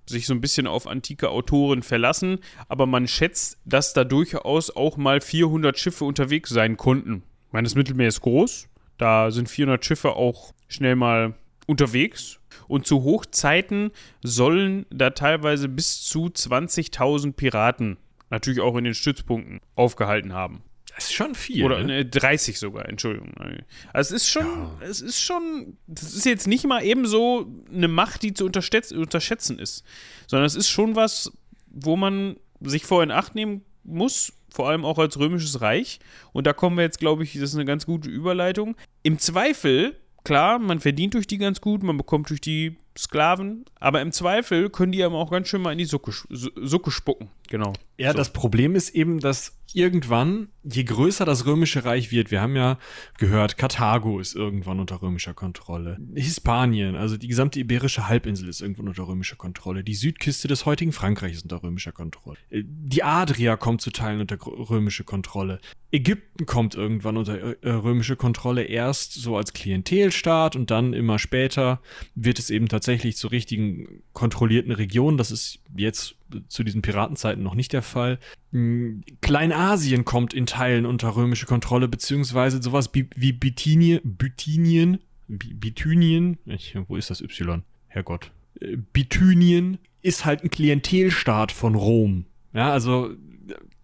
sich 0.06 0.26
so 0.26 0.34
ein 0.34 0.40
bisschen 0.40 0.66
auf 0.66 0.86
antike 0.86 1.30
Autoren 1.30 1.82
verlassen, 1.82 2.38
aber 2.68 2.86
man 2.86 3.08
schätzt, 3.08 3.58
dass 3.64 3.92
da 3.92 4.04
durchaus 4.04 4.74
auch 4.74 4.96
mal 4.96 5.20
400 5.20 5.78
Schiffe 5.78 6.04
unterwegs 6.04 6.50
sein 6.50 6.76
konnten. 6.76 7.22
Ich 7.46 7.52
meine, 7.52 7.66
das 7.66 7.74
Mittelmeer 7.74 8.08
ist 8.08 8.20
groß, 8.20 8.68
da 8.96 9.30
sind 9.30 9.48
400 9.48 9.84
Schiffe 9.84 10.12
auch 10.14 10.52
schnell 10.68 10.96
mal 10.96 11.34
unterwegs. 11.66 12.38
Und 12.68 12.86
zu 12.86 13.02
Hochzeiten 13.02 13.90
sollen 14.22 14.86
da 14.90 15.10
teilweise 15.10 15.68
bis 15.68 16.02
zu 16.02 16.26
20.000 16.26 17.32
Piraten 17.32 17.96
natürlich 18.28 18.60
auch 18.60 18.76
in 18.76 18.84
den 18.84 18.94
Stützpunkten 18.94 19.60
aufgehalten 19.74 20.32
haben. 20.32 20.62
Das 20.94 21.04
ist 21.04 21.14
schon 21.14 21.34
viel. 21.34 21.64
Oder 21.64 21.82
ne? 21.82 22.04
30 22.04 22.58
sogar, 22.58 22.88
Entschuldigung. 22.88 23.32
Also 23.92 24.14
es 24.14 24.22
ist 24.22 24.28
schon, 24.28 24.46
ja. 24.46 24.70
es 24.80 25.00
ist 25.00 25.20
schon, 25.20 25.76
das 25.86 26.14
ist 26.14 26.26
jetzt 26.26 26.46
nicht 26.46 26.66
mal 26.66 26.84
eben 26.84 27.06
so 27.06 27.46
eine 27.72 27.88
Macht, 27.88 28.22
die 28.22 28.34
zu 28.34 28.44
unterschätzen 28.44 29.58
ist, 29.58 29.84
sondern 30.26 30.46
es 30.46 30.54
ist 30.54 30.68
schon 30.68 30.96
was, 30.96 31.32
wo 31.68 31.96
man 31.96 32.36
sich 32.60 32.84
vorher 32.84 33.04
in 33.04 33.10
Acht 33.10 33.34
nehmen 33.34 33.64
muss, 33.84 34.32
vor 34.52 34.68
allem 34.68 34.84
auch 34.84 34.98
als 34.98 35.18
römisches 35.18 35.60
Reich. 35.60 36.00
Und 36.32 36.46
da 36.46 36.52
kommen 36.52 36.76
wir 36.76 36.84
jetzt, 36.84 36.98
glaube 36.98 37.24
ich, 37.24 37.34
das 37.34 37.42
ist 37.50 37.54
eine 37.54 37.64
ganz 37.64 37.86
gute 37.86 38.10
Überleitung. 38.10 38.76
Im 39.02 39.18
Zweifel, 39.18 39.96
klar, 40.24 40.58
man 40.58 40.80
verdient 40.80 41.14
durch 41.14 41.26
die 41.26 41.38
ganz 41.38 41.60
gut, 41.60 41.82
man 41.82 41.96
bekommt 41.96 42.30
durch 42.30 42.40
die 42.40 42.76
Sklaven, 42.98 43.64
aber 43.78 44.00
im 44.00 44.12
Zweifel 44.12 44.68
können 44.68 44.92
die 44.92 45.02
aber 45.02 45.16
auch 45.16 45.30
ganz 45.30 45.48
schön 45.48 45.62
mal 45.62 45.72
in 45.72 45.78
die 45.78 45.84
Sucke, 45.84 46.12
Sucke 46.30 46.90
spucken. 46.90 47.30
Genau. 47.48 47.72
Ja, 47.96 48.12
so. 48.12 48.18
das 48.18 48.32
Problem 48.32 48.74
ist 48.74 48.90
eben, 48.90 49.20
dass 49.20 49.59
irgendwann, 49.74 50.48
je 50.62 50.84
größer 50.84 51.24
das 51.24 51.46
römische 51.46 51.84
Reich 51.84 52.10
wird, 52.10 52.30
wir 52.30 52.40
haben 52.40 52.56
ja 52.56 52.78
gehört, 53.18 53.56
Karthago 53.56 54.18
ist 54.18 54.34
irgendwann 54.34 54.80
unter 54.80 55.02
römischer 55.02 55.34
Kontrolle. 55.34 55.98
Hispanien, 56.14 56.94
also 56.96 57.16
die 57.16 57.28
gesamte 57.28 57.60
iberische 57.60 58.08
Halbinsel 58.08 58.48
ist 58.48 58.60
irgendwann 58.60 58.88
unter 58.88 59.06
römischer 59.06 59.36
Kontrolle. 59.36 59.84
Die 59.84 59.94
Südküste 59.94 60.48
des 60.48 60.66
heutigen 60.66 60.92
Frankreichs 60.92 61.38
ist 61.38 61.42
unter 61.44 61.62
römischer 61.62 61.92
Kontrolle. 61.92 62.38
Äh, 62.50 62.62
die 62.64 63.02
Adria 63.02 63.56
kommt 63.56 63.80
zu 63.80 63.90
Teilen 63.90 64.20
unter 64.20 64.38
römische 64.44 65.04
Kontrolle. 65.04 65.60
Ägypten 65.92 66.46
kommt 66.46 66.74
irgendwann 66.74 67.16
unter 67.16 67.62
äh, 67.62 67.70
römische 67.70 68.16
Kontrolle 68.16 68.62
erst 68.62 69.14
so 69.14 69.36
als 69.36 69.52
Klientelstaat 69.52 70.54
und 70.54 70.70
dann 70.70 70.92
immer 70.92 71.18
später 71.18 71.80
wird 72.14 72.38
es 72.38 72.50
eben 72.50 72.68
tatsächlich 72.68 73.16
zu 73.16 73.28
richtigen 73.28 74.02
kontrollierten 74.12 74.72
Regionen. 74.72 75.16
Das 75.16 75.30
ist 75.30 75.58
jetzt 75.76 76.16
zu 76.48 76.64
diesen 76.64 76.82
Piratenzeiten 76.82 77.42
noch 77.42 77.54
nicht 77.54 77.72
der 77.72 77.82
Fall. 77.82 78.18
Hm, 78.52 79.02
Kleinasien 79.20 80.04
kommt 80.04 80.34
in 80.34 80.46
Teilen 80.46 80.86
unter 80.86 81.16
römische 81.16 81.46
Kontrolle, 81.46 81.88
beziehungsweise 81.88 82.62
sowas 82.62 82.90
wie, 82.92 83.08
wie 83.16 83.32
Bithynien, 83.32 84.00
Bithynien, 84.04 84.98
wo 86.88 86.96
ist 86.96 87.10
das 87.10 87.20
Y? 87.20 87.62
Herrgott. 87.88 88.32
Äh, 88.60 88.76
Bithynien 88.92 89.78
ist 90.02 90.24
halt 90.24 90.42
ein 90.42 90.50
Klientelstaat 90.50 91.52
von 91.52 91.74
Rom. 91.74 92.24
Ja, 92.52 92.72
also 92.72 93.10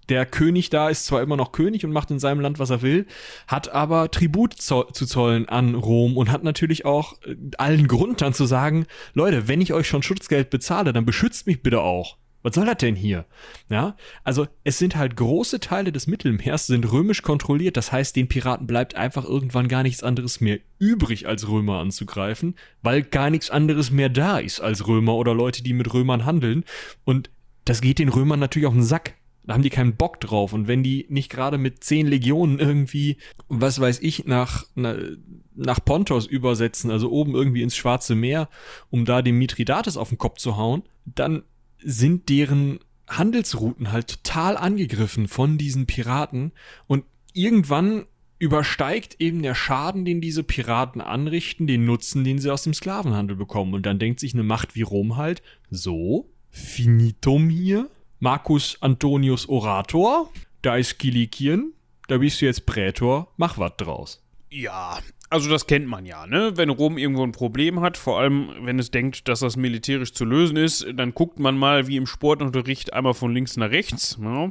der 0.09 0.26
König 0.26 0.70
da 0.70 0.88
ist 0.88 1.07
zwar 1.07 1.22
immer 1.22 1.36
noch 1.36 1.53
König 1.53 1.84
und 1.84 1.92
macht 1.92 2.11
in 2.11 2.18
seinem 2.18 2.40
Land, 2.40 2.59
was 2.59 2.70
er 2.70 2.82
will, 2.82 3.07
hat 3.47 3.68
aber 3.68 4.11
Tribut 4.11 4.55
zu 4.55 4.84
zollen 4.84 5.49
an 5.49 5.74
Rom 5.74 6.16
und 6.16 6.30
hat 6.30 6.44
natürlich 6.44 6.84
auch 6.84 7.20
äh, 7.22 7.36
allen 7.59 7.88
Grund 7.88 8.20
dann 8.20 8.34
zu 8.34 8.47
sagen, 8.47 8.86
Leute, 9.14 9.49
wenn 9.49 9.61
ich 9.61 9.72
euch 9.72 9.88
schon 9.88 10.03
Schutzgeld 10.03 10.51
bezahle, 10.51 10.92
dann 10.92 11.05
beschützt 11.05 11.47
mich 11.47 11.62
bitte 11.62 11.80
auch. 11.80 12.16
Was 12.47 12.55
soll 12.55 12.66
das 12.66 12.76
denn 12.76 12.94
hier? 12.94 13.26
Ja, 13.68 13.97
also 14.22 14.47
es 14.62 14.78
sind 14.78 14.94
halt 14.94 15.16
große 15.16 15.59
Teile 15.59 15.90
des 15.90 16.07
Mittelmeers 16.07 16.68
sind 16.68 16.92
römisch 16.92 17.22
kontrolliert. 17.22 17.76
Das 17.76 17.90
heißt, 17.90 18.14
den 18.14 18.28
Piraten 18.28 18.68
bleibt 18.68 18.94
einfach 18.94 19.24
irgendwann 19.24 19.66
gar 19.66 19.82
nichts 19.82 20.05
anderes 20.05 20.40
mehr 20.40 20.61
übrig, 20.78 21.26
als 21.26 21.49
Römer 21.49 21.80
anzugreifen, 21.80 22.55
weil 22.82 23.03
gar 23.03 23.30
nichts 23.30 23.51
anderes 23.51 23.90
mehr 23.90 24.11
da 24.11 24.38
ist 24.38 24.61
als 24.61 24.86
Römer 24.86 25.16
oder 25.16 25.34
Leute, 25.34 25.64
die 25.64 25.72
mit 25.72 25.92
Römern 25.92 26.24
handeln. 26.24 26.62
Und 27.05 27.30
das 27.64 27.80
geht 27.80 27.99
den 27.99 28.11
Römern 28.11 28.38
natürlich 28.38 28.66
auf 28.66 28.74
den 28.74 28.84
Sack. 28.84 29.14
Da 29.42 29.55
haben 29.55 29.64
die 29.64 29.70
keinen 29.70 29.97
Bock 29.97 30.20
drauf. 30.20 30.53
Und 30.53 30.68
wenn 30.68 30.84
die 30.84 31.07
nicht 31.09 31.30
gerade 31.30 31.59
mit 31.59 31.82
zehn 31.82 32.07
Legionen 32.07 32.61
irgendwie, 32.61 33.16
was 33.49 33.80
weiß 33.80 33.99
ich, 34.03 34.24
nach, 34.26 34.66
nach 34.76 35.84
Pontos 35.84 36.26
übersetzen, 36.26 36.92
also 36.92 37.11
oben 37.11 37.34
irgendwie 37.34 37.62
ins 37.62 37.74
Schwarze 37.74 38.14
Meer, 38.14 38.49
um 38.88 39.05
da 39.05 39.20
dem 39.20 39.36
Mithridates 39.36 39.97
auf 39.97 40.11
den 40.11 40.18
Kopf 40.18 40.38
zu 40.38 40.57
hauen, 40.57 40.84
dann 41.05 41.42
sind 41.89 42.28
deren 42.28 42.80
Handelsrouten 43.09 43.93
halt 43.93 44.09
total 44.09 44.57
angegriffen 44.57 45.28
von 45.28 45.57
diesen 45.57 45.87
Piraten 45.87 46.51
und 46.89 47.05
irgendwann 47.32 48.07
übersteigt 48.41 49.20
eben 49.20 49.43
der 49.43 49.55
Schaden, 49.55 50.05
den 50.05 50.20
diese 50.20 50.43
Piraten 50.43 51.01
anrichten, 51.01 51.68
den 51.68 51.87
Nutzen, 51.87 52.24
den 52.24 52.41
sie 52.41 52.51
aus 52.51 52.64
dem 52.64 52.74
Sklavenhandel 52.74 53.37
bekommen. 53.37 53.72
Und 53.72 53.87
dann 53.87 54.01
denkt 54.01 54.18
sich 54.20 54.34
eine 54.34 54.43
Macht 54.43 54.74
wie 54.74 54.82
Rom 54.82 55.16
halt, 55.16 55.43
so, 55.70 56.28
finitum 56.51 57.49
hier, 57.49 57.89
Marcus 58.18 58.78
Antonius 58.80 59.49
Orator, 59.49 60.30
da 60.62 60.76
ist 60.76 60.99
Kilikien, 60.99 61.72
da 62.09 62.18
bist 62.18 62.41
du 62.41 62.47
jetzt 62.47 62.66
Prätor, 62.66 63.32
mach 63.37 63.59
was 63.59 63.76
draus. 63.76 64.26
Ja, 64.59 65.00
also 65.28 65.50
das 65.50 65.66
kennt 65.66 65.86
man 65.86 66.07
ja, 66.07 66.26
ne? 66.26 66.57
Wenn 66.57 66.70
Rom 66.70 66.96
irgendwo 66.96 67.24
ein 67.24 67.32
Problem 67.32 67.80
hat, 67.82 67.98
vor 67.98 68.18
allem 68.18 68.48
wenn 68.62 68.78
es 68.78 68.90
denkt, 68.90 69.28
dass 69.28 69.40
das 69.40 69.57
militärisch 69.57 70.14
zu 70.14 70.24
lösen 70.24 70.57
ist, 70.57 70.86
dann 70.94 71.12
guckt 71.12 71.38
man 71.38 71.59
mal 71.59 71.88
wie 71.88 71.96
im 71.96 72.07
Sportunterricht 72.07 72.94
einmal 72.94 73.12
von 73.12 73.34
links 73.34 73.59
nach 73.59 73.70
rechts. 73.70 74.18
Ja? 74.18 74.50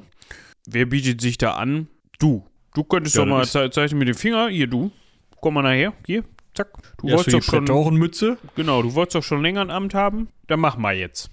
Wer 0.67 0.85
bietet 0.85 1.21
sich 1.21 1.39
da 1.39 1.53
an? 1.53 1.87
Du. 2.19 2.45
Du 2.75 2.83
könntest 2.83 3.15
ja, 3.15 3.23
doch 3.23 3.31
mal 3.31 3.47
ze 3.47 3.71
zeichnen 3.71 3.97
mit 3.97 4.07
dem 4.07 4.15
Finger. 4.15 4.47
Hier, 4.49 4.67
du. 4.67 4.91
Komm 5.41 5.55
mal 5.55 5.63
nachher. 5.63 5.93
Hier, 6.05 6.23
zack. 6.53 6.69
Du 6.99 7.07
ja, 7.07 7.15
wolltest 7.17 7.49
doch 7.49 7.65
schon. 7.65 7.95
Mütze. 7.95 8.37
Genau, 8.55 8.83
du 8.83 8.93
wolltest 8.93 9.15
doch 9.15 9.23
schon 9.23 9.41
länger 9.41 9.61
ein 9.61 9.71
Amt 9.71 9.95
haben. 9.95 10.27
Dann 10.45 10.59
mach 10.59 10.77
mal 10.77 10.95
jetzt. 10.95 11.31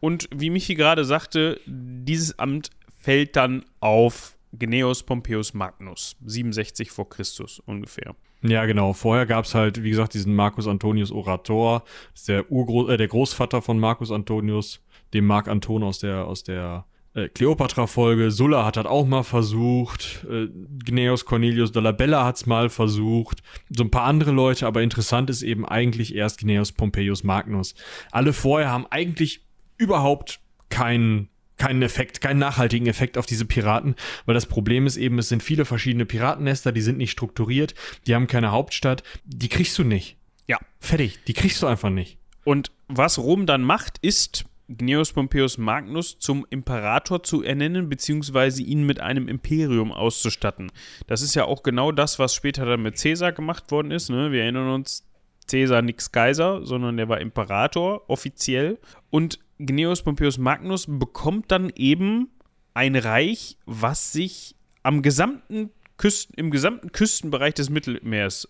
Und 0.00 0.28
wie 0.34 0.50
Michi 0.50 0.74
gerade 0.74 1.06
sagte, 1.06 1.58
dieses 1.66 2.38
Amt 2.38 2.68
fällt 3.00 3.36
dann 3.36 3.64
auf 3.80 4.36
Gnaeus 4.52 5.02
Pompeius 5.02 5.54
Magnus, 5.54 6.16
67 6.24 6.90
vor 6.90 7.08
Christus 7.08 7.60
ungefähr. 7.60 8.14
Ja, 8.42 8.64
genau. 8.64 8.92
Vorher 8.92 9.26
gab 9.26 9.44
es 9.44 9.54
halt, 9.54 9.82
wie 9.82 9.90
gesagt, 9.90 10.14
diesen 10.14 10.34
Marcus 10.34 10.66
Antonius 10.66 11.12
Orator, 11.12 11.84
der, 12.26 12.50
Urgro 12.50 12.88
äh, 12.88 12.96
der 12.96 13.08
Großvater 13.08 13.60
von 13.60 13.78
Marcus 13.78 14.10
Antonius, 14.10 14.80
dem 15.12 15.26
Marc 15.26 15.48
Anton 15.48 15.82
aus 15.82 15.98
der, 15.98 16.26
aus 16.26 16.42
der 16.42 16.86
äh, 17.14 17.28
Kleopatra-Folge. 17.28 18.30
Sulla 18.30 18.64
hat 18.64 18.76
das 18.76 18.86
auch 18.86 19.06
mal 19.06 19.24
versucht. 19.24 20.24
Äh, 20.30 20.48
Gnaeus 20.84 21.24
Cornelius 21.24 21.72
Dolabella 21.72 22.24
hat 22.24 22.36
es 22.36 22.46
mal 22.46 22.70
versucht. 22.70 23.42
So 23.68 23.84
ein 23.84 23.90
paar 23.90 24.04
andere 24.04 24.30
Leute, 24.30 24.66
aber 24.66 24.82
interessant 24.82 25.28
ist 25.28 25.42
eben 25.42 25.66
eigentlich 25.66 26.14
erst 26.14 26.40
Gnaeus 26.40 26.72
Pompeius 26.72 27.24
Magnus. 27.24 27.74
Alle 28.10 28.32
vorher 28.32 28.70
haben 28.70 28.86
eigentlich 28.90 29.42
überhaupt 29.76 30.40
keinen 30.68 31.29
keinen 31.60 31.82
Effekt, 31.82 32.22
keinen 32.22 32.38
nachhaltigen 32.38 32.86
Effekt 32.86 33.18
auf 33.18 33.26
diese 33.26 33.44
Piraten, 33.44 33.94
weil 34.24 34.34
das 34.34 34.46
Problem 34.46 34.86
ist 34.86 34.96
eben, 34.96 35.18
es 35.18 35.28
sind 35.28 35.42
viele 35.42 35.66
verschiedene 35.66 36.06
Piratennester, 36.06 36.72
die 36.72 36.80
sind 36.80 36.96
nicht 36.96 37.10
strukturiert, 37.10 37.74
die 38.06 38.14
haben 38.14 38.26
keine 38.26 38.50
Hauptstadt, 38.50 39.02
die 39.24 39.48
kriegst 39.48 39.78
du 39.78 39.84
nicht. 39.84 40.16
Ja. 40.48 40.58
Fertig, 40.80 41.22
die 41.24 41.34
kriegst 41.34 41.62
du 41.62 41.66
einfach 41.66 41.90
nicht. 41.90 42.18
Und 42.44 42.72
was 42.88 43.18
Rom 43.18 43.44
dann 43.44 43.62
macht, 43.62 43.98
ist, 44.00 44.46
Gnaeus 44.68 45.12
Pompeius 45.12 45.58
Magnus 45.58 46.18
zum 46.18 46.46
Imperator 46.48 47.22
zu 47.22 47.42
ernennen, 47.42 47.90
beziehungsweise 47.90 48.62
ihn 48.62 48.84
mit 48.84 49.00
einem 49.00 49.28
Imperium 49.28 49.92
auszustatten. 49.92 50.72
Das 51.08 51.20
ist 51.20 51.34
ja 51.34 51.44
auch 51.44 51.62
genau 51.62 51.92
das, 51.92 52.18
was 52.18 52.34
später 52.34 52.64
dann 52.64 52.80
mit 52.82 52.98
Caesar 52.98 53.32
gemacht 53.32 53.70
worden 53.70 53.90
ist. 53.90 54.08
Ne? 54.08 54.32
Wir 54.32 54.44
erinnern 54.44 54.70
uns, 54.70 55.06
Caesar 55.50 55.82
nix 55.82 56.10
Kaiser, 56.10 56.64
sondern 56.64 56.96
der 56.96 57.08
war 57.08 57.20
Imperator 57.20 58.08
offiziell. 58.08 58.78
Und 59.10 59.40
Gnaeus 59.66 60.02
Pompeius 60.02 60.38
Magnus 60.38 60.86
bekommt 60.88 61.50
dann 61.50 61.70
eben 61.74 62.28
ein 62.74 62.96
Reich, 62.96 63.56
was 63.66 64.12
sich 64.12 64.54
am 64.82 65.02
gesamten 65.02 65.70
Küsten, 65.96 66.34
im 66.36 66.50
gesamten 66.50 66.92
Küstenbereich 66.92 67.54
des 67.54 67.70
Mittelmeers 67.70 68.48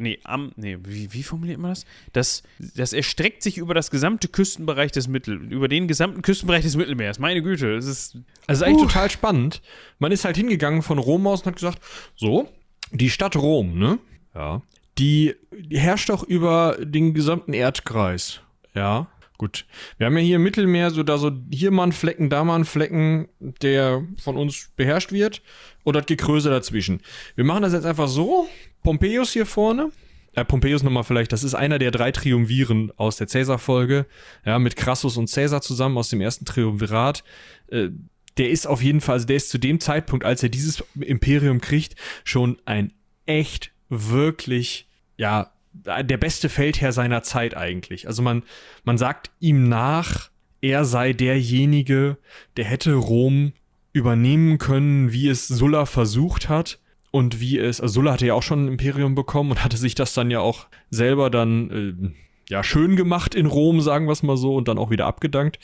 Nee, 0.00 0.18
am, 0.24 0.52
nee, 0.56 0.78
wie, 0.82 1.12
wie, 1.12 1.22
formuliert 1.22 1.58
man 1.58 1.72
das? 1.72 1.84
das? 2.14 2.42
Das 2.74 2.94
erstreckt 2.94 3.42
sich 3.42 3.58
über 3.58 3.74
das 3.74 3.90
gesamte 3.90 4.28
Küstenbereich 4.28 4.92
des 4.92 5.08
Mittel, 5.08 5.52
über 5.52 5.68
den 5.68 5.88
gesamten 5.88 6.22
Küstenbereich 6.22 6.62
des 6.62 6.74
Mittelmeers. 6.74 7.18
Meine 7.18 7.42
Güte, 7.42 7.74
es 7.76 7.84
ist. 7.84 8.16
Also 8.46 8.64
eigentlich 8.64 8.80
total 8.80 9.10
spannend. 9.10 9.60
Man 9.98 10.10
ist 10.10 10.24
halt 10.24 10.38
hingegangen 10.38 10.80
von 10.80 10.96
Rom 10.96 11.26
aus 11.26 11.42
und 11.42 11.48
hat 11.48 11.56
gesagt, 11.56 11.80
so, 12.16 12.48
die 12.92 13.10
Stadt 13.10 13.36
Rom, 13.36 13.78
ne? 13.78 13.98
Ja. 14.34 14.62
Die, 14.96 15.34
die 15.52 15.78
herrscht 15.78 16.08
doch 16.08 16.22
über 16.22 16.78
den 16.80 17.12
gesamten 17.12 17.52
Erdkreis. 17.52 18.40
Ja. 18.74 19.06
Gut. 19.40 19.64
Wir 19.96 20.04
haben 20.04 20.18
ja 20.18 20.22
hier 20.22 20.36
im 20.36 20.42
Mittelmeer 20.42 20.90
so 20.90 21.02
da 21.02 21.16
so 21.16 21.32
hier 21.50 21.70
mal 21.70 21.84
ein 21.84 21.92
Flecken, 21.92 22.28
da 22.28 22.44
mal 22.44 22.56
ein 22.56 22.66
Flecken, 22.66 23.26
der 23.40 24.06
von 24.22 24.36
uns 24.36 24.68
beherrscht 24.76 25.12
wird 25.12 25.40
und 25.82 25.96
das 25.96 26.04
Gekröse 26.04 26.50
dazwischen. 26.50 27.00
Wir 27.36 27.44
machen 27.44 27.62
das 27.62 27.72
jetzt 27.72 27.86
einfach 27.86 28.08
so. 28.08 28.50
Pompeius 28.82 29.32
hier 29.32 29.46
vorne. 29.46 29.92
Äh, 30.34 30.44
Pompeius 30.44 30.82
nochmal 30.82 31.04
vielleicht, 31.04 31.32
das 31.32 31.42
ist 31.42 31.54
einer 31.54 31.78
der 31.78 31.90
drei 31.90 32.12
Triumviren 32.12 32.92
aus 32.98 33.16
der 33.16 33.28
Cäsar-Folge. 33.28 34.04
Ja, 34.44 34.58
mit 34.58 34.76
Crassus 34.76 35.16
und 35.16 35.28
Cäsar 35.28 35.62
zusammen 35.62 35.96
aus 35.96 36.10
dem 36.10 36.20
ersten 36.20 36.44
Triumvirat. 36.44 37.24
Äh, 37.68 37.88
der 38.36 38.50
ist 38.50 38.66
auf 38.66 38.82
jeden 38.82 39.00
Fall, 39.00 39.14
also 39.14 39.26
der 39.26 39.36
ist 39.36 39.48
zu 39.48 39.56
dem 39.56 39.80
Zeitpunkt, 39.80 40.26
als 40.26 40.42
er 40.42 40.50
dieses 40.50 40.84
Imperium 41.00 41.62
kriegt, 41.62 41.94
schon 42.24 42.58
ein 42.66 42.92
echt, 43.24 43.72
wirklich, 43.88 44.86
ja, 45.16 45.50
der 45.72 46.16
beste 46.16 46.48
Feldherr 46.48 46.92
seiner 46.92 47.22
Zeit 47.22 47.56
eigentlich. 47.56 48.06
Also 48.06 48.22
man, 48.22 48.42
man 48.84 48.98
sagt 48.98 49.30
ihm 49.40 49.68
nach, 49.68 50.30
er 50.60 50.84
sei 50.84 51.12
derjenige, 51.12 52.18
der 52.56 52.64
hätte 52.64 52.94
Rom 52.94 53.52
übernehmen 53.92 54.58
können, 54.58 55.12
wie 55.12 55.28
es 55.28 55.48
Sulla 55.48 55.86
versucht 55.86 56.48
hat 56.48 56.78
und 57.10 57.40
wie 57.40 57.58
es, 57.58 57.80
also 57.80 57.94
Sulla 57.94 58.12
hatte 58.12 58.26
ja 58.26 58.34
auch 58.34 58.42
schon 58.42 58.64
ein 58.64 58.68
Imperium 58.68 59.14
bekommen 59.14 59.50
und 59.50 59.64
hatte 59.64 59.76
sich 59.76 59.94
das 59.94 60.14
dann 60.14 60.30
ja 60.30 60.40
auch 60.40 60.66
selber 60.90 61.30
dann 61.30 61.70
äh, 61.70 62.10
ja 62.50 62.62
schön 62.62 62.96
gemacht 62.96 63.34
in 63.34 63.46
Rom, 63.46 63.80
sagen 63.80 64.06
wir 64.06 64.12
es 64.12 64.22
mal 64.22 64.36
so, 64.36 64.54
und 64.54 64.68
dann 64.68 64.78
auch 64.78 64.90
wieder 64.90 65.06
abgedankt. 65.06 65.58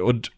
Und 0.00 0.32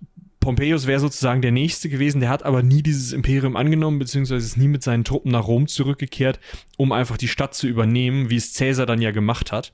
Pompeius 0.46 0.86
wäre 0.86 1.00
sozusagen 1.00 1.42
der 1.42 1.50
Nächste 1.50 1.88
gewesen, 1.88 2.20
der 2.20 2.30
hat 2.30 2.44
aber 2.44 2.62
nie 2.62 2.80
dieses 2.80 3.12
Imperium 3.12 3.56
angenommen, 3.56 3.98
beziehungsweise 3.98 4.46
ist 4.46 4.56
nie 4.56 4.68
mit 4.68 4.80
seinen 4.80 5.02
Truppen 5.02 5.32
nach 5.32 5.48
Rom 5.48 5.66
zurückgekehrt, 5.66 6.38
um 6.76 6.92
einfach 6.92 7.16
die 7.16 7.26
Stadt 7.26 7.52
zu 7.52 7.66
übernehmen, 7.66 8.30
wie 8.30 8.36
es 8.36 8.54
Caesar 8.54 8.86
dann 8.86 9.02
ja 9.02 9.10
gemacht 9.10 9.50
hat. 9.50 9.72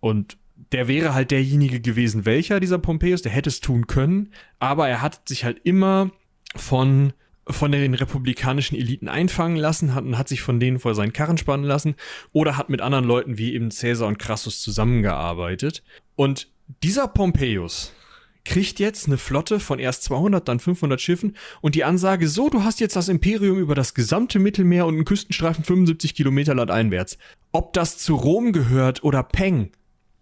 Und 0.00 0.38
der 0.72 0.88
wäre 0.88 1.12
halt 1.12 1.32
derjenige 1.32 1.82
gewesen, 1.82 2.24
welcher 2.24 2.60
dieser 2.60 2.78
Pompeius, 2.78 3.20
der 3.20 3.32
hätte 3.32 3.50
es 3.50 3.60
tun 3.60 3.86
können, 3.86 4.32
aber 4.58 4.88
er 4.88 5.02
hat 5.02 5.28
sich 5.28 5.44
halt 5.44 5.60
immer 5.64 6.10
von 6.56 7.12
von 7.46 7.70
den 7.70 7.92
republikanischen 7.92 8.78
Eliten 8.78 9.06
einfangen 9.06 9.58
lassen 9.58 9.94
hat 9.94 10.04
und 10.04 10.16
hat 10.16 10.30
sich 10.30 10.40
von 10.40 10.60
denen 10.60 10.78
vor 10.78 10.94
seinen 10.94 11.12
Karren 11.12 11.36
spannen 11.36 11.66
lassen 11.66 11.94
oder 12.32 12.56
hat 12.56 12.70
mit 12.70 12.80
anderen 12.80 13.04
Leuten 13.04 13.36
wie 13.36 13.52
eben 13.52 13.68
Caesar 13.68 14.08
und 14.08 14.18
Crassus 14.18 14.62
zusammengearbeitet. 14.62 15.82
Und 16.16 16.48
dieser 16.82 17.06
Pompeius, 17.06 17.92
kriegt 18.44 18.78
jetzt 18.78 19.06
eine 19.06 19.18
Flotte 19.18 19.58
von 19.58 19.78
erst 19.78 20.04
200, 20.04 20.46
dann 20.46 20.60
500 20.60 21.00
Schiffen 21.00 21.36
und 21.60 21.74
die 21.74 21.84
Ansage, 21.84 22.28
so, 22.28 22.50
du 22.50 22.62
hast 22.62 22.80
jetzt 22.80 22.96
das 22.96 23.08
Imperium 23.08 23.58
über 23.58 23.74
das 23.74 23.94
gesamte 23.94 24.38
Mittelmeer 24.38 24.86
und 24.86 24.94
einen 24.94 25.04
Küstenstreifen 25.04 25.64
75 25.64 26.14
Kilometer 26.14 26.54
landeinwärts. 26.54 27.18
Ob 27.52 27.72
das 27.72 27.98
zu 27.98 28.14
Rom 28.14 28.52
gehört 28.52 29.02
oder 29.02 29.22
Peng, 29.22 29.72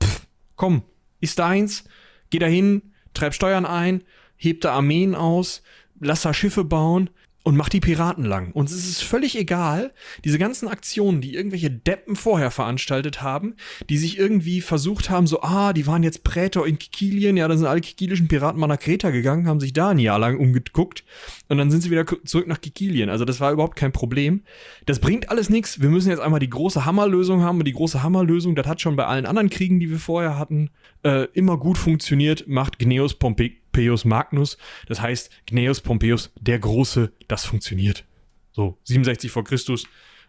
pff, 0.02 0.26
komm, 0.56 0.82
ist 1.20 1.38
deins, 1.38 1.84
geh 2.30 2.38
dahin, 2.38 2.92
treib 3.14 3.34
Steuern 3.34 3.66
ein, 3.66 4.02
heb 4.36 4.60
da 4.60 4.74
Armeen 4.74 5.14
aus, 5.14 5.62
lass 6.00 6.22
da 6.22 6.32
Schiffe 6.32 6.64
bauen, 6.64 7.10
und 7.44 7.56
macht 7.56 7.72
die 7.72 7.80
Piraten 7.80 8.24
lang. 8.24 8.52
Und 8.52 8.70
es 8.70 8.88
ist 8.88 9.02
völlig 9.02 9.36
egal, 9.36 9.92
diese 10.24 10.38
ganzen 10.38 10.68
Aktionen, 10.68 11.20
die 11.20 11.34
irgendwelche 11.34 11.70
Deppen 11.70 12.14
vorher 12.14 12.50
veranstaltet 12.50 13.22
haben, 13.22 13.54
die 13.88 13.98
sich 13.98 14.18
irgendwie 14.18 14.60
versucht 14.60 15.10
haben, 15.10 15.26
so, 15.26 15.42
ah, 15.42 15.72
die 15.72 15.86
waren 15.86 16.02
jetzt 16.02 16.22
Prätor 16.24 16.66
in 16.66 16.78
Kikilien, 16.78 17.36
ja, 17.36 17.48
dann 17.48 17.58
sind 17.58 17.66
alle 17.66 17.80
kikilischen 17.80 18.28
Piraten 18.28 18.60
mal 18.60 18.68
nach 18.68 18.78
Kreta 18.78 19.10
gegangen, 19.10 19.48
haben 19.48 19.60
sich 19.60 19.72
da 19.72 19.90
ein 19.90 19.98
Jahr 19.98 20.18
lang 20.18 20.38
umgeguckt 20.38 21.04
und 21.48 21.58
dann 21.58 21.70
sind 21.70 21.82
sie 21.82 21.90
wieder 21.90 22.06
zurück 22.24 22.46
nach 22.46 22.60
Kikilien. 22.60 23.10
Also 23.10 23.24
das 23.24 23.40
war 23.40 23.52
überhaupt 23.52 23.76
kein 23.76 23.92
Problem. 23.92 24.42
Das 24.86 25.00
bringt 25.00 25.30
alles 25.30 25.50
nichts. 25.50 25.80
Wir 25.80 25.88
müssen 25.88 26.10
jetzt 26.10 26.20
einmal 26.20 26.40
die 26.40 26.50
große 26.50 26.84
Hammerlösung 26.84 27.42
haben 27.42 27.58
und 27.58 27.64
die 27.64 27.72
große 27.72 28.02
Hammerlösung, 28.02 28.54
das 28.54 28.66
hat 28.66 28.80
schon 28.80 28.96
bei 28.96 29.06
allen 29.06 29.26
anderen 29.26 29.50
Kriegen, 29.50 29.80
die 29.80 29.90
wir 29.90 29.98
vorher 29.98 30.38
hatten, 30.38 30.70
äh, 31.02 31.26
immer 31.32 31.56
gut 31.58 31.78
funktioniert, 31.78 32.46
macht 32.46 32.78
Gneus 32.78 33.14
Pompey 33.14 33.61
Pompeius 33.72 34.04
Magnus. 34.04 34.58
Das 34.86 35.00
heißt, 35.00 35.30
Gnaeus 35.46 35.80
Pompeius 35.80 36.30
der 36.38 36.58
Große, 36.58 37.12
das 37.26 37.44
funktioniert. 37.44 38.04
So, 38.52 38.78
67 38.84 39.30
vor 39.30 39.44
Christus, 39.44 39.86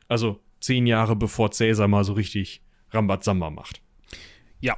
also 0.07 0.39
zehn 0.61 0.87
Jahre 0.87 1.15
bevor 1.15 1.51
Cäsar 1.51 1.89
mal 1.89 2.05
so 2.05 2.13
richtig 2.13 2.61
Rambazamba 2.91 3.49
macht. 3.49 3.81
Ja, 4.61 4.77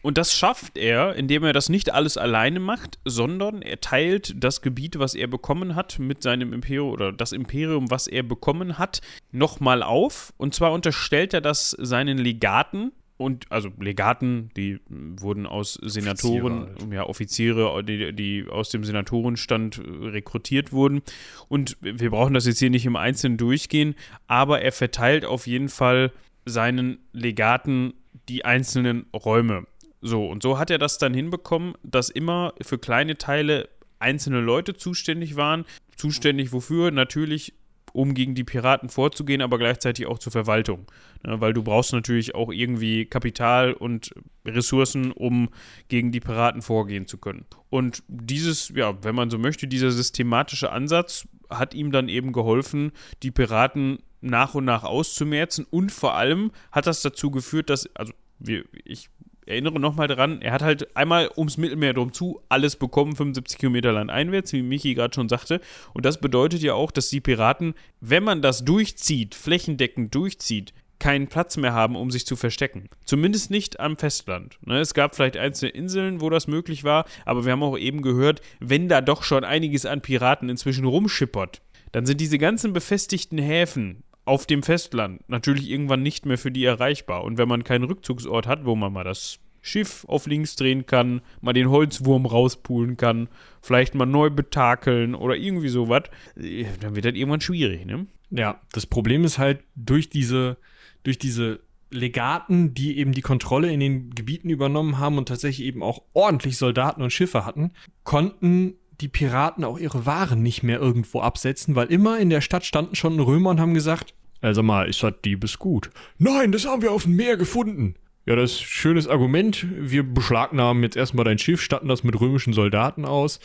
und 0.00 0.16
das 0.16 0.34
schafft 0.34 0.78
er, 0.78 1.14
indem 1.14 1.44
er 1.44 1.52
das 1.52 1.68
nicht 1.68 1.92
alles 1.92 2.16
alleine 2.16 2.58
macht, 2.58 2.98
sondern 3.04 3.60
er 3.60 3.80
teilt 3.82 4.34
das 4.42 4.62
Gebiet, 4.62 4.98
was 4.98 5.14
er 5.14 5.26
bekommen 5.26 5.74
hat, 5.74 5.98
mit 5.98 6.22
seinem 6.22 6.54
Imperium 6.54 6.90
oder 6.90 7.12
das 7.12 7.32
Imperium, 7.32 7.90
was 7.90 8.06
er 8.06 8.22
bekommen 8.22 8.78
hat, 8.78 9.02
nochmal 9.30 9.82
auf. 9.82 10.32
Und 10.38 10.54
zwar 10.54 10.72
unterstellt 10.72 11.34
er 11.34 11.42
das 11.42 11.70
seinen 11.70 12.16
Legaten, 12.16 12.92
und 13.16 13.50
also 13.50 13.70
Legaten, 13.80 14.50
die 14.56 14.80
wurden 14.88 15.46
aus 15.46 15.78
Senatoren, 15.82 16.64
Offiziere 16.64 16.80
halt. 16.80 16.92
ja, 16.92 17.06
Offiziere, 17.06 17.84
die, 17.84 18.12
die 18.12 18.46
aus 18.48 18.68
dem 18.70 18.84
Senatorenstand 18.84 19.78
äh, 19.78 20.08
rekrutiert 20.08 20.72
wurden. 20.72 21.02
Und 21.48 21.76
wir 21.80 22.10
brauchen 22.10 22.34
das 22.34 22.46
jetzt 22.46 22.58
hier 22.58 22.70
nicht 22.70 22.86
im 22.86 22.96
Einzelnen 22.96 23.38
durchgehen, 23.38 23.94
aber 24.26 24.60
er 24.60 24.72
verteilt 24.72 25.24
auf 25.24 25.46
jeden 25.46 25.68
Fall 25.68 26.12
seinen 26.44 26.98
Legaten 27.12 27.94
die 28.28 28.44
einzelnen 28.44 29.06
Räume. 29.14 29.66
So, 30.02 30.26
und 30.26 30.42
so 30.42 30.58
hat 30.58 30.70
er 30.70 30.78
das 30.78 30.98
dann 30.98 31.14
hinbekommen, 31.14 31.74
dass 31.82 32.10
immer 32.10 32.52
für 32.60 32.78
kleine 32.78 33.16
Teile 33.16 33.68
einzelne 33.98 34.40
Leute 34.40 34.74
zuständig 34.74 35.36
waren. 35.36 35.64
Zuständig 35.96 36.52
wofür? 36.52 36.90
Natürlich 36.90 37.54
um 37.96 38.12
gegen 38.12 38.34
die 38.34 38.44
Piraten 38.44 38.90
vorzugehen, 38.90 39.40
aber 39.40 39.56
gleichzeitig 39.58 40.06
auch 40.06 40.18
zur 40.18 40.30
Verwaltung. 40.30 40.86
Ne, 41.24 41.40
weil 41.40 41.54
du 41.54 41.62
brauchst 41.62 41.92
natürlich 41.92 42.34
auch 42.34 42.52
irgendwie 42.52 43.06
Kapital 43.06 43.72
und 43.72 44.14
Ressourcen, 44.44 45.12
um 45.12 45.48
gegen 45.88 46.12
die 46.12 46.20
Piraten 46.20 46.60
vorgehen 46.60 47.06
zu 47.06 47.16
können. 47.16 47.46
Und 47.70 48.02
dieses, 48.06 48.68
ja, 48.74 49.02
wenn 49.02 49.14
man 49.14 49.30
so 49.30 49.38
möchte, 49.38 49.66
dieser 49.66 49.90
systematische 49.90 50.70
Ansatz 50.70 51.26
hat 51.48 51.72
ihm 51.74 51.90
dann 51.90 52.08
eben 52.08 52.32
geholfen, 52.32 52.92
die 53.22 53.30
Piraten 53.30 54.00
nach 54.20 54.54
und 54.54 54.66
nach 54.66 54.84
auszumerzen 54.84 55.66
und 55.70 55.90
vor 55.90 56.14
allem 56.14 56.50
hat 56.72 56.86
das 56.86 57.00
dazu 57.00 57.30
geführt, 57.30 57.70
dass, 57.70 57.88
also 57.94 58.12
wir, 58.38 58.64
ich 58.84 59.08
erinnere 59.46 59.80
nochmal 59.80 60.08
dran, 60.08 60.42
er 60.42 60.52
hat 60.52 60.62
halt 60.62 60.96
einmal 60.96 61.30
ums 61.36 61.56
Mittelmeer 61.56 61.94
drum 61.94 62.12
zu 62.12 62.40
alles 62.48 62.76
bekommen, 62.76 63.16
75 63.16 63.58
Kilometer 63.58 63.92
Land 63.92 64.10
einwärts, 64.10 64.52
wie 64.52 64.62
Michi 64.62 64.94
gerade 64.94 65.14
schon 65.14 65.28
sagte. 65.28 65.60
Und 65.94 66.04
das 66.04 66.20
bedeutet 66.20 66.62
ja 66.62 66.74
auch, 66.74 66.90
dass 66.90 67.08
die 67.08 67.20
Piraten, 67.20 67.74
wenn 68.00 68.24
man 68.24 68.42
das 68.42 68.64
durchzieht, 68.64 69.34
flächendeckend 69.34 70.14
durchzieht, 70.14 70.74
keinen 70.98 71.28
Platz 71.28 71.56
mehr 71.56 71.74
haben, 71.74 71.94
um 71.94 72.10
sich 72.10 72.26
zu 72.26 72.36
verstecken. 72.36 72.88
Zumindest 73.04 73.50
nicht 73.50 73.80
am 73.80 73.96
Festland. 73.96 74.58
Ne, 74.64 74.80
es 74.80 74.94
gab 74.94 75.14
vielleicht 75.14 75.36
einzelne 75.36 75.70
Inseln, 75.70 76.20
wo 76.20 76.30
das 76.30 76.46
möglich 76.46 76.84
war, 76.84 77.04
aber 77.24 77.44
wir 77.44 77.52
haben 77.52 77.62
auch 77.62 77.78
eben 77.78 78.02
gehört, 78.02 78.40
wenn 78.60 78.88
da 78.88 79.00
doch 79.00 79.22
schon 79.22 79.44
einiges 79.44 79.86
an 79.86 80.00
Piraten 80.00 80.48
inzwischen 80.48 80.86
rumschippert, 80.86 81.60
dann 81.92 82.06
sind 82.06 82.20
diese 82.20 82.38
ganzen 82.38 82.72
befestigten 82.72 83.38
Häfen 83.38 84.02
auf 84.26 84.44
dem 84.44 84.62
Festland 84.62 85.26
natürlich 85.28 85.70
irgendwann 85.70 86.02
nicht 86.02 86.26
mehr 86.26 86.36
für 86.36 86.50
die 86.50 86.64
erreichbar. 86.64 87.24
Und 87.24 87.38
wenn 87.38 87.48
man 87.48 87.64
keinen 87.64 87.84
Rückzugsort 87.84 88.46
hat, 88.46 88.66
wo 88.66 88.74
man 88.74 88.92
mal 88.92 89.04
das 89.04 89.38
Schiff 89.62 90.04
auf 90.08 90.26
links 90.26 90.54
drehen 90.56 90.86
kann, 90.86 91.22
mal 91.40 91.52
den 91.52 91.70
Holzwurm 91.70 92.26
rauspulen 92.26 92.96
kann, 92.96 93.28
vielleicht 93.62 93.94
mal 93.94 94.06
neu 94.06 94.30
betakeln 94.30 95.14
oder 95.14 95.36
irgendwie 95.36 95.68
sowas, 95.68 96.02
äh, 96.36 96.66
dann 96.80 96.94
wird 96.94 97.04
das 97.04 97.14
irgendwann 97.14 97.40
schwierig, 97.40 97.86
ne? 97.86 98.06
Ja, 98.30 98.60
das 98.72 98.86
Problem 98.86 99.24
ist 99.24 99.38
halt 99.38 99.60
durch 99.76 100.08
diese, 100.08 100.56
durch 101.04 101.18
diese 101.18 101.60
Legaten, 101.90 102.74
die 102.74 102.98
eben 102.98 103.12
die 103.12 103.22
Kontrolle 103.22 103.72
in 103.72 103.80
den 103.80 104.10
Gebieten 104.10 104.50
übernommen 104.50 104.98
haben 104.98 105.18
und 105.18 105.28
tatsächlich 105.28 105.66
eben 105.66 105.82
auch 105.82 106.02
ordentlich 106.12 106.58
Soldaten 106.58 107.02
und 107.02 107.12
Schiffe 107.12 107.46
hatten, 107.46 107.70
konnten 108.02 108.74
die 109.00 109.08
Piraten 109.08 109.64
auch 109.64 109.78
ihre 109.78 110.06
Waren 110.06 110.42
nicht 110.42 110.62
mehr 110.62 110.80
irgendwo 110.80 111.20
absetzen, 111.20 111.74
weil 111.74 111.88
immer 111.88 112.18
in 112.18 112.30
der 112.30 112.40
Stadt 112.40 112.64
standen 112.64 112.94
schon 112.94 113.20
Römer 113.20 113.50
und 113.50 113.60
haben 113.60 113.74
gesagt, 113.74 114.14
also 114.40 114.62
mal, 114.62 114.88
ist 114.88 115.02
das 115.02 115.14
Diebesgut? 115.24 115.90
Nein, 116.18 116.52
das 116.52 116.66
haben 116.66 116.82
wir 116.82 116.92
auf 116.92 117.04
dem 117.04 117.16
Meer 117.16 117.36
gefunden. 117.36 117.94
Ja, 118.26 118.34
das 118.34 118.52
ist 118.54 118.60
ein 118.62 118.66
schönes 118.66 119.06
Argument. 119.06 119.66
Wir 119.70 120.02
beschlagnahmen 120.02 120.82
jetzt 120.82 120.96
erstmal 120.96 121.24
dein 121.24 121.38
Schiff, 121.38 121.62
statten 121.62 121.86
das 121.86 122.02
mit 122.02 122.20
römischen 122.20 122.52
Soldaten 122.52 123.04
aus. 123.04 123.38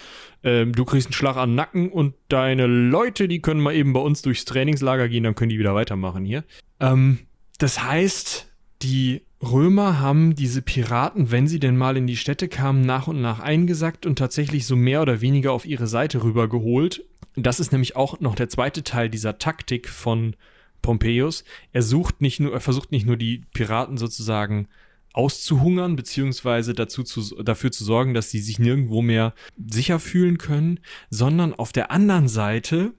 Ähm, 0.44 0.74
du 0.74 0.86
kriegst 0.86 1.08
einen 1.08 1.14
Schlag 1.14 1.38
an 1.38 1.52
den 1.52 1.56
Nacken 1.56 1.92
und 1.92 2.16
deine 2.30 2.66
Leute, 2.66 3.28
die 3.28 3.42
können 3.42 3.62
mal 3.62 3.76
eben 3.76 3.94
bei 3.94 4.00
uns 4.00 4.24
durchs 4.24 4.44
Trainingslager 4.46 5.08
gehen, 5.08 5.24
dann 5.24 5.36
können 5.36 5.50
die 5.50 5.60
wieder 5.60 5.76
weitermachen 5.76 6.26
hier. 6.26 6.44
Ähm, 6.80 7.20
das 7.60 7.84
heißt, 7.84 8.52
die 8.82 9.22
Römer 9.42 10.00
haben 10.00 10.36
diese 10.36 10.62
Piraten, 10.62 11.32
wenn 11.32 11.48
sie 11.48 11.60
denn 11.60 11.76
mal 11.76 11.98
in 11.98 12.06
die 12.06 12.18
Städte 12.18 12.48
kamen, 12.48 12.82
nach 12.82 13.08
und 13.08 13.22
nach 13.22 13.40
eingesackt 13.40 14.06
und 14.06 14.18
tatsächlich 14.18 14.68
so 14.68 14.76
mehr 14.76 15.02
oder 15.02 15.22
weniger 15.22 15.52
auf 15.52 15.66
ihre 15.66 15.88
Seite 15.88 16.24
rübergeholt. 16.24 17.04
Das 17.36 17.60
ist 17.60 17.72
nämlich 17.72 17.96
auch 17.96 18.20
noch 18.20 18.36
der 18.36 18.50
zweite 18.50 18.84
Teil 18.84 19.10
dieser 19.10 19.40
Taktik 19.40 19.90
von 19.90 20.36
Pompeius. 20.82 21.44
Er 21.72 21.82
sucht 21.82 22.22
nicht 22.22 22.40
nur, 22.40 22.54
er 22.54 22.60
versucht 22.60 22.92
nicht 22.92 23.06
nur 23.06 23.18
die 23.18 23.44
Piraten 23.54 23.98
sozusagen 23.98 24.68
auszuhungern, 25.14 25.96
beziehungsweise 25.96 26.74
dazu 26.74 27.04
zu, 27.04 27.44
dafür 27.44 27.72
zu 27.72 27.84
sorgen, 27.84 28.14
dass 28.14 28.30
sie 28.30 28.40
sich 28.40 28.60
nirgendwo 28.60 29.02
mehr 29.02 29.34
sicher 29.58 30.00
fühlen 30.00 30.38
können, 30.38 30.80
sondern 31.10 31.54
auf 31.54 31.72
der 31.72 31.92
anderen 31.92 32.28
Seite 32.28 32.94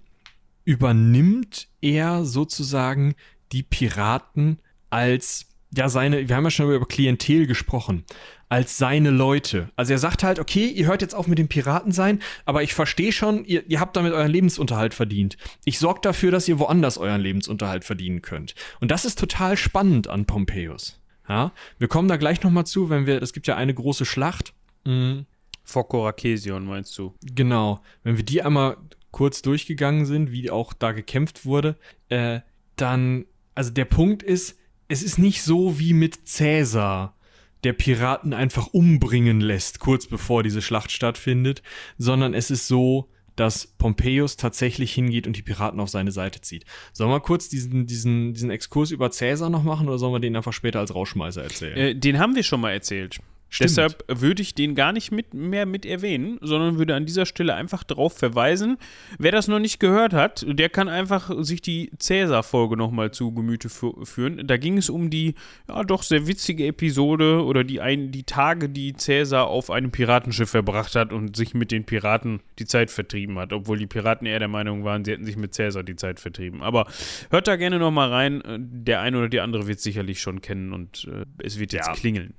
übernimmt 0.65 1.69
er 1.81 2.25
sozusagen 2.25 3.15
die 3.53 3.63
Piraten 3.63 4.59
als 4.91 5.52
ja 5.75 5.89
seine, 5.89 6.29
wir 6.29 6.37
haben 6.37 6.45
ja 6.45 6.51
schon 6.51 6.71
über 6.71 6.87
Klientel 6.87 7.47
gesprochen, 7.47 8.05
als 8.49 8.77
seine 8.77 9.11
Leute. 9.11 9.71
Also 9.77 9.93
er 9.93 9.99
sagt 9.99 10.23
halt, 10.23 10.39
okay, 10.39 10.67
ihr 10.67 10.87
hört 10.87 11.03
jetzt 11.03 11.15
auf 11.15 11.27
mit 11.27 11.39
dem 11.39 11.49
Piraten 11.49 11.93
sein, 11.93 12.21
aber 12.45 12.63
ich 12.63 12.75
verstehe 12.75 13.13
schon, 13.13 13.45
ihr, 13.45 13.69
ihr 13.69 13.81
habt 13.81 13.97
damit 13.97 14.13
euren 14.13 14.31
Lebensunterhalt 14.31 14.95
verdient. 14.95 15.37
Ich 15.65 15.79
sorge 15.79 16.01
dafür, 16.03 16.31
dass 16.31 16.49
ihr 16.49 16.59
woanders 16.59 16.99
euren 16.99 17.21
Lebensunterhalt 17.21 17.85
verdienen 17.85 18.23
könnt. 18.23 18.55
Und 18.81 18.91
das 18.91 19.05
ist 19.05 19.19
total 19.19 19.57
spannend 19.57 20.09
an 20.09 20.27
Pompeius. 20.27 21.01
Ja, 21.29 21.53
wir 21.79 21.89
kommen 21.89 22.09
da 22.09 22.17
gleich 22.17 22.43
nochmal 22.43 22.67
zu, 22.67 22.91
wenn 22.91 23.07
wir, 23.07 23.23
es 23.23 23.33
gibt 23.33 23.47
ja 23.47 23.57
eine 23.57 23.73
große 23.73 24.05
Schlacht. 24.05 24.53
Mhm. 24.85 25.25
Vor 25.65 25.89
Korakesion 25.89 26.67
meinst 26.67 26.99
du? 26.99 27.15
Genau. 27.35 27.81
Wenn 28.03 28.17
wir 28.17 28.25
die 28.25 28.43
einmal 28.43 28.77
kurz 29.13 29.41
durchgegangen 29.43 30.05
sind, 30.05 30.33
wie 30.33 30.51
auch 30.51 30.73
da 30.73 30.93
gekämpft 30.93 31.47
wurde, 31.47 31.77
äh, 32.09 32.41
dann, 32.77 33.27
also 33.55 33.71
der 33.71 33.85
Punkt 33.85 34.23
ist, 34.23 34.59
es 34.93 35.03
ist 35.03 35.19
nicht 35.19 35.43
so 35.43 35.79
wie 35.79 35.95
mit 35.95 36.29
Cäsar, 36.29 37.17
der 37.65 37.73
Piraten 37.73 38.35
einfach 38.35 38.67
umbringen 38.69 39.41
lässt, 39.41 39.81
kurz 39.81 40.07
bevor 40.07 40.43
diese 40.43 40.61
Schlacht 40.61 40.93
stattfindet, 40.93 41.63
sondern 41.97 42.35
es 42.35 42.51
ist 42.51 42.69
so, 42.69 43.09
dass 43.35 43.67
Pompeius 43.67 44.37
tatsächlich 44.37 44.93
hingeht 44.93 45.27
und 45.27 45.39
die 45.39 45.43
Piraten 45.43 45.81
auf 45.81 45.89
seine 45.89 46.13
Seite 46.13 46.43
zieht. 46.43 46.67
Sollen 46.93 47.11
wir 47.11 47.21
kurz 47.21 47.49
diesen, 47.49 47.87
diesen, 47.87 48.35
diesen 48.35 48.51
Exkurs 48.51 48.91
über 48.91 49.11
Cäsar 49.11 49.49
noch 49.49 49.63
machen 49.63 49.89
oder 49.89 49.97
sollen 49.97 50.13
wir 50.13 50.21
den 50.21 50.37
einfach 50.37 50.53
später 50.53 50.81
als 50.81 50.95
Rauschmeißer 50.95 51.43
erzählen? 51.43 51.77
Äh, 51.79 51.95
den 51.95 52.19
haben 52.19 52.35
wir 52.35 52.43
schon 52.43 52.61
mal 52.61 52.73
erzählt. 52.73 53.21
Stimmt. 53.53 53.69
Deshalb 53.69 54.05
würde 54.09 54.41
ich 54.41 54.55
den 54.55 54.75
gar 54.75 54.95
nicht 54.95 55.13
mit, 55.13 55.35
mehr 55.35 55.67
mit 55.67 55.85
erwähnen, 55.85 56.39
sondern 56.41 56.79
würde 56.79 56.95
an 56.95 57.05
dieser 57.05 57.27
Stelle 57.27 57.55
einfach 57.55 57.85
darauf 57.85 58.17
verweisen. 58.17 58.79
Wer 59.19 59.31
das 59.31 59.47
noch 59.47 59.59
nicht 59.59 59.79
gehört 59.79 60.15
hat, 60.15 60.43
der 60.49 60.71
kann 60.71 60.89
einfach 60.89 61.31
sich 61.45 61.61
die 61.61 61.91
Cäsar-Folge 61.99 62.79
nochmal 62.79 63.11
zu 63.11 63.31
Gemüte 63.35 63.69
führen. 63.69 64.47
Da 64.47 64.57
ging 64.57 64.79
es 64.79 64.89
um 64.89 65.11
die 65.11 65.35
ja 65.69 65.85
doch 65.85 66.03
sehr 66.03 66.27
witzige 66.27 66.67
Episode 66.67 67.45
oder 67.45 67.63
die, 67.63 67.83
ein, 67.83 68.11
die 68.11 68.23
Tage, 68.23 68.71
die 68.71 68.95
Cäsar 68.95 69.49
auf 69.49 69.71
einem 69.71 69.91
Piratenschiff 69.91 70.49
verbracht 70.49 70.95
hat 70.95 71.13
und 71.13 71.37
sich 71.37 71.53
mit 71.53 71.73
den 71.73 71.85
Piraten 71.85 72.41
die 72.59 72.65
Zeit 72.65 72.91
vertrieben 72.91 73.39
hat, 73.39 73.53
obwohl 73.53 73.77
die 73.77 73.87
Piraten 73.87 74.27
eher 74.27 74.39
der 74.39 74.49
Meinung 74.49 74.85
waren, 74.85 75.05
sie 75.05 75.13
hätten 75.13 75.27
sich 75.27 75.37
mit 75.37 75.53
Cäsar 75.53 75.83
die 75.83 75.97
Zeit 75.97 76.21
vertrieben. 76.21 76.63
Aber 76.63 76.87
hört 77.29 77.49
da 77.49 77.57
gerne 77.57 77.79
nochmal 77.79 78.09
rein. 78.09 78.43
Der 78.47 79.03
eine 79.03 79.19
oder 79.19 79.29
die 79.29 79.41
andere 79.41 79.67
wird 79.67 79.81
sicherlich 79.81 80.23
schon 80.23 80.41
kennen 80.41 80.73
und 80.73 81.07
äh, 81.13 81.27
es 81.45 81.59
wird 81.59 81.75
jetzt 81.75 81.89
ja. 81.89 81.93
klingeln 81.93 82.33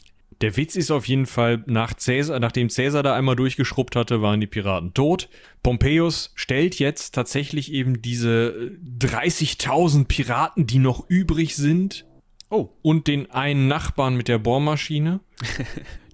Der 0.44 0.56
Witz 0.58 0.76
ist 0.76 0.92
auf 0.92 1.08
jeden 1.08 1.26
Fall, 1.26 1.64
nach 1.68 1.94
Caesar, 1.96 2.40
nachdem 2.40 2.68
Caesar 2.68 3.02
da 3.02 3.16
einmal 3.16 3.36
durchgeschrubbt 3.36 3.96
hatte, 3.96 4.22
waren 4.22 4.42
die 4.42 4.48
Piraten 4.48 4.94
tot. 4.94 5.30
Pompeius 5.64 6.32
stellt 6.36 6.78
jetzt 6.80 7.16
tatsächlich 7.16 7.72
eben 7.72 8.02
diese 8.02 8.72
30.000 9.00 10.06
Piraten, 10.06 10.68
die 10.68 10.80
noch 10.80 11.10
übrig 11.10 11.56
sind, 11.56 12.06
Oh. 12.50 12.70
und 12.84 13.08
den 13.08 13.32
einen 13.32 13.68
Nachbarn 13.68 14.16
mit 14.16 14.28
der 14.28 14.38
Bohrmaschine. 14.38 15.22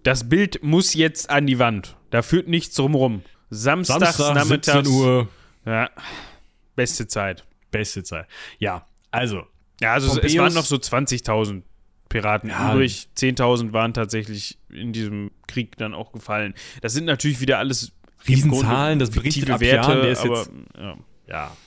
Das 0.04 0.30
Bild 0.30 0.64
muss 0.64 0.94
jetzt 0.94 1.30
an 1.30 1.46
die 1.46 1.60
Wand. 1.60 1.98
Da 2.10 2.22
führt 2.22 2.48
nichts 2.48 2.74
drumrum. 2.74 3.22
Samstags, 3.50 4.16
Samstag, 4.16 4.34
nachmittags. 4.36 4.88
17 4.88 4.94
Uhr, 4.94 5.28
Ja. 5.66 5.90
Beste 6.78 7.06
Zeit. 7.08 7.44
beste 7.70 8.04
Zeit. 8.04 8.26
Ja, 8.60 8.86
also, 9.12 9.44
Ja, 9.82 9.92
also 9.94 10.08
es- 10.08 10.14
es 10.14 10.20
Pompeius- 10.22 10.38
waren 10.40 10.54
noch 10.54 10.64
so 10.66 10.78
20.000 10.78 11.64
Piraten 12.10 12.50
Ja. 12.50 12.74
übrig. 12.74 13.08
10.000 13.16 13.72
waren 13.74 13.94
tatsächlich 13.94 14.58
in 14.70 14.92
diesem 14.94 15.32
Krieg 15.48 15.78
dann 15.78 15.94
auch 15.94 16.12
gefallen. 16.12 16.54
Das 16.82 16.94
sind 16.94 17.06
natürlich 17.06 17.40
wieder 17.40 17.60
alles 17.60 17.92
Riesenzahlen, 18.28 19.00
das 19.00 19.12
berichtet 19.12 19.46
fiktive 19.48 19.80
Appian, 19.80 20.02
der 20.02 20.12
ist 20.12 20.26
aber, 20.26 20.38
jetzt- 20.40 20.52
ja. 20.78 20.98
ja. 21.28 21.58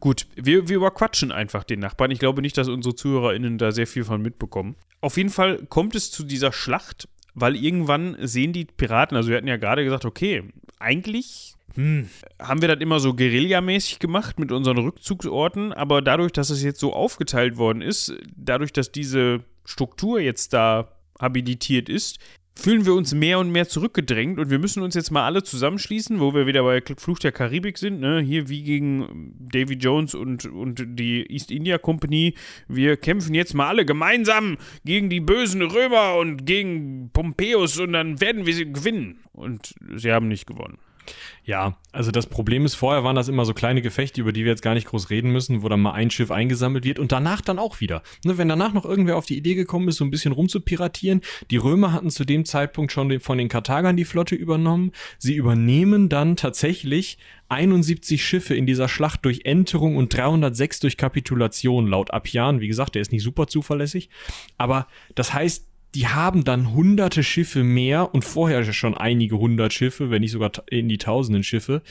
Gut, 0.00 0.26
wir, 0.36 0.68
wir 0.68 0.76
überquatschen 0.76 1.32
einfach 1.32 1.64
den 1.64 1.80
Nachbarn. 1.80 2.10
Ich 2.10 2.18
glaube 2.18 2.42
nicht, 2.42 2.56
dass 2.58 2.68
unsere 2.68 2.94
ZuhörerInnen 2.94 3.58
da 3.58 3.72
sehr 3.72 3.86
viel 3.86 4.04
von 4.04 4.20
mitbekommen. 4.22 4.76
Auf 5.00 5.16
jeden 5.16 5.30
Fall 5.30 5.58
kommt 5.68 5.94
es 5.94 6.10
zu 6.10 6.24
dieser 6.24 6.52
Schlacht, 6.52 7.08
weil 7.34 7.56
irgendwann 7.56 8.16
sehen 8.20 8.52
die 8.52 8.64
Piraten, 8.66 9.16
also 9.16 9.30
wir 9.30 9.36
hatten 9.36 9.48
ja 9.48 9.56
gerade 9.56 9.82
gesagt, 9.84 10.04
okay, 10.04 10.42
eigentlich 10.78 11.54
hm, 11.74 12.08
haben 12.40 12.60
wir 12.60 12.68
das 12.68 12.80
immer 12.80 13.00
so 13.00 13.14
guerillamäßig 13.14 13.98
gemacht 13.98 14.38
mit 14.38 14.52
unseren 14.52 14.78
Rückzugsorten, 14.78 15.72
aber 15.72 16.02
dadurch, 16.02 16.32
dass 16.32 16.50
es 16.50 16.62
jetzt 16.62 16.80
so 16.80 16.92
aufgeteilt 16.92 17.56
worden 17.56 17.82
ist, 17.82 18.14
dadurch, 18.36 18.72
dass 18.72 18.92
diese 18.92 19.40
Struktur 19.64 20.20
jetzt 20.20 20.52
da 20.52 20.88
habilitiert 21.20 21.88
ist, 21.88 22.18
fühlen 22.56 22.86
wir 22.86 22.94
uns 22.94 23.12
mehr 23.12 23.38
und 23.40 23.50
mehr 23.50 23.68
zurückgedrängt 23.68 24.38
und 24.38 24.50
wir 24.50 24.58
müssen 24.58 24.82
uns 24.82 24.94
jetzt 24.94 25.10
mal 25.10 25.24
alle 25.24 25.42
zusammenschließen, 25.42 26.20
wo 26.20 26.34
wir 26.34 26.46
wieder 26.46 26.62
bei 26.62 26.82
Fluch 26.96 27.18
der 27.18 27.32
Karibik 27.32 27.78
sind, 27.78 28.00
ne? 28.00 28.20
Hier 28.20 28.48
wie 28.48 28.62
gegen 28.62 29.34
Davy 29.52 29.74
Jones 29.74 30.14
und, 30.14 30.46
und 30.46 30.84
die 30.86 31.26
East 31.30 31.50
India 31.50 31.78
Company. 31.78 32.34
Wir 32.68 32.96
kämpfen 32.96 33.34
jetzt 33.34 33.54
mal 33.54 33.68
alle 33.68 33.84
gemeinsam 33.84 34.56
gegen 34.84 35.10
die 35.10 35.20
bösen 35.20 35.62
Römer 35.62 36.16
und 36.16 36.46
gegen 36.46 37.10
Pompeius 37.12 37.78
und 37.80 37.92
dann 37.92 38.20
werden 38.20 38.46
wir 38.46 38.54
sie 38.54 38.72
gewinnen. 38.72 39.18
Und 39.32 39.74
sie 39.96 40.12
haben 40.12 40.28
nicht 40.28 40.46
gewonnen. 40.46 40.78
Ja, 41.44 41.76
also 41.92 42.10
das 42.10 42.26
Problem 42.26 42.64
ist, 42.64 42.74
vorher 42.74 43.04
waren 43.04 43.16
das 43.16 43.28
immer 43.28 43.44
so 43.44 43.52
kleine 43.52 43.82
Gefechte, 43.82 44.20
über 44.20 44.32
die 44.32 44.44
wir 44.44 44.50
jetzt 44.50 44.62
gar 44.62 44.74
nicht 44.74 44.86
groß 44.86 45.10
reden 45.10 45.30
müssen, 45.30 45.62
wo 45.62 45.68
dann 45.68 45.80
mal 45.80 45.92
ein 45.92 46.10
Schiff 46.10 46.30
eingesammelt 46.30 46.84
wird 46.84 46.98
und 46.98 47.12
danach 47.12 47.42
dann 47.42 47.58
auch 47.58 47.80
wieder. 47.80 48.02
Ne, 48.24 48.38
wenn 48.38 48.48
danach 48.48 48.72
noch 48.72 48.86
irgendwer 48.86 49.16
auf 49.16 49.26
die 49.26 49.36
Idee 49.36 49.54
gekommen 49.54 49.88
ist, 49.88 49.96
so 49.96 50.04
ein 50.04 50.10
bisschen 50.10 50.32
rumzupiratieren, 50.32 51.20
die 51.50 51.58
Römer 51.58 51.92
hatten 51.92 52.10
zu 52.10 52.24
dem 52.24 52.46
Zeitpunkt 52.46 52.92
schon 52.92 53.20
von 53.20 53.36
den 53.36 53.48
Karthagern 53.48 53.96
die 53.96 54.06
Flotte 54.06 54.34
übernommen. 54.34 54.92
Sie 55.18 55.34
übernehmen 55.34 56.08
dann 56.08 56.36
tatsächlich 56.36 57.18
71 57.48 58.24
Schiffe 58.24 58.54
in 58.54 58.66
dieser 58.66 58.88
Schlacht 58.88 59.24
durch 59.24 59.42
Enterung 59.44 59.96
und 59.96 60.14
306 60.16 60.80
durch 60.80 60.96
Kapitulation 60.96 61.86
laut 61.86 62.10
Appian. 62.12 62.60
Wie 62.60 62.68
gesagt, 62.68 62.94
der 62.94 63.02
ist 63.02 63.12
nicht 63.12 63.22
super 63.22 63.46
zuverlässig. 63.46 64.08
Aber 64.56 64.86
das 65.14 65.34
heißt, 65.34 65.66
die 65.94 66.08
haben 66.08 66.44
dann 66.44 66.72
hunderte 66.72 67.22
Schiffe 67.22 67.62
mehr 67.62 68.14
und 68.14 68.24
vorher 68.24 68.64
schon 68.72 68.96
einige 68.96 69.38
hundert 69.38 69.72
Schiffe, 69.72 70.10
wenn 70.10 70.22
nicht 70.22 70.32
sogar 70.32 70.52
in 70.68 70.88
die 70.88 70.98
tausenden 70.98 71.42
Schiffe, 71.42 71.82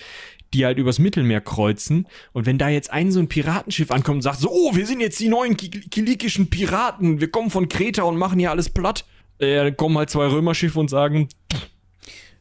die 0.54 0.66
halt 0.66 0.78
übers 0.78 0.99
Mittelmeer 0.99 1.41
kreuzen. 1.41 2.08
Und 2.32 2.45
wenn 2.45 2.58
da 2.58 2.70
jetzt 2.70 2.91
ein 2.91 3.12
so 3.12 3.20
ein 3.20 3.30
Piratenschiff 3.30 3.91
ankommt 3.91 4.18
und 4.18 4.22
sagt 4.22 4.39
so, 4.39 4.49
oh, 4.51 4.76
wir 4.76 4.86
sind 4.86 4.99
jetzt 4.99 5.20
die 5.20 5.30
neuen 5.30 5.58
ki 5.58 5.70
kilikischen 5.70 6.49
Piraten, 6.49 7.22
wir 7.22 7.32
kommen 7.32 7.49
von 7.49 7.70
Kreta 7.70 8.04
und 8.04 8.18
machen 8.18 8.39
hier 8.39 8.51
alles 8.51 8.70
platt, 8.70 9.06
äh, 9.39 9.56
dann 9.56 9.78
kommen 9.78 9.97
halt 9.97 10.10
zwei 10.10 10.28
Römerschiffe 10.28 10.80
und 10.80 10.89
sagen, 10.89 11.30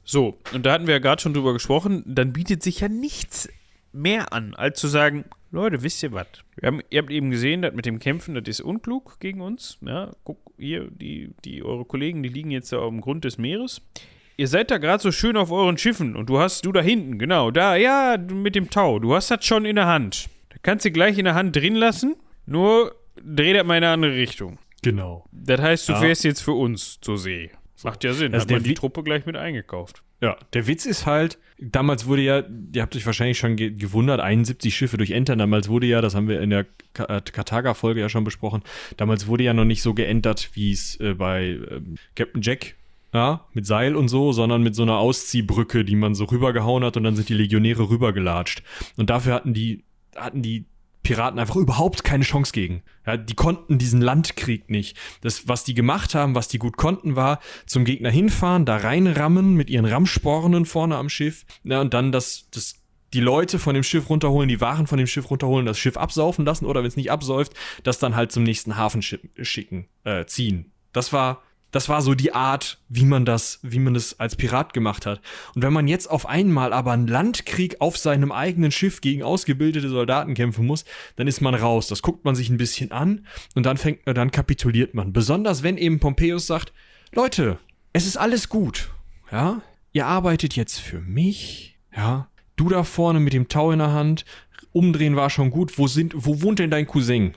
So, 0.05 0.39
und 0.53 0.67
da 0.67 0.73
hatten 0.73 0.87
wir 0.87 0.95
ja 0.95 1.01
gerade 1.01 1.23
schon 1.23 1.35
drüber 1.35 1.53
gesprochen, 1.53 2.03
dann 2.07 2.33
bietet 2.33 2.63
sich 2.63 2.81
ja 2.81 2.89
nichts 2.89 3.49
mehr 3.93 4.33
an, 4.33 4.55
als 4.55 4.81
zu 4.81 4.89
sagen, 4.89 5.25
Leute, 5.53 5.83
wisst 5.83 6.03
ihr 6.03 6.13
was? 6.13 6.27
Ihr 6.91 6.99
habt 7.03 7.11
eben 7.11 7.31
gesehen, 7.31 7.63
das 7.63 7.75
mit 7.75 7.85
dem 7.87 7.99
Kämpfen, 7.99 8.35
das 8.35 8.45
ist 8.49 8.61
unklug 8.63 9.21
gegen 9.21 9.41
uns. 9.43 9.79
Ja, 9.83 10.11
guck, 10.25 10.39
hier, 10.59 10.89
die, 10.91 11.35
die, 11.45 11.63
eure 11.63 11.85
Kollegen, 11.85 12.23
die 12.23 12.31
liegen 12.31 12.51
jetzt 12.51 12.73
da 12.73 12.79
auf 12.79 12.89
dem 12.89 13.01
Grund 13.03 13.25
des 13.25 13.37
Meeres. 13.39 13.83
Ihr 14.39 14.49
seid 14.49 14.71
da 14.71 14.79
gerade 14.79 15.03
so 15.03 15.13
schön 15.13 15.37
auf 15.37 15.53
euren 15.53 15.77
Schiffen 15.77 16.17
und 16.17 16.31
du 16.31 16.39
hast, 16.39 16.65
du 16.65 16.73
da 16.73 16.81
hinten, 16.81 17.19
genau, 17.19 17.51
da, 17.51 17.77
ja, 17.77 18.17
mit 18.17 18.55
dem 18.55 18.71
Tau, 18.71 18.99
du 18.99 19.15
hast 19.15 19.31
das 19.31 19.45
schon 19.45 19.67
in 19.67 19.77
der 19.77 19.87
Hand. 19.87 20.31
Da 20.49 20.57
kannst 20.63 20.87
du 20.87 20.91
gleich 20.91 21.19
in 21.19 21.27
der 21.27 21.35
Hand 21.35 21.55
drin 21.55 21.75
lassen, 21.75 22.17
nur 22.47 22.95
dreh 23.23 23.53
das 23.53 23.65
mal 23.67 23.77
in 23.77 23.85
eine 23.85 23.93
andere 23.93 24.15
Richtung. 24.17 24.59
genau. 24.83 25.27
Das 25.33 25.61
heißt, 25.61 25.89
du 25.89 25.93
Ja. 25.93 26.01
fährst 26.01 26.25
jetzt 26.25 26.41
für 26.41 26.53
uns 26.55 26.99
zur 27.01 27.19
See. 27.19 27.51
Macht 27.85 28.05
ja 28.05 28.15
Sinn, 28.15 28.33
Also 28.33 28.45
hat 28.45 28.51
man 28.53 28.63
die 28.63 28.75
Truppe 28.75 29.03
gleich 29.03 29.27
mit 29.27 29.37
eingekauft. 29.37 30.03
Ja, 30.23 30.37
der 30.53 30.69
Witz 30.69 30.87
ist 30.87 31.05
halt, 31.05 31.39
damals 31.59 32.07
wurde 32.07 32.23
ja, 32.23 32.45
ihr 32.73 32.83
habt 32.83 32.95
euch 32.95 33.05
wahrscheinlich 33.05 33.39
schon 33.39 33.57
ge 33.57 33.73
gewundert, 33.73 34.21
71 34.21 34.75
Schiffe 34.75 34.97
durch 34.97 35.11
Entern, 35.11 35.41
damals 35.41 35.69
wurde 35.69 35.87
ja, 35.87 36.01
das 36.01 36.15
haben 36.15 36.29
wir 36.29 36.41
in 36.41 36.51
der 36.51 36.67
äh, 36.97 37.21
Karthager-Folge 37.21 38.01
ja 38.01 38.09
schon 38.09 38.23
besprochen, 38.23 38.63
damals 38.97 39.27
wurde 39.27 39.43
ja 39.43 39.53
noch 39.53 39.65
nicht 39.65 39.83
so 39.83 39.95
geentert, 39.95 40.51
wie 40.55 40.71
es 40.71 40.95
äh, 41.01 41.15
bei 41.15 41.59
ähm, 41.69 41.97
Captain 42.15 42.41
Jack, 42.41 42.77
ja, 43.13 43.45
mit 43.53 43.67
Seil 43.67 43.97
und 43.97 44.07
so, 44.07 44.33
sondern 44.33 44.63
mit 44.63 44.77
so 44.77 44.85
einer 44.85 44.99
Ausziehbrücke, 44.99 45.85
die 45.85 45.97
man 45.97 46.15
so 46.15 46.25
rübergehauen 46.25 46.85
hat 46.85 46.97
und 46.97 47.03
dann 47.03 47.17
sind 47.17 47.29
die 47.29 47.35
Legionäre 47.35 47.91
rübergelatscht. 47.91 48.63
Und 48.97 49.11
dafür 49.11 49.35
hatten 49.35 49.55
die, 49.55 49.83
hatten 50.15 50.41
die 50.41 50.67
Piraten 51.03 51.39
einfach 51.39 51.57
überhaupt 51.57 52.05
keine 52.05 52.25
Chance 52.25 52.53
gegen. 52.53 52.83
Ja, 53.07 53.17
die 53.17 53.35
konnten 53.35 53.79
diesen 53.79 54.01
Landkrieg 54.01 54.71
nicht. 54.71 54.97
Das, 55.21 55.49
was 55.49 55.65
die 55.65 55.75
gemacht 55.75 56.15
haben, 56.15 56.35
was 56.35 56.49
die 56.49 56.59
gut 56.59 56.77
konnten, 56.77 57.17
war 57.17 57.41
zum 57.67 57.85
Gegner 57.85 58.11
hinfahren, 58.11 58.65
da 58.65 58.77
reinrammen 58.77 59.55
mit 59.55 59.69
ihren 59.71 59.85
Rammspornen 59.85 60.65
vorne 60.65 60.97
am 60.97 61.09
Schiff, 61.09 61.45
ja, 61.65 61.81
und 61.81 61.93
dann 61.93 62.13
das, 62.13 62.49
das, 62.51 62.77
die 63.13 63.21
Leute 63.21 63.59
von 63.59 63.75
dem 63.75 63.83
Schiff 63.83 64.09
runterholen, 64.09 64.49
die 64.49 64.61
Waren 64.61 64.87
von 64.87 64.99
dem 64.99 65.07
Schiff 65.07 65.31
runterholen, 65.31 65.67
das 65.67 65.79
Schiff 65.79 65.97
absaufen 65.97 66.45
lassen 66.45 66.67
oder 66.67 66.81
wenn 66.81 66.89
es 66.89 66.97
nicht 66.97 67.11
absäuft, 67.11 67.53
das 67.83 67.99
dann 67.99 68.17
halt 68.17 68.33
zum 68.33 68.45
nächsten 68.45 68.77
Hafen 68.77 69.03
schi 69.03 69.19
schicken, 69.43 69.89
äh, 70.05 70.25
ziehen. 70.27 70.73
Das 70.93 71.13
war, 71.13 71.43
das 71.73 71.89
war 71.89 72.03
so 72.03 72.15
die 72.15 72.35
Art, 72.35 72.79
wie 72.89 73.05
man 73.05 73.25
das, 73.25 73.59
wie 73.63 73.81
man 73.81 73.95
das 73.95 74.21
als 74.21 74.37
Pirat 74.37 74.73
gemacht 74.73 75.07
hat. 75.07 75.21
Und 75.55 75.63
wenn 75.63 75.73
man 75.73 75.89
jetzt 75.89 76.09
auf 76.09 76.27
einmal 76.27 76.73
aber 76.73 76.93
einen 76.93 77.09
Landkrieg 77.09 77.81
auf 77.81 77.97
seinem 77.99 78.31
eigenen 78.31 78.71
Schiff 78.71 79.01
gegen 79.01 79.23
ausgebildete 79.23 79.89
Soldaten 79.89 80.35
kämpfen 80.35 80.67
muss, 80.67 80.85
dann 81.17 81.27
ist 81.27 81.41
man 81.41 81.55
raus. 81.55 81.89
Das 81.89 82.03
guckt 82.03 82.25
man 82.25 82.37
sich 82.37 82.51
ein 82.51 82.59
bisschen 82.59 82.93
an 82.93 83.27
und 83.55 83.67
dann 83.67 83.79
fängt, 83.79 84.01
dann 84.05 84.31
kapituliert 84.31 84.95
man. 84.95 85.13
Besonders 85.13 85.63
wenn 85.63 85.79
eben 85.79 85.99
Pompeius 85.99 86.47
sagt, 86.47 86.73
Leute, 87.13 87.59
es 87.93 88.07
ist 88.07 88.17
alles 88.17 88.49
gut, 88.49 88.91
ja? 89.33 89.63
Ihr 89.95 90.07
arbeitet 90.07 90.57
jetzt 90.57 90.79
für 90.79 91.01
mich, 91.01 91.79
ja? 91.95 92.29
Du 92.57 92.69
da 92.69 92.85
vorne 92.85 93.21
mit 93.21 93.33
dem 93.33 93.49
Tau 93.49 93.73
in 93.73 93.79
der 93.79 93.93
Hand, 93.93 94.25
umdrehen 94.73 95.17
war 95.17 95.31
schon 95.31 95.51
gut. 95.51 95.79
Wo 95.79 95.87
sind, 95.87 96.13
wo 96.15 96.43
wohnt 96.43 96.59
denn 96.59 96.71
dein 96.71 96.87
Cousin? 96.87 97.35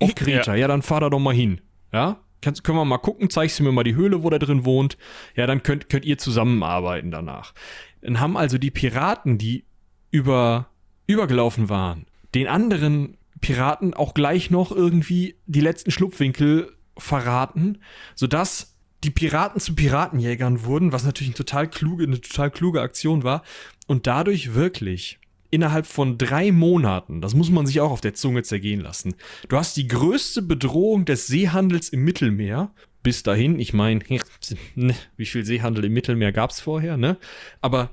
Auf 0.00 0.14
Kreta. 0.14 0.54
Ja, 0.54 0.68
dann 0.68 0.82
fahr 0.82 1.00
da 1.00 1.10
doch 1.10 1.18
mal 1.18 1.34
hin. 1.34 1.60
Ja? 1.92 2.20
Kannst, 2.42 2.64
können 2.64 2.76
wir 2.76 2.84
mal 2.84 2.98
gucken, 2.98 3.30
zeigst 3.30 3.58
du 3.58 3.62
mir 3.62 3.72
mal 3.72 3.84
die 3.84 3.94
Höhle, 3.94 4.22
wo 4.22 4.30
der 4.30 4.38
drin 4.38 4.64
wohnt. 4.64 4.98
Ja, 5.36 5.46
dann 5.46 5.62
könnt, 5.62 5.88
könnt 5.88 6.04
ihr 6.04 6.18
zusammenarbeiten 6.18 7.10
danach. 7.10 7.54
Dann 8.02 8.20
haben 8.20 8.36
also 8.36 8.58
die 8.58 8.70
Piraten, 8.70 9.38
die 9.38 9.64
über, 10.10 10.68
übergelaufen 11.06 11.68
waren, 11.68 12.06
den 12.34 12.48
anderen 12.48 13.16
Piraten 13.40 13.94
auch 13.94 14.12
gleich 14.12 14.50
noch 14.50 14.72
irgendwie 14.72 15.36
die 15.46 15.60
letzten 15.60 15.90
Schlupfwinkel 15.90 16.76
verraten, 16.98 17.78
sodass 18.14 18.76
die 19.04 19.10
Piraten 19.10 19.60
zu 19.60 19.74
Piratenjägern 19.74 20.64
wurden, 20.64 20.92
was 20.92 21.04
natürlich 21.04 21.30
eine 21.30 21.36
total 21.36 21.68
kluge, 21.68 22.04
eine 22.04 22.20
total 22.20 22.50
kluge 22.50 22.80
Aktion 22.80 23.24
war 23.24 23.42
und 23.86 24.06
dadurch 24.06 24.54
wirklich 24.54 25.18
innerhalb 25.52 25.86
von 25.86 26.18
drei 26.18 26.50
Monaten, 26.50 27.20
das 27.20 27.34
muss 27.34 27.50
man 27.50 27.66
sich 27.66 27.80
auch 27.80 27.92
auf 27.92 28.00
der 28.00 28.14
Zunge 28.14 28.42
zergehen 28.42 28.80
lassen, 28.80 29.14
du 29.48 29.56
hast 29.56 29.76
die 29.76 29.86
größte 29.86 30.42
Bedrohung 30.42 31.04
des 31.04 31.28
Seehandels 31.28 31.90
im 31.90 32.02
Mittelmeer. 32.02 32.72
Bis 33.02 33.22
dahin, 33.22 33.58
ich 33.58 33.72
meine, 33.72 34.00
wie 35.16 35.26
viel 35.26 35.44
Seehandel 35.44 35.84
im 35.84 35.92
Mittelmeer 35.92 36.32
gab's 36.32 36.60
vorher, 36.60 36.96
ne? 36.96 37.18
Aber 37.60 37.90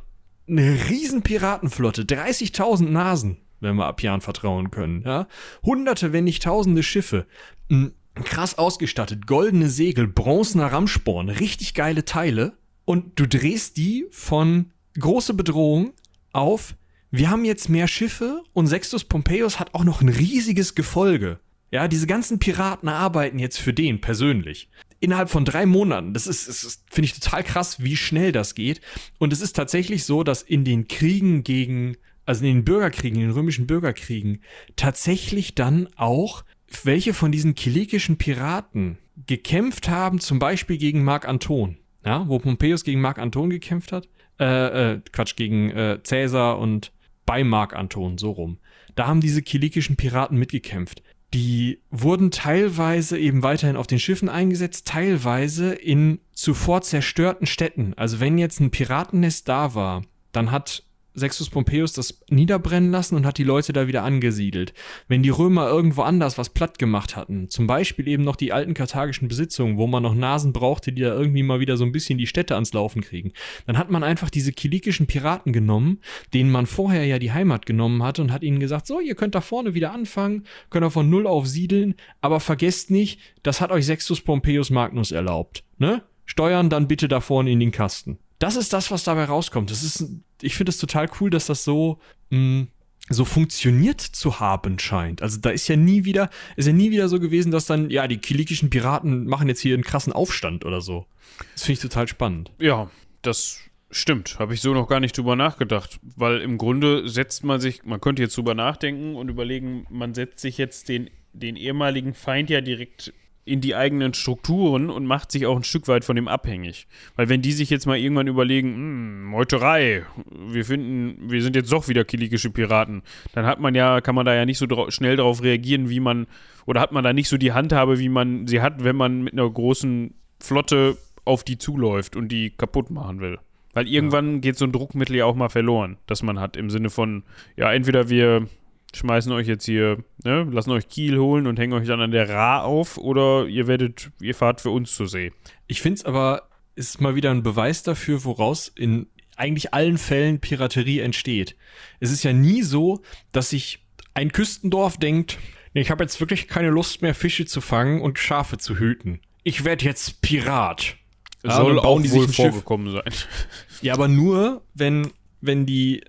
eine 0.48 0.90
riesen 0.90 1.22
Piratenflotte, 1.22 2.04
30.000 2.04 2.90
Nasen, 2.90 3.38
wenn 3.60 3.76
wir 3.76 3.88
Appian 3.88 4.22
vertrauen 4.22 4.72
können, 4.72 5.04
ja? 5.04 5.28
Hunderte, 5.64 6.14
wenn 6.14 6.26
nicht 6.26 6.44
tausende 6.44 6.84
Schiffe, 6.84 7.26
m, 7.70 7.94
krass 8.24 8.58
ausgestattet, 8.58 9.28
goldene 9.28 9.70
Segel, 9.70 10.08
bronzener 10.08 10.68
Rammsporn, 10.68 11.30
richtig 11.30 11.74
geile 11.74 12.06
Teile 12.06 12.54
und 12.86 13.20
du 13.20 13.28
drehst 13.28 13.78
die 13.78 14.06
von 14.12 14.72
große 14.98 15.34
Bedrohung 15.34 15.94
auf 16.34 16.76
wir 17.12 17.30
haben 17.30 17.46
jetzt 17.46 17.70
mehr 17.70 17.88
Schiffe 17.88 18.44
und 18.54 18.68
Sextus 18.68 19.04
Pompeius 19.04 19.60
hat 19.60 19.74
auch 19.74 19.84
noch 19.84 20.02
ein 20.02 20.10
riesiges 20.10 20.76
Gefolge. 20.76 21.40
Ja, 21.72 21.88
diese 21.88 22.08
ganzen 22.08 22.40
Piraten 22.40 22.90
arbeiten 22.90 23.40
jetzt 23.40 23.60
für 23.60 23.74
den 23.74 24.02
persönlich. 24.02 24.70
Innerhalb 25.00 25.30
von 25.30 25.46
drei 25.46 25.66
Monaten. 25.66 26.14
Das 26.14 26.28
ist, 26.28 26.48
ist, 26.48 26.84
finde 26.90 27.06
ich 27.06 27.20
total 27.20 27.44
krass, 27.44 27.84
wie 27.84 27.96
schnell 27.96 28.32
das 28.32 28.54
geht. 28.54 28.82
Und 29.18 29.34
es 29.34 29.42
ist 29.42 29.56
tatsächlich 29.56 30.04
so, 30.04 30.24
dass 30.24 30.42
in 30.42 30.64
den 30.64 30.88
Kriegen 30.88 31.44
gegen, 31.44 31.96
also 32.26 32.46
in 32.46 32.58
den 32.58 32.66
Bürgerkriegen, 32.66 33.20
in 33.20 33.28
den 33.28 33.36
römischen 33.36 33.66
Bürgerkriegen, 33.66 34.42
tatsächlich 34.76 35.56
dann 35.56 35.88
auch 35.96 36.44
welche 36.84 37.14
von 37.14 37.32
diesen 37.32 37.56
kilikischen 37.56 38.18
Piraten 38.18 38.98
gekämpft 39.26 39.90
haben, 39.90 40.20
zum 40.20 40.40
Beispiel 40.40 40.78
gegen 40.78 41.04
Marc 41.04 41.28
Anton, 41.28 41.78
ja, 42.06 42.28
wo 42.28 42.40
Pompeius 42.40 42.84
gegen 42.84 43.02
Marc 43.02 43.20
Anton 43.20 43.50
gekämpft 43.50 43.92
hat, 43.92 44.08
äh, 44.40 44.94
äh, 44.94 45.02
Quatsch, 45.12 45.36
gegen 45.36 45.72
äh, 45.72 46.00
Cäsar 46.04 46.60
und 46.60 46.92
bei 47.30 47.44
Marc 47.44 47.76
Anton, 47.76 48.18
so 48.18 48.32
rum. 48.32 48.58
Da 48.96 49.06
haben 49.06 49.22
diese 49.22 49.44
kilikischen 49.44 49.96
Piraten 49.96 50.36
mitgekämpft. 50.40 51.04
Die 51.32 51.80
wurden 51.92 52.32
teilweise 52.32 53.20
eben 53.20 53.44
weiterhin 53.44 53.76
auf 53.76 53.86
den 53.86 54.00
Schiffen 54.00 54.30
eingesetzt, 54.30 54.88
teilweise 54.88 55.74
in 55.76 56.22
zuvor 56.34 56.82
zerstörten 56.82 57.46
Städten. 57.46 57.94
Also 57.96 58.20
wenn 58.20 58.40
jetzt 58.40 58.60
ein 58.60 58.72
Piratennest 58.72 59.48
da 59.48 59.76
war, 59.76 60.02
dann 60.32 60.50
hat 60.50 60.86
Sextus 61.16 61.50
Pompeius 61.50 61.94
das 61.94 62.22
niederbrennen 62.30 62.92
lassen 62.92 63.16
und 63.16 63.26
hat 63.26 63.38
die 63.38 63.44
Leute 63.44 63.74
da 63.74 63.88
wieder 63.88 64.04
angesiedelt. 64.04 64.74
Wenn 65.08 65.24
die 65.24 65.30
Römer 65.30 65.68
irgendwo 65.68 66.04
anders 66.04 66.38
was 66.38 66.50
platt 66.50 66.80
gemacht 66.80 67.16
hatten, 67.16 67.50
zum 67.50 67.68
Beispiel 67.68 68.08
eben 68.08 68.24
noch 68.24 68.36
die 68.36 68.54
alten 68.54 68.74
karthagischen 68.74 69.28
Besitzungen, 69.28 69.78
wo 69.78 69.88
man 69.88 70.04
noch 70.04 70.16
Nasen 70.16 70.54
brauchte, 70.54 70.92
die 70.92 71.02
da 71.02 71.14
irgendwie 71.14 71.44
mal 71.44 71.60
wieder 71.60 71.78
so 71.78 71.84
ein 71.84 71.92
bisschen 71.92 72.18
die 72.18 72.28
Städte 72.28 72.56
ans 72.56 72.74
Laufen 72.74 73.02
kriegen, 73.02 73.34
dann 73.66 73.78
hat 73.78 73.90
man 73.90 74.04
einfach 74.04 74.30
diese 74.30 74.52
kilikischen 74.52 75.08
Piraten 75.08 75.54
genommen, 75.54 76.00
denen 76.34 76.52
man 76.52 76.66
vorher 76.66 77.06
ja 77.06 77.20
die 77.20 77.32
Heimat 77.32 77.66
genommen 77.66 78.04
hatte 78.04 78.22
und 78.22 78.32
hat 78.32 78.44
ihnen 78.44 78.60
gesagt, 78.60 78.88
so, 78.88 79.00
ihr 79.00 79.16
könnt 79.16 79.36
da 79.36 79.42
vorne 79.42 79.74
wieder 79.74 79.92
anfangen, 79.92 80.46
könnt 80.70 80.86
ihr 80.86 80.92
von 80.92 81.10
Null 81.10 81.28
auf 81.28 81.48
siedeln, 81.48 81.96
aber 82.22 82.40
vergesst 82.40 82.92
nicht, 82.92 83.20
das 83.44 83.62
hat 83.62 83.72
euch 83.72 83.86
Sextus 83.86 84.22
Pompeius 84.22 84.70
Magnus 84.70 85.12
erlaubt, 85.12 85.64
ne? 85.78 86.04
Steuern 86.26 86.70
dann 86.70 86.88
bitte 86.88 87.08
da 87.08 87.22
vorne 87.22 87.52
in 87.52 87.60
den 87.60 87.72
Kasten 87.72 88.20
das 88.40 88.56
ist 88.56 88.74
das, 88.74 88.90
was 88.90 89.04
dabei 89.04 89.26
rauskommt. 89.26 89.70
Das 89.70 89.84
ist, 89.84 90.06
ich 90.42 90.56
finde 90.56 90.72
es 90.72 90.78
total 90.78 91.10
cool, 91.20 91.30
dass 91.30 91.46
das 91.46 91.64
so, 91.64 92.00
mh, 92.30 92.40
mm, 92.40 92.68
so 93.10 93.26
funktioniert 93.26 94.02
zu 94.02 94.40
haben 94.40 94.78
scheint. 94.78 95.22
Also 95.22 95.40
da 95.40 95.50
ist 95.50 95.68
ja 95.68 95.76
nie 95.76 96.06
wieder, 96.06 96.30
ist 96.56 96.68
ja 96.68 96.74
nie 96.74 96.92
wieder 96.92 97.10
so 97.10 97.20
gewesen, 97.20 97.52
dass 97.52 97.66
dann, 97.66 97.90
ja, 97.90 98.08
die 98.08 98.18
kilikischen 98.18 98.70
Piraten 98.70 99.26
machen 99.26 99.48
jetzt 99.48 99.62
hier 99.62 99.74
einen 99.74 99.84
krassen 99.84 100.14
Aufstand 100.14 100.64
oder 100.64 100.80
so. 100.80 101.06
Das 101.54 101.64
finde 101.64 101.74
ich 101.74 101.80
total 101.80 102.08
spannend. 102.08 102.52
Ja, 102.60 102.90
das 103.22 103.62
stimmt. 103.90 104.38
Habe 104.38 104.54
ich 104.54 104.62
so 104.62 104.74
noch 104.74 104.88
gar 104.88 105.00
nicht 105.00 105.18
drüber 105.18 105.36
nachgedacht. 105.36 106.00
Weil 106.16 106.42
im 106.42 106.58
Grunde 106.58 107.10
setzt 107.10 107.44
man 107.44 107.60
sich, 107.60 107.84
man 107.84 108.00
könnte 108.00 108.22
jetzt 108.22 108.38
drüber 108.38 108.54
nachdenken 108.54 109.16
und 109.16 109.30
überlegen, 109.30 109.88
man 109.90 110.14
setzt 110.14 110.40
sich 110.40 110.58
jetzt 110.58 110.88
den, 110.88 111.10
den 111.34 111.56
ehemaligen 111.56 112.14
Feind 112.14 112.50
ja 112.50 112.62
direkt 112.62 113.14
in 113.50 113.62
die 113.62 113.76
eigenen 113.76 114.14
Strukturen 114.14 114.90
und 114.90 115.06
macht 115.06 115.32
sich 115.32 115.46
auch 115.46 115.56
ein 115.56 115.64
Stück 115.64 115.88
weit 115.88 116.06
von 116.06 116.16
dem 116.16 116.28
abhängig. 116.28 116.88
Weil 117.16 117.30
wenn 117.30 117.42
die 117.42 117.52
sich 117.52 117.70
jetzt 117.70 117.88
mal 117.88 117.98
irgendwann 117.98 118.28
überlegen, 118.28 118.74
hm, 118.76 119.24
Meuterei, 119.26 120.06
wir 120.48 120.64
finden, 120.64 121.32
wir 121.32 121.42
sind 121.42 121.56
jetzt 121.56 121.72
doch 121.72 121.88
wieder 121.88 122.06
kilikische 122.06 122.52
Piraten, 122.52 123.02
dann 123.34 123.46
hat 123.46 123.60
man 123.60 123.74
ja, 123.74 124.02
kann 124.02 124.16
man 124.16 124.26
da 124.26 124.36
ja 124.36 124.46
nicht 124.46 124.60
so 124.60 124.68
dra 124.68 124.92
schnell 124.92 125.16
darauf 125.16 125.42
reagieren, 125.42 125.90
wie 125.90 126.00
man, 126.00 126.28
oder 126.66 126.80
hat 126.80 126.92
man 126.92 127.04
da 127.04 127.12
nicht 127.12 127.28
so 127.28 127.38
die 127.38 127.54
Handhabe, 127.54 128.00
wie 128.00 128.10
man 128.10 128.46
sie 128.46 128.62
hat, 128.62 128.84
wenn 128.84 128.96
man 128.96 129.24
mit 129.24 129.34
einer 129.34 129.50
großen 129.50 130.14
Flotte 130.40 130.98
auf 131.26 131.44
die 131.44 131.58
zuläuft 131.58 132.16
und 132.16 132.30
die 132.30 132.52
kaputt 132.52 132.92
machen 132.92 133.20
will. 133.20 133.40
Weil 133.74 133.88
irgendwann 133.88 134.36
ja. 134.36 134.40
geht 134.40 134.58
so 134.58 134.66
ein 134.66 134.72
Druckmittel 134.72 135.16
ja 135.16 135.26
auch 135.26 135.36
mal 135.36 135.50
verloren, 135.50 135.98
das 136.08 136.24
man 136.24 136.40
hat, 136.40 136.58
im 136.58 136.70
Sinne 136.70 136.90
von, 136.90 137.24
ja, 137.56 137.72
entweder 137.72 138.10
wir 138.10 138.48
schmeißen 138.96 139.32
euch 139.32 139.48
jetzt 139.48 139.66
hier, 139.66 140.04
ne, 140.24 140.44
lassen 140.52 140.72
euch 140.72 140.88
Kiel 140.88 141.18
holen 141.18 141.48
und 141.48 141.60
hängen 141.60 141.74
euch 141.74 141.88
dann 141.88 142.02
an 142.02 142.12
der 142.12 142.30
Ra 142.30 142.62
auf 142.62 142.98
oder 142.98 143.46
ihr 143.46 143.68
werdet, 143.68 144.12
ihr 144.20 144.36
fahrt 144.36 144.62
für 144.62 144.72
uns 144.72 144.96
zur 144.96 145.08
See. 145.08 145.32
Ich 145.68 145.82
finde 145.82 146.00
es 146.00 146.06
aber, 146.06 146.50
ist 146.76 147.02
mal 147.02 147.16
wieder 147.16 147.32
ein 147.32 147.44
Beweis 147.44 147.84
dafür, 147.84 148.24
woraus 148.24 148.68
in 148.68 149.08
eigentlich 149.36 149.74
allen 149.74 149.98
Fällen 149.98 150.40
Piraterie 150.40 151.00
entsteht. 151.00 151.56
Es 152.00 152.12
ist 152.12 152.24
ja 152.24 152.34
nie 152.34 152.62
so, 152.62 153.02
dass 153.32 153.52
sich 153.52 153.86
ein 154.14 154.32
Küstendorf 154.32 154.98
denkt, 154.98 155.38
nee, 155.74 155.82
ich 155.82 155.92
habe 155.92 156.04
jetzt 156.04 156.20
wirklich 156.20 156.48
keine 156.48 156.70
Lust 156.70 157.02
mehr, 157.02 157.16
Fische 157.16 157.46
zu 157.46 157.62
fangen 157.62 158.02
und 158.02 158.20
Schafe 158.20 158.58
zu 158.58 158.78
hüten. 158.78 159.22
Ich 159.44 159.64
werde 159.64 159.86
jetzt 159.86 160.22
Pirat. 160.22 160.98
Soll 161.42 161.76
ja, 161.78 161.84
auch 161.84 162.04
wohl 162.04 162.28
vorgekommen 162.28 162.92
sein. 162.92 163.04
Ja, 163.82 163.94
aber 163.94 164.10
nur, 164.10 164.66
wenn, 164.74 165.10
wenn 165.40 165.66
die 165.66 166.02
äh, 166.02 166.06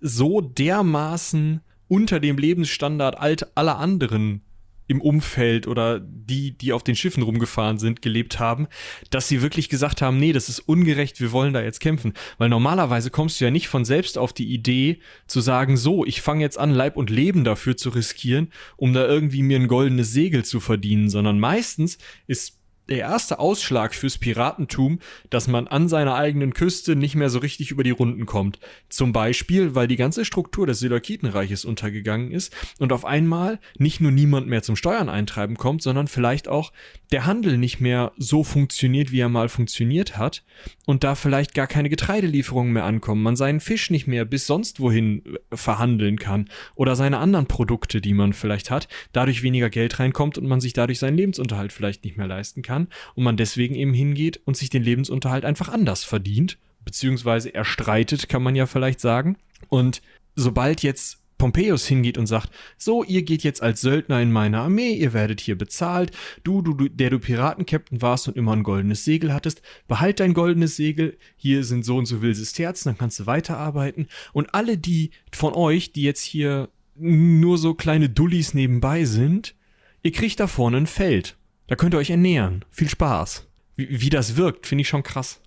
so 0.00 0.40
dermaßen 0.40 1.60
unter 1.90 2.20
dem 2.20 2.38
Lebensstandard 2.38 3.18
aller 3.56 3.78
anderen 3.78 4.42
im 4.86 5.00
Umfeld 5.00 5.68
oder 5.68 6.00
die, 6.00 6.56
die 6.56 6.72
auf 6.72 6.82
den 6.82 6.96
Schiffen 6.96 7.22
rumgefahren 7.22 7.78
sind, 7.78 8.02
gelebt 8.02 8.40
haben, 8.40 8.66
dass 9.10 9.28
sie 9.28 9.40
wirklich 9.40 9.68
gesagt 9.68 10.02
haben, 10.02 10.18
nee, 10.18 10.32
das 10.32 10.48
ist 10.48 10.60
ungerecht, 10.60 11.20
wir 11.20 11.30
wollen 11.30 11.52
da 11.52 11.62
jetzt 11.62 11.78
kämpfen. 11.78 12.12
Weil 12.38 12.48
normalerweise 12.48 13.10
kommst 13.10 13.40
du 13.40 13.44
ja 13.44 13.52
nicht 13.52 13.68
von 13.68 13.84
selbst 13.84 14.18
auf 14.18 14.32
die 14.32 14.52
Idee 14.52 14.98
zu 15.28 15.40
sagen, 15.40 15.76
so, 15.76 16.04
ich 16.04 16.22
fange 16.22 16.42
jetzt 16.42 16.58
an, 16.58 16.70
Leib 16.70 16.96
und 16.96 17.08
Leben 17.08 17.44
dafür 17.44 17.76
zu 17.76 17.90
riskieren, 17.90 18.52
um 18.76 18.92
da 18.92 19.06
irgendwie 19.06 19.42
mir 19.42 19.60
ein 19.60 19.68
goldenes 19.68 20.12
Segel 20.12 20.44
zu 20.44 20.58
verdienen, 20.58 21.08
sondern 21.08 21.38
meistens 21.38 21.98
ist 22.26 22.59
der 22.90 22.98
erste 22.98 23.38
Ausschlag 23.38 23.94
fürs 23.94 24.18
Piratentum, 24.18 24.98
dass 25.30 25.46
man 25.46 25.68
an 25.68 25.88
seiner 25.88 26.16
eigenen 26.16 26.52
Küste 26.52 26.96
nicht 26.96 27.14
mehr 27.14 27.30
so 27.30 27.38
richtig 27.38 27.70
über 27.70 27.84
die 27.84 27.90
Runden 27.90 28.26
kommt. 28.26 28.58
Zum 28.88 29.12
Beispiel, 29.12 29.74
weil 29.74 29.86
die 29.86 29.96
ganze 29.96 30.24
Struktur 30.24 30.66
des 30.66 30.80
Seleukitenreiches 30.80 31.64
untergegangen 31.64 32.32
ist 32.32 32.54
und 32.78 32.92
auf 32.92 33.04
einmal 33.04 33.60
nicht 33.78 34.00
nur 34.00 34.10
niemand 34.10 34.48
mehr 34.48 34.62
zum 34.62 34.74
Steuern 34.74 35.08
eintreiben 35.08 35.56
kommt, 35.56 35.82
sondern 35.82 36.08
vielleicht 36.08 36.48
auch 36.48 36.72
der 37.12 37.26
Handel 37.26 37.58
nicht 37.58 37.80
mehr 37.80 38.12
so 38.16 38.42
funktioniert, 38.42 39.12
wie 39.12 39.20
er 39.20 39.28
mal 39.28 39.48
funktioniert 39.48 40.16
hat 40.16 40.44
und 40.86 41.04
da 41.04 41.14
vielleicht 41.14 41.54
gar 41.54 41.68
keine 41.68 41.88
Getreidelieferungen 41.88 42.72
mehr 42.72 42.84
ankommen, 42.84 43.22
man 43.22 43.36
seinen 43.36 43.60
Fisch 43.60 43.90
nicht 43.90 44.08
mehr 44.08 44.24
bis 44.24 44.46
sonst 44.46 44.80
wohin 44.80 45.24
äh, 45.24 45.56
verhandeln 45.56 46.18
kann 46.18 46.48
oder 46.74 46.96
seine 46.96 47.18
anderen 47.18 47.46
Produkte, 47.46 48.00
die 48.00 48.14
man 48.14 48.32
vielleicht 48.32 48.70
hat, 48.70 48.88
dadurch 49.12 49.42
weniger 49.42 49.70
Geld 49.70 50.00
reinkommt 50.00 50.38
und 50.38 50.46
man 50.46 50.60
sich 50.60 50.72
dadurch 50.72 50.98
seinen 50.98 51.16
Lebensunterhalt 51.16 51.72
vielleicht 51.72 52.04
nicht 52.04 52.16
mehr 52.16 52.26
leisten 52.26 52.62
kann 52.62 52.79
und 53.14 53.24
man 53.24 53.36
deswegen 53.36 53.74
eben 53.74 53.94
hingeht 53.94 54.40
und 54.44 54.56
sich 54.56 54.70
den 54.70 54.82
Lebensunterhalt 54.82 55.44
einfach 55.44 55.68
anders 55.68 56.04
verdient, 56.04 56.58
beziehungsweise 56.84 57.54
erstreitet, 57.54 58.28
kann 58.28 58.42
man 58.42 58.56
ja 58.56 58.66
vielleicht 58.66 59.00
sagen. 59.00 59.36
Und 59.68 60.02
sobald 60.36 60.82
jetzt 60.82 61.20
Pompeius 61.40 61.86
hingeht 61.86 62.18
und 62.18 62.26
sagt, 62.26 62.50
so, 62.76 63.02
ihr 63.02 63.22
geht 63.22 63.42
jetzt 63.42 63.62
als 63.62 63.80
Söldner 63.80 64.20
in 64.20 64.30
meine 64.30 64.58
Armee, 64.58 64.92
ihr 64.92 65.14
werdet 65.14 65.40
hier 65.40 65.56
bezahlt, 65.56 66.12
du, 66.44 66.60
du, 66.60 66.74
du 66.74 66.88
der 66.88 67.08
du 67.08 67.18
Piratenkapitän 67.18 68.02
warst 68.02 68.28
und 68.28 68.36
immer 68.36 68.52
ein 68.52 68.62
goldenes 68.62 69.04
Segel 69.04 69.32
hattest, 69.32 69.62
behalt 69.88 70.20
dein 70.20 70.34
goldenes 70.34 70.76
Segel, 70.76 71.16
hier 71.36 71.64
sind 71.64 71.84
so 71.84 71.96
und 71.96 72.04
so 72.04 72.18
viel 72.18 72.34
Sesterzen, 72.34 72.90
dann 72.90 72.98
kannst 72.98 73.20
du 73.20 73.26
weiterarbeiten 73.26 74.06
und 74.34 74.54
alle 74.54 74.76
die 74.76 75.12
von 75.32 75.54
euch, 75.54 75.92
die 75.92 76.02
jetzt 76.02 76.22
hier 76.22 76.68
nur 76.94 77.56
so 77.56 77.72
kleine 77.72 78.10
Dullis 78.10 78.52
nebenbei 78.52 79.06
sind, 79.06 79.54
ihr 80.02 80.12
kriegt 80.12 80.40
da 80.40 80.46
vorne 80.46 80.76
ein 80.76 80.86
Feld. 80.86 81.38
Da 81.70 81.76
könnt 81.76 81.94
ihr 81.94 81.98
euch 81.98 82.10
ernähren. 82.10 82.64
Viel 82.72 82.88
Spaß. 82.88 83.46
Wie, 83.76 84.00
wie 84.00 84.10
das 84.10 84.36
wirkt, 84.36 84.66
finde 84.66 84.82
ich 84.82 84.88
schon 84.88 85.04
krass. 85.04 85.40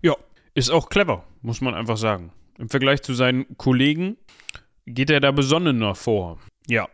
Ja, 0.00 0.16
ist 0.54 0.70
auch 0.70 0.88
clever, 0.88 1.24
muss 1.42 1.60
man 1.60 1.74
einfach 1.74 1.98
sagen. 1.98 2.32
Im 2.58 2.70
Vergleich 2.70 3.02
zu 3.02 3.12
seinen 3.12 3.58
Kollegen 3.58 4.16
geht 4.86 5.10
er 5.10 5.20
da 5.20 5.32
besonnener 5.32 5.94
vor. 5.94 6.38
Ja. 6.66 6.88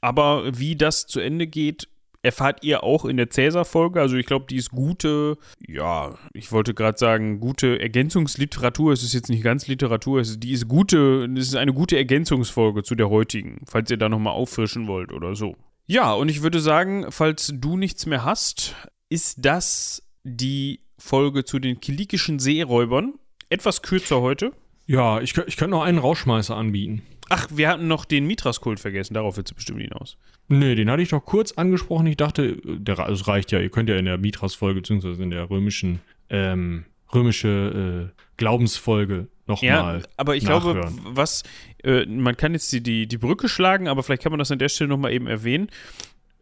Aber 0.00 0.56
wie 0.56 0.76
das 0.76 1.08
zu 1.08 1.18
Ende 1.18 1.48
geht, 1.48 1.88
erfahrt 2.22 2.62
ihr 2.62 2.84
auch 2.84 3.04
in 3.04 3.16
der 3.16 3.30
Cäsar-Folge. 3.30 4.00
Also 4.00 4.14
ich 4.14 4.26
glaube, 4.26 4.46
die 4.48 4.58
ist 4.58 4.70
gute, 4.70 5.36
ja, 5.66 6.16
ich 6.32 6.52
wollte 6.52 6.72
gerade 6.72 6.98
sagen, 6.98 7.40
gute 7.40 7.80
Ergänzungsliteratur. 7.80 8.92
Es 8.92 9.02
ist 9.02 9.12
jetzt 9.12 9.28
nicht 9.28 9.42
ganz 9.42 9.66
Literatur, 9.66 10.20
es 10.20 10.30
ist, 10.30 10.44
die 10.44 10.52
ist 10.52 10.68
gute, 10.68 11.28
es 11.36 11.48
ist 11.48 11.56
eine 11.56 11.72
gute 11.72 11.96
Ergänzungsfolge 11.96 12.84
zu 12.84 12.94
der 12.94 13.10
heutigen, 13.10 13.64
falls 13.66 13.90
ihr 13.90 13.96
da 13.96 14.08
nochmal 14.08 14.34
auffrischen 14.34 14.86
wollt 14.86 15.10
oder 15.12 15.34
so. 15.34 15.56
Ja, 15.90 16.12
und 16.12 16.28
ich 16.28 16.42
würde 16.42 16.60
sagen, 16.60 17.06
falls 17.08 17.52
du 17.52 17.76
nichts 17.76 18.06
mehr 18.06 18.24
hast, 18.24 18.76
ist 19.08 19.44
das 19.44 20.04
die 20.22 20.78
Folge 20.96 21.44
zu 21.44 21.58
den 21.58 21.80
kilikischen 21.80 22.38
Seeräubern. 22.38 23.14
Etwas 23.48 23.82
kürzer 23.82 24.20
heute. 24.20 24.52
Ja, 24.86 25.20
ich, 25.20 25.36
ich 25.36 25.56
könnte 25.56 25.72
noch 25.72 25.82
einen 25.82 25.98
Rauschmeißer 25.98 26.56
anbieten. 26.56 27.02
Ach, 27.28 27.48
wir 27.50 27.68
hatten 27.68 27.88
noch 27.88 28.04
den 28.04 28.24
Mithras-Kult 28.24 28.78
vergessen, 28.78 29.14
darauf 29.14 29.36
wird 29.36 29.48
es 29.48 29.52
bestimmt 29.52 29.80
hinaus. 29.80 30.16
Nee, 30.46 30.76
den 30.76 30.88
hatte 30.88 31.02
ich 31.02 31.08
doch 31.08 31.24
kurz 31.24 31.50
angesprochen. 31.50 32.06
Ich 32.06 32.16
dachte, 32.16 32.58
der, 32.64 33.08
es 33.08 33.26
reicht 33.26 33.50
ja, 33.50 33.58
ihr 33.58 33.70
könnt 33.70 33.88
ja 33.88 33.96
in 33.96 34.04
der 34.04 34.16
Mithras-Folge, 34.16 34.82
beziehungsweise 34.82 35.20
in 35.20 35.30
der 35.30 35.50
römischen, 35.50 35.98
ähm, 36.28 36.84
römische 37.12 38.12
äh, 38.14 38.20
Glaubensfolge 38.36 39.26
nochmal. 39.48 39.98
Ja, 39.98 40.08
aber 40.16 40.36
ich 40.36 40.44
nachhören. 40.44 40.80
glaube, 40.82 41.16
was, 41.16 41.42
äh, 41.84 42.06
man 42.06 42.36
kann 42.36 42.52
jetzt 42.52 42.72
die, 42.72 42.82
die, 42.82 43.06
die 43.06 43.18
Brücke 43.18 43.48
schlagen, 43.48 43.88
aber 43.88 44.02
vielleicht 44.02 44.22
kann 44.22 44.32
man 44.32 44.38
das 44.38 44.50
an 44.50 44.58
der 44.58 44.68
Stelle 44.68 44.88
nochmal 44.88 45.12
eben 45.12 45.26
erwähnen. 45.26 45.68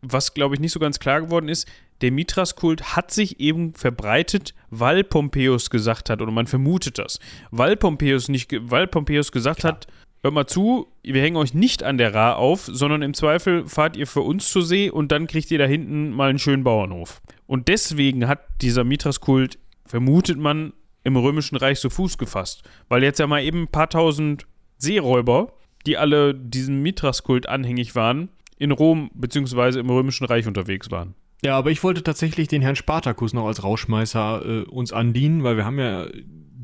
Was, 0.00 0.34
glaube 0.34 0.54
ich, 0.54 0.60
nicht 0.60 0.72
so 0.72 0.78
ganz 0.78 1.00
klar 1.00 1.20
geworden 1.20 1.48
ist, 1.48 1.68
der 2.00 2.12
Mithras-Kult 2.12 2.96
hat 2.96 3.10
sich 3.10 3.40
eben 3.40 3.74
verbreitet, 3.74 4.54
weil 4.70 5.02
Pompeius 5.02 5.70
gesagt 5.70 6.10
hat, 6.10 6.22
oder 6.22 6.30
man 6.30 6.46
vermutet 6.46 6.98
das, 6.98 7.18
weil 7.50 7.76
Pompeius 7.76 8.28
nicht, 8.28 8.54
weil 8.70 8.86
Pompeius 8.86 9.32
gesagt 9.32 9.60
Klar. 9.60 9.72
hat, 9.72 9.86
hört 10.22 10.34
mal 10.34 10.46
zu, 10.46 10.86
wir 11.02 11.20
hängen 11.20 11.36
euch 11.36 11.54
nicht 11.54 11.82
an 11.82 11.98
der 11.98 12.14
Ra 12.14 12.34
auf, 12.34 12.68
sondern 12.70 13.02
im 13.02 13.14
Zweifel 13.14 13.66
fahrt 13.66 13.96
ihr 13.96 14.06
für 14.06 14.20
uns 14.20 14.50
zur 14.50 14.62
See 14.62 14.90
und 14.90 15.10
dann 15.10 15.26
kriegt 15.26 15.50
ihr 15.50 15.58
da 15.58 15.66
hinten 15.66 16.10
mal 16.10 16.30
einen 16.30 16.38
schönen 16.38 16.62
Bauernhof. 16.62 17.20
Und 17.46 17.66
deswegen 17.66 18.28
hat 18.28 18.40
dieser 18.62 18.84
Mithras-Kult, 18.84 19.58
vermutet 19.84 20.38
man, 20.38 20.72
im 21.04 21.16
Römischen 21.16 21.56
Reich 21.56 21.80
so 21.80 21.90
Fuß 21.90 22.18
gefasst. 22.18 22.62
Weil 22.88 23.02
jetzt 23.02 23.18
ja 23.18 23.26
mal 23.26 23.42
eben 23.42 23.62
ein 23.62 23.68
paar 23.68 23.88
tausend 23.88 24.46
Seeräuber, 24.78 25.52
die 25.86 25.96
alle 25.96 26.34
diesem 26.34 26.82
Mithras-Kult 26.82 27.48
anhängig 27.48 27.94
waren, 27.94 28.30
in 28.58 28.72
Rom 28.72 29.10
bzw. 29.14 29.78
im 29.78 29.90
Römischen 29.90 30.26
Reich 30.26 30.46
unterwegs 30.46 30.90
waren. 30.90 31.14
Ja, 31.42 31.56
aber 31.56 31.70
ich 31.70 31.84
wollte 31.84 32.02
tatsächlich 32.02 32.48
den 32.48 32.62
Herrn 32.62 32.74
Spartacus 32.76 33.32
noch 33.32 33.46
als 33.46 33.62
Rauschmeißer 33.62 34.44
äh, 34.44 34.62
uns 34.64 34.92
andienen, 34.92 35.44
weil 35.44 35.56
wir 35.56 35.64
haben 35.64 35.78
ja 35.78 36.06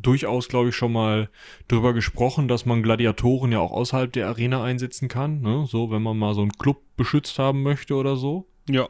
durchaus, 0.04 0.48
glaube 0.48 0.70
ich, 0.70 0.76
schon 0.76 0.92
mal 0.92 1.30
drüber 1.68 1.92
gesprochen, 1.92 2.48
dass 2.48 2.66
man 2.66 2.82
Gladiatoren 2.82 3.52
ja 3.52 3.60
auch 3.60 3.72
außerhalb 3.72 4.12
der 4.12 4.28
Arena 4.28 4.62
einsetzen 4.62 5.08
kann. 5.08 5.40
Ne? 5.40 5.66
So, 5.68 5.90
wenn 5.90 6.02
man 6.02 6.18
mal 6.18 6.34
so 6.34 6.42
einen 6.42 6.52
Club 6.52 6.82
beschützt 6.96 7.38
haben 7.38 7.62
möchte 7.62 7.94
oder 7.94 8.16
so. 8.16 8.46
Ja. 8.68 8.88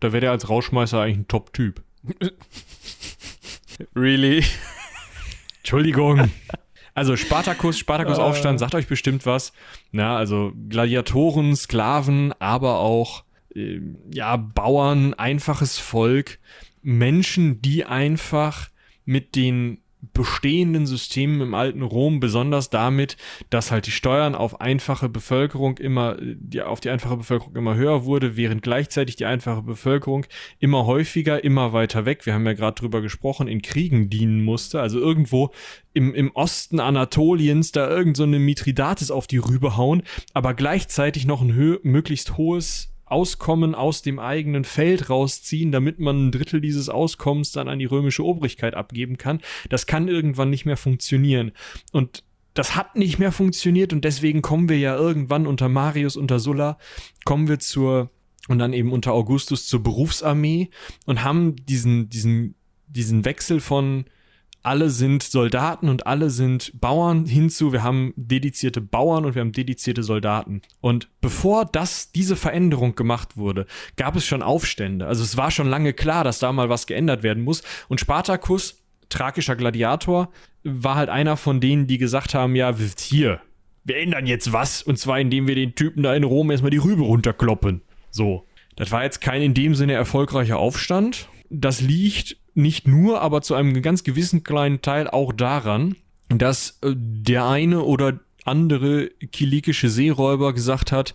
Da 0.00 0.12
wäre 0.12 0.20
der 0.20 0.30
als 0.32 0.48
Rauschmeißer 0.48 1.00
eigentlich 1.00 1.18
ein 1.18 1.28
Top-Typ. 1.28 1.82
really? 3.96 4.44
Entschuldigung. 5.58 6.30
Also 6.94 7.16
Spartacus, 7.16 7.78
Spartacus 7.78 8.18
Aufstand, 8.20 8.58
sagt 8.58 8.74
euch 8.74 8.86
bestimmt 8.86 9.26
was. 9.26 9.52
Na, 9.92 10.16
also 10.16 10.52
Gladiatoren, 10.68 11.56
Sklaven, 11.56 12.32
aber 12.38 12.78
auch 12.78 13.24
äh, 13.54 13.80
ja 14.12 14.36
Bauern, 14.36 15.14
einfaches 15.14 15.78
Volk, 15.78 16.38
Menschen, 16.82 17.62
die 17.62 17.84
einfach 17.84 18.68
mit 19.04 19.36
den 19.36 19.81
bestehenden 20.12 20.86
Systemen 20.86 21.40
im 21.40 21.54
alten 21.54 21.82
Rom, 21.82 22.18
besonders 22.18 22.70
damit, 22.70 23.16
dass 23.50 23.70
halt 23.70 23.86
die 23.86 23.92
Steuern 23.92 24.34
auf 24.34 24.60
einfache 24.60 25.08
Bevölkerung 25.08 25.78
immer, 25.78 26.16
die, 26.20 26.60
auf 26.60 26.80
die 26.80 26.90
einfache 26.90 27.16
Bevölkerung 27.16 27.54
immer 27.54 27.76
höher 27.76 28.04
wurde, 28.04 28.36
während 28.36 28.62
gleichzeitig 28.62 29.16
die 29.16 29.26
einfache 29.26 29.62
Bevölkerung 29.62 30.26
immer 30.58 30.86
häufiger, 30.86 31.44
immer 31.44 31.72
weiter 31.72 32.04
weg, 32.04 32.26
wir 32.26 32.34
haben 32.34 32.46
ja 32.46 32.52
gerade 32.52 32.74
drüber 32.74 33.00
gesprochen, 33.00 33.46
in 33.46 33.62
Kriegen 33.62 34.10
dienen 34.10 34.42
musste. 34.42 34.80
Also 34.80 34.98
irgendwo 34.98 35.52
im, 35.94 36.14
im 36.14 36.32
Osten 36.32 36.80
Anatoliens 36.80 37.72
da 37.72 37.88
irgend 37.88 38.16
so 38.16 38.24
eine 38.24 38.38
Mithridates 38.38 39.10
auf 39.10 39.26
die 39.26 39.38
Rübe 39.38 39.76
hauen, 39.76 40.02
aber 40.34 40.54
gleichzeitig 40.54 41.26
noch 41.26 41.42
ein 41.42 41.54
hö 41.54 41.78
möglichst 41.82 42.36
hohes 42.36 42.91
Auskommen 43.12 43.74
aus 43.74 44.02
dem 44.02 44.18
eigenen 44.18 44.64
Feld 44.64 45.10
rausziehen, 45.10 45.70
damit 45.70 46.00
man 46.00 46.28
ein 46.28 46.32
Drittel 46.32 46.60
dieses 46.60 46.88
Auskommens 46.88 47.52
dann 47.52 47.68
an 47.68 47.78
die 47.78 47.84
römische 47.84 48.24
Obrigkeit 48.24 48.74
abgeben 48.74 49.18
kann. 49.18 49.40
Das 49.68 49.86
kann 49.86 50.08
irgendwann 50.08 50.50
nicht 50.50 50.64
mehr 50.64 50.76
funktionieren. 50.76 51.52
Und 51.92 52.24
das 52.54 52.74
hat 52.74 52.96
nicht 52.96 53.18
mehr 53.18 53.32
funktioniert 53.32 53.92
und 53.92 54.04
deswegen 54.04 54.42
kommen 54.42 54.68
wir 54.68 54.78
ja 54.78 54.96
irgendwann 54.96 55.46
unter 55.46 55.68
Marius, 55.68 56.16
unter 56.16 56.38
Sulla, 56.38 56.78
kommen 57.24 57.48
wir 57.48 57.58
zur 57.58 58.10
und 58.48 58.58
dann 58.58 58.72
eben 58.72 58.92
unter 58.92 59.12
Augustus 59.12 59.66
zur 59.66 59.82
Berufsarmee 59.82 60.70
und 61.06 61.22
haben 61.22 61.56
diesen, 61.56 62.08
diesen, 62.08 62.56
diesen 62.88 63.24
Wechsel 63.24 63.60
von 63.60 64.04
alle 64.62 64.90
sind 64.90 65.22
Soldaten 65.22 65.88
und 65.88 66.06
alle 66.06 66.30
sind 66.30 66.72
Bauern 66.80 67.26
hinzu, 67.26 67.72
wir 67.72 67.82
haben 67.82 68.12
dedizierte 68.16 68.80
Bauern 68.80 69.24
und 69.24 69.34
wir 69.34 69.40
haben 69.40 69.52
dedizierte 69.52 70.02
Soldaten. 70.02 70.62
Und 70.80 71.08
bevor 71.20 71.64
das, 71.64 72.12
diese 72.12 72.36
Veränderung 72.36 72.94
gemacht 72.94 73.36
wurde, 73.36 73.66
gab 73.96 74.16
es 74.16 74.24
schon 74.24 74.42
Aufstände. 74.42 75.06
Also 75.06 75.24
es 75.24 75.36
war 75.36 75.50
schon 75.50 75.68
lange 75.68 75.92
klar, 75.92 76.24
dass 76.24 76.38
da 76.38 76.52
mal 76.52 76.68
was 76.68 76.86
geändert 76.86 77.22
werden 77.22 77.42
muss. 77.42 77.62
Und 77.88 78.00
Spartacus, 78.00 78.82
tragischer 79.08 79.56
Gladiator, 79.56 80.30
war 80.64 80.94
halt 80.94 81.08
einer 81.08 81.36
von 81.36 81.60
denen, 81.60 81.86
die 81.86 81.98
gesagt 81.98 82.34
haben, 82.34 82.54
ja, 82.54 82.74
hier, 82.98 83.40
wir 83.84 83.96
ändern 83.98 84.26
jetzt 84.26 84.52
was. 84.52 84.82
Und 84.82 84.98
zwar, 84.98 85.18
indem 85.18 85.48
wir 85.48 85.54
den 85.54 85.74
Typen 85.74 86.02
da 86.02 86.14
in 86.14 86.24
Rom 86.24 86.50
erstmal 86.50 86.70
die 86.70 86.78
Rübe 86.78 87.02
runterkloppen. 87.02 87.82
So. 88.10 88.46
Das 88.76 88.90
war 88.90 89.04
jetzt 89.04 89.20
kein 89.20 89.42
in 89.42 89.54
dem 89.54 89.74
Sinne 89.74 89.92
erfolgreicher 89.92 90.58
Aufstand. 90.58 91.28
Das 91.50 91.82
liegt 91.82 92.38
nicht 92.54 92.86
nur, 92.86 93.20
aber 93.20 93.42
zu 93.42 93.54
einem 93.54 93.80
ganz 93.82 94.04
gewissen 94.04 94.44
kleinen 94.44 94.82
Teil 94.82 95.08
auch 95.08 95.32
daran, 95.32 95.96
dass 96.28 96.78
äh, 96.82 96.94
der 96.96 97.46
eine 97.46 97.82
oder 97.82 98.20
andere 98.44 99.08
kilikische 99.30 99.88
Seeräuber 99.88 100.52
gesagt 100.52 100.92
hat, 100.92 101.14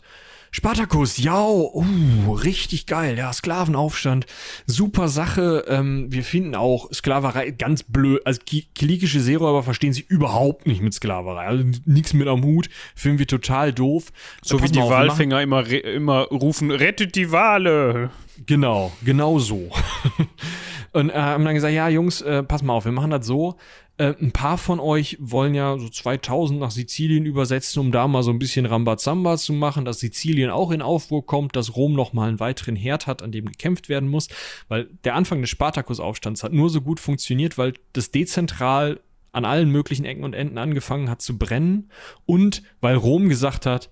Spartacus, 0.51 1.17
ja, 1.17 1.45
uh, 1.45 2.33
richtig 2.33 2.85
geil, 2.85 3.17
ja, 3.17 3.31
Sklavenaufstand, 3.31 4.25
super 4.65 5.07
Sache. 5.09 5.65
Ähm, 5.67 6.07
wir 6.09 6.23
finden 6.23 6.55
auch 6.55 6.91
Sklaverei 6.91 7.51
ganz 7.51 7.83
blöd. 7.83 8.25
Also 8.25 8.41
kilikische 8.73 9.19
Seeräuber 9.19 9.63
verstehen 9.63 9.93
sich 9.93 10.09
überhaupt 10.09 10.65
nicht 10.65 10.81
mit 10.81 10.93
Sklaverei. 10.93 11.45
Also 11.45 11.65
nichts 11.85 12.13
mit 12.13 12.27
am 12.27 12.43
Hut, 12.43 12.69
finden 12.95 13.19
wir 13.19 13.27
total 13.27 13.73
doof. 13.73 14.11
So 14.41 14.61
wie 14.63 14.69
die 14.69 14.79
auf, 14.79 14.89
Walfänger 14.89 15.41
immer, 15.41 15.67
immer 15.67 16.23
rufen, 16.23 16.71
rettet 16.71 17.15
die 17.15 17.31
Wale. 17.31 18.09
Genau, 18.45 18.91
genau 19.03 19.39
so. 19.39 19.69
Und 20.97 21.11
äh, 21.11 21.13
haben 21.13 21.45
dann 21.45 21.53
gesagt, 21.53 21.75
ja, 21.75 21.87
Jungs, 21.89 22.21
äh, 22.21 22.41
pass 22.41 22.63
mal 22.63 22.73
auf, 22.73 22.85
wir 22.85 22.91
machen 22.91 23.11
das 23.11 23.23
so. 23.23 23.57
Äh, 23.97 24.15
ein 24.19 24.31
paar 24.31 24.57
von 24.57 24.79
euch 24.79 25.15
wollen 25.19 25.53
ja 25.53 25.77
so 25.77 25.89
2000 25.89 26.59
nach 26.59 26.71
Sizilien 26.71 27.27
übersetzen, 27.27 27.81
um 27.81 27.91
da 27.91 28.07
mal 28.07 28.23
so 28.23 28.31
ein 28.31 28.39
bisschen 28.39 28.65
Rambazamba 28.65 29.37
zu 29.37 29.53
machen, 29.53 29.85
dass 29.85 29.99
Sizilien 29.99 30.49
auch 30.49 30.71
in 30.71 30.81
Aufruhr 30.81 31.23
kommt, 31.23 31.55
dass 31.55 31.75
Rom 31.75 31.93
noch 31.93 32.13
mal 32.13 32.27
einen 32.27 32.39
weiteren 32.39 32.75
Herd 32.75 33.05
hat, 33.05 33.21
an 33.21 33.31
dem 33.31 33.45
gekämpft 33.45 33.89
werden 33.89 34.09
muss. 34.09 34.27
Weil 34.69 34.89
der 35.03 35.13
Anfang 35.13 35.39
des 35.41 35.51
Spartakusaufstands 35.51 36.41
hat 36.41 36.51
nur 36.51 36.71
so 36.71 36.81
gut 36.81 36.99
funktioniert, 36.99 37.59
weil 37.59 37.73
das 37.93 38.09
dezentral 38.09 38.99
an 39.33 39.45
allen 39.45 39.69
möglichen 39.69 40.03
Ecken 40.03 40.23
und 40.23 40.33
Enden 40.33 40.57
angefangen 40.57 41.11
hat 41.11 41.21
zu 41.21 41.37
brennen 41.37 41.91
und 42.25 42.63
weil 42.81 42.95
Rom 42.95 43.29
gesagt 43.29 43.67
hat, 43.67 43.91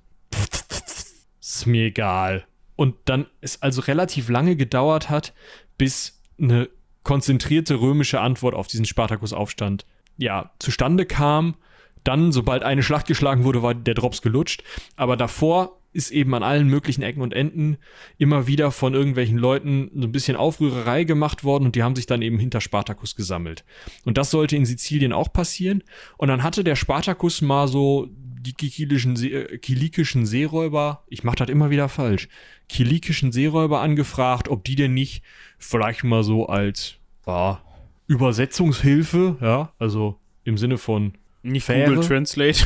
ist 1.40 1.68
mir 1.68 1.86
egal. 1.86 2.48
Und 2.76 2.96
dann 3.06 3.28
es 3.42 3.62
also 3.62 3.82
relativ 3.82 4.28
lange 4.28 4.56
gedauert 4.56 5.12
hat, 5.12 5.36
bis 5.78 6.20
eine 6.40 6.68
konzentrierte 7.06 7.80
römische 7.80 8.20
Antwort 8.20 8.54
auf 8.54 8.68
diesen 8.68 8.84
Spartakusaufstand 8.84 9.86
ja 10.18 10.52
zustande 10.60 11.06
kam. 11.06 11.56
Dann, 12.04 12.34
sobald 12.34 12.64
eine 12.64 12.84
Schlacht 12.84 13.08
geschlagen 13.08 13.46
wurde, 13.46 13.64
war 13.64 13.74
der 13.74 13.94
Drops 13.94 14.22
gelutscht. 14.22 14.64
Aber 14.98 15.16
davor 15.16 15.80
ist 15.94 16.12
eben 16.12 16.34
an 16.34 16.44
allen 16.44 16.68
möglichen 16.68 17.04
Ecken 17.04 17.22
und 17.22 17.34
Enden 17.34 17.78
immer 18.18 18.48
wieder 18.48 18.72
von 18.72 18.94
irgendwelchen 18.94 19.38
Leuten 19.38 19.90
so 19.96 20.08
ein 20.08 20.12
bisschen 20.12 20.36
Aufrührerei 20.36 21.06
gemacht 21.06 21.46
worden 21.46 21.66
und 21.66 21.76
die 21.76 21.84
haben 21.84 21.96
sich 21.96 22.06
dann 22.06 22.22
eben 22.22 22.38
hinter 22.38 22.60
Spartacus 22.60 23.16
gesammelt. 23.16 23.64
Und 24.04 24.18
das 24.18 24.30
sollte 24.30 24.58
in 24.58 24.66
Sizilien 24.66 25.14
auch 25.14 25.32
passieren. 25.32 25.84
Und 26.18 26.28
dann 26.28 26.44
hatte 26.44 26.66
der 26.66 26.76
Spartacus 26.76 27.42
mal 27.42 27.70
so 27.70 28.10
die 28.46 28.54
kilikischen, 28.54 29.16
See 29.16 29.32
äh, 29.32 29.58
kilikischen 29.58 30.26
Seeräuber, 30.26 31.04
ich 31.08 31.24
mach 31.24 31.36
das 31.36 31.50
immer 31.50 31.70
wieder 31.70 31.90
falsch, 31.90 32.28
kilikischen 32.70 33.32
Seeräuber 33.32 33.82
angefragt, 33.82 34.48
ob 34.50 34.64
die 34.64 34.76
denn 34.76 34.94
nicht 34.94 35.24
vielleicht 35.58 36.04
mal 36.04 36.24
so 36.24 36.48
als 36.48 36.96
ja, 37.26 37.62
Übersetzungshilfe, 38.08 39.38
ja, 39.42 39.74
also 39.80 40.20
im 40.44 40.58
Sinne 40.58 40.78
von 40.78 41.14
nicht 41.44 41.66
Fähre, 41.66 41.96
Google 41.96 42.08
Translate, 42.08 42.66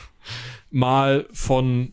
mal 0.70 1.26
von 1.32 1.92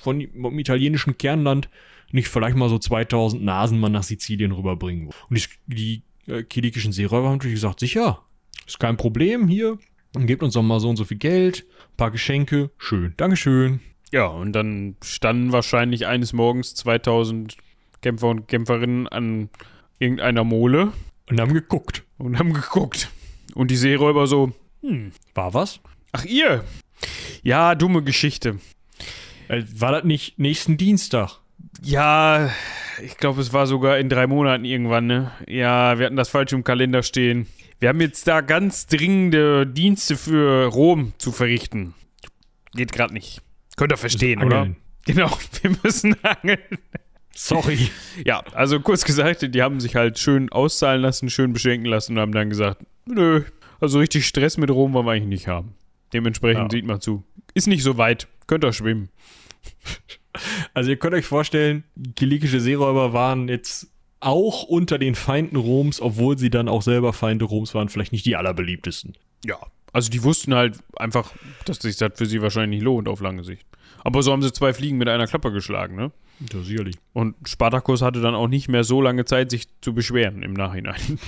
von 0.00 0.28
vom 0.40 0.58
italienischen 0.58 1.16
Kernland 1.16 1.68
nicht 2.10 2.28
vielleicht 2.28 2.56
mal 2.56 2.68
so 2.68 2.78
2000 2.78 3.42
Nasen 3.42 3.80
mal 3.80 3.88
nach 3.88 4.02
Sizilien 4.02 4.52
rüberbringen. 4.52 5.10
Und 5.30 5.48
die, 5.66 6.02
die 6.26 6.30
äh, 6.30 6.42
kilikischen 6.42 6.92
Seeräuber 6.92 7.28
haben 7.28 7.36
natürlich 7.36 7.56
gesagt, 7.56 7.80
sicher, 7.80 8.22
ist 8.66 8.78
kein 8.78 8.98
Problem 8.98 9.48
hier, 9.48 9.78
gebt 10.14 10.42
uns 10.42 10.54
doch 10.54 10.62
mal 10.62 10.80
so 10.80 10.88
und 10.88 10.96
so 10.96 11.04
viel 11.04 11.18
Geld, 11.18 11.64
ein 11.92 11.96
paar 11.96 12.10
Geschenke, 12.10 12.70
schön, 12.78 13.14
Dankeschön. 13.16 13.80
Ja, 14.12 14.26
und 14.26 14.52
dann 14.52 14.96
standen 15.02 15.52
wahrscheinlich 15.52 16.06
eines 16.06 16.32
Morgens 16.32 16.74
2000 16.74 17.56
Kämpfer 18.02 18.28
und 18.28 18.46
Kämpferinnen 18.48 19.08
an 19.08 19.48
irgendeiner 19.98 20.44
Mole. 20.44 20.92
Und 21.30 21.40
haben 21.40 21.54
geguckt. 21.54 22.04
Und 22.18 22.38
haben 22.38 22.52
geguckt. 22.52 23.08
Und 23.54 23.70
die 23.70 23.76
Seeräuber 23.76 24.26
so, 24.26 24.52
hm, 24.82 25.12
war 25.34 25.54
was? 25.54 25.80
Ach, 26.12 26.24
ihr? 26.24 26.64
Ja, 27.42 27.74
dumme 27.74 28.02
Geschichte. 28.02 28.58
Äh, 29.48 29.62
war 29.74 29.92
das 29.92 30.04
nicht 30.04 30.38
nächsten 30.38 30.76
Dienstag? 30.76 31.38
Ja, 31.82 32.50
ich 33.02 33.16
glaube, 33.16 33.40
es 33.40 33.52
war 33.52 33.66
sogar 33.66 33.98
in 33.98 34.08
drei 34.08 34.26
Monaten 34.26 34.64
irgendwann, 34.64 35.06
ne? 35.06 35.32
Ja, 35.48 35.98
wir 35.98 36.06
hatten 36.06 36.16
das 36.16 36.28
falsch 36.28 36.52
im 36.52 36.64
Kalender 36.64 37.02
stehen. 37.02 37.46
Wir 37.82 37.88
haben 37.88 38.00
jetzt 38.00 38.28
da 38.28 38.42
ganz 38.42 38.86
dringende 38.86 39.66
Dienste 39.66 40.16
für 40.16 40.66
Rom 40.66 41.14
zu 41.18 41.32
verrichten. 41.32 41.94
Geht 42.76 42.92
gerade 42.92 43.12
nicht. 43.12 43.42
Könnt 43.76 43.92
ihr 43.92 43.96
verstehen, 43.96 44.40
oder? 44.40 44.68
Genau, 45.04 45.28
wir 45.62 45.76
müssen 45.82 46.14
angeln. 46.22 46.60
Sorry. 47.34 47.90
Ja, 48.24 48.44
also 48.52 48.78
kurz 48.78 49.02
gesagt, 49.02 49.52
die 49.52 49.62
haben 49.62 49.80
sich 49.80 49.96
halt 49.96 50.20
schön 50.20 50.52
auszahlen 50.52 51.02
lassen, 51.02 51.28
schön 51.28 51.52
beschenken 51.52 51.86
lassen 51.86 52.12
und 52.12 52.20
haben 52.20 52.30
dann 52.30 52.50
gesagt, 52.50 52.86
nö, 53.04 53.42
also 53.80 53.98
richtig 53.98 54.28
Stress 54.28 54.58
mit 54.58 54.70
Rom 54.70 54.92
wollen 54.92 55.06
wir 55.06 55.12
eigentlich 55.14 55.40
nicht 55.40 55.48
haben. 55.48 55.74
Dementsprechend 56.12 56.72
ja. 56.72 56.78
sieht 56.78 56.86
man 56.86 57.00
zu. 57.00 57.24
Ist 57.52 57.66
nicht 57.66 57.82
so 57.82 57.98
weit, 57.98 58.28
könnt 58.46 58.64
ihr 58.64 58.72
schwimmen. 58.72 59.08
Also 60.72 60.90
ihr 60.90 60.96
könnt 60.96 61.14
euch 61.14 61.26
vorstellen, 61.26 61.84
kilikische 62.14 62.60
Seeräuber 62.60 63.12
waren 63.12 63.48
jetzt 63.48 63.91
auch 64.22 64.64
unter 64.64 64.98
den 64.98 65.14
Feinden 65.14 65.56
Roms, 65.56 66.00
obwohl 66.00 66.38
sie 66.38 66.50
dann 66.50 66.68
auch 66.68 66.82
selber 66.82 67.12
Feinde 67.12 67.44
Roms 67.44 67.74
waren, 67.74 67.88
vielleicht 67.88 68.12
nicht 68.12 68.26
die 68.26 68.36
allerbeliebtesten. 68.36 69.14
Ja, 69.44 69.58
also 69.92 70.10
die 70.10 70.22
wussten 70.22 70.54
halt 70.54 70.78
einfach, 70.96 71.32
dass 71.64 71.78
sich 71.78 71.96
das 71.96 72.12
für 72.16 72.26
sie 72.26 72.40
wahrscheinlich 72.40 72.78
nicht 72.78 72.84
lohnt 72.84 73.08
auf 73.08 73.20
lange 73.20 73.44
Sicht. 73.44 73.66
Aber 74.04 74.22
so 74.22 74.32
haben 74.32 74.42
sie 74.42 74.52
zwei 74.52 74.72
Fliegen 74.72 74.98
mit 74.98 75.08
einer 75.08 75.26
Klappe 75.26 75.52
geschlagen, 75.52 75.94
ne? 75.94 76.10
Ja, 76.52 76.60
sicherlich. 76.62 76.96
Und 77.12 77.36
Spartacus 77.46 78.02
hatte 78.02 78.20
dann 78.20 78.34
auch 78.34 78.48
nicht 78.48 78.68
mehr 78.68 78.82
so 78.82 79.00
lange 79.00 79.24
Zeit, 79.24 79.50
sich 79.50 79.68
zu 79.80 79.94
beschweren 79.94 80.42
im 80.42 80.54
Nachhinein. 80.54 81.00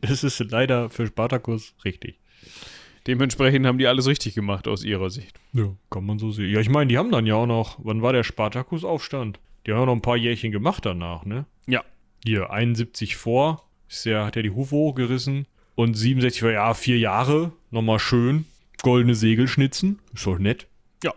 Das 0.00 0.24
ist 0.24 0.38
leider 0.50 0.88
für 0.88 1.06
Spartacus 1.06 1.74
richtig. 1.84 2.18
Dementsprechend 3.06 3.66
haben 3.66 3.78
die 3.78 3.86
alles 3.86 4.06
richtig 4.06 4.34
gemacht 4.34 4.66
aus 4.66 4.84
ihrer 4.84 5.10
Sicht. 5.10 5.38
Ja, 5.52 5.74
kann 5.90 6.06
man 6.06 6.18
so 6.18 6.30
sehen. 6.30 6.50
Ja, 6.50 6.60
ich 6.60 6.70
meine, 6.70 6.88
die 6.88 6.96
haben 6.96 7.10
dann 7.10 7.26
ja 7.26 7.34
auch 7.34 7.46
noch, 7.46 7.78
wann 7.82 8.00
war 8.00 8.12
der 8.14 8.22
Spartacus-Aufstand? 8.22 9.38
Die 9.66 9.72
haben 9.72 9.80
ja 9.80 9.86
noch 9.86 9.92
ein 9.92 10.02
paar 10.02 10.16
Jährchen 10.16 10.52
gemacht 10.52 10.86
danach, 10.86 11.26
ne? 11.26 11.44
Ja. 11.66 11.84
Hier, 12.24 12.50
71 12.50 13.16
vor, 13.16 13.68
ist 13.88 14.06
der, 14.06 14.24
hat 14.24 14.36
er 14.36 14.42
die 14.42 14.50
Hufe 14.50 14.76
hochgerissen. 14.76 15.46
Und 15.74 15.94
67 15.94 16.42
war, 16.42 16.52
ja, 16.52 16.74
vier 16.74 16.98
Jahre, 16.98 17.52
nochmal 17.70 17.98
schön. 17.98 18.46
Goldene 18.82 19.14
Segel 19.14 19.48
schnitzen, 19.48 20.00
ist 20.14 20.26
doch 20.26 20.38
nett. 20.38 20.66
Ja. 21.02 21.14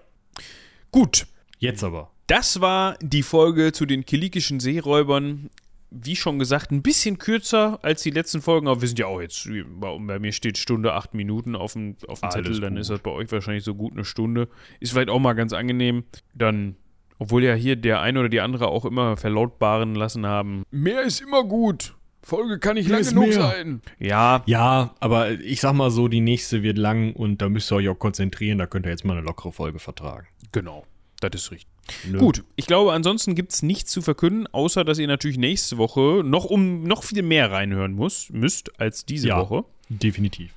Gut. 0.91 1.27
Jetzt 1.57 1.83
aber. 1.83 2.11
Das 2.27 2.61
war 2.61 2.97
die 3.01 3.23
Folge 3.23 3.71
zu 3.71 3.85
den 3.85 4.05
kilikischen 4.05 4.59
Seeräubern. 4.59 5.49
Wie 5.91 6.15
schon 6.15 6.39
gesagt, 6.39 6.71
ein 6.71 6.81
bisschen 6.81 7.19
kürzer 7.19 7.79
als 7.81 8.01
die 8.01 8.09
letzten 8.09 8.41
Folgen, 8.41 8.67
aber 8.67 8.81
wir 8.81 8.87
sind 8.87 8.99
ja 8.99 9.05
auch 9.05 9.21
jetzt, 9.21 9.47
bei 9.79 10.19
mir 10.19 10.31
steht 10.31 10.57
Stunde 10.57 10.93
acht 10.93 11.13
Minuten 11.13 11.55
auf 11.55 11.73
dem, 11.73 11.95
auf 12.07 12.19
dem 12.19 12.29
Alles 12.29 12.45
Zettel, 12.45 12.59
dann 12.59 12.73
gut. 12.73 12.81
ist 12.81 12.89
das 12.89 12.99
bei 12.99 13.11
euch 13.11 13.31
wahrscheinlich 13.31 13.63
so 13.63 13.75
gut 13.75 13.93
eine 13.93 14.03
Stunde. 14.03 14.49
Ist 14.79 14.91
vielleicht 14.91 15.09
auch 15.09 15.19
mal 15.19 15.33
ganz 15.33 15.53
angenehm. 15.53 16.03
Dann, 16.33 16.75
obwohl 17.19 17.43
ja 17.43 17.53
hier 17.53 17.75
der 17.75 18.01
eine 18.01 18.19
oder 18.19 18.29
die 18.29 18.41
andere 18.41 18.67
auch 18.67 18.85
immer 18.85 19.17
verlautbaren 19.17 19.95
lassen 19.95 20.25
haben. 20.25 20.63
Mehr 20.71 21.01
ist 21.03 21.21
immer 21.21 21.43
gut. 21.43 21.95
Folge 22.23 22.57
kann 22.57 22.73
nicht 22.75 22.89
lang 22.89 23.03
genug 23.03 23.27
mehr. 23.27 23.33
sein. 23.39 23.81
Ja, 23.99 24.41
Ja, 24.47 24.95
aber 24.99 25.31
ich 25.31 25.61
sag 25.61 25.73
mal 25.73 25.91
so, 25.91 26.07
die 26.07 26.21
nächste 26.21 26.63
wird 26.63 26.77
lang 26.79 27.13
und 27.13 27.39
da 27.41 27.49
müsst 27.49 27.71
ihr 27.71 27.75
euch 27.75 27.89
auch 27.89 27.99
konzentrieren. 27.99 28.57
Da 28.57 28.65
könnt 28.65 28.87
ihr 28.87 28.89
jetzt 28.91 29.05
mal 29.05 29.15
eine 29.15 29.25
lockere 29.25 29.51
Folge 29.51 29.79
vertragen. 29.79 30.27
genau. 30.51 30.85
Das 31.21 31.31
ist 31.33 31.49
richtig. 31.51 31.69
Ne? 32.11 32.17
Gut, 32.17 32.43
ich 32.57 32.67
glaube, 32.67 32.91
ansonsten 32.91 33.35
gibt 33.35 33.53
es 33.53 33.63
nichts 33.63 33.89
zu 33.89 34.01
verkünden, 34.01 34.47
außer 34.47 34.83
dass 34.83 34.99
ihr 34.99 35.07
natürlich 35.07 35.37
nächste 35.37 35.77
Woche 35.77 36.21
noch 36.25 36.43
um 36.43 36.83
noch 36.83 37.03
viel 37.03 37.23
mehr 37.23 37.51
reinhören 37.51 37.93
muss, 37.93 38.29
müsst 38.31 38.79
als 38.81 39.05
diese 39.05 39.29
Ja. 39.29 39.39
Woche. 39.39 39.63
Definitiv. 39.87 40.51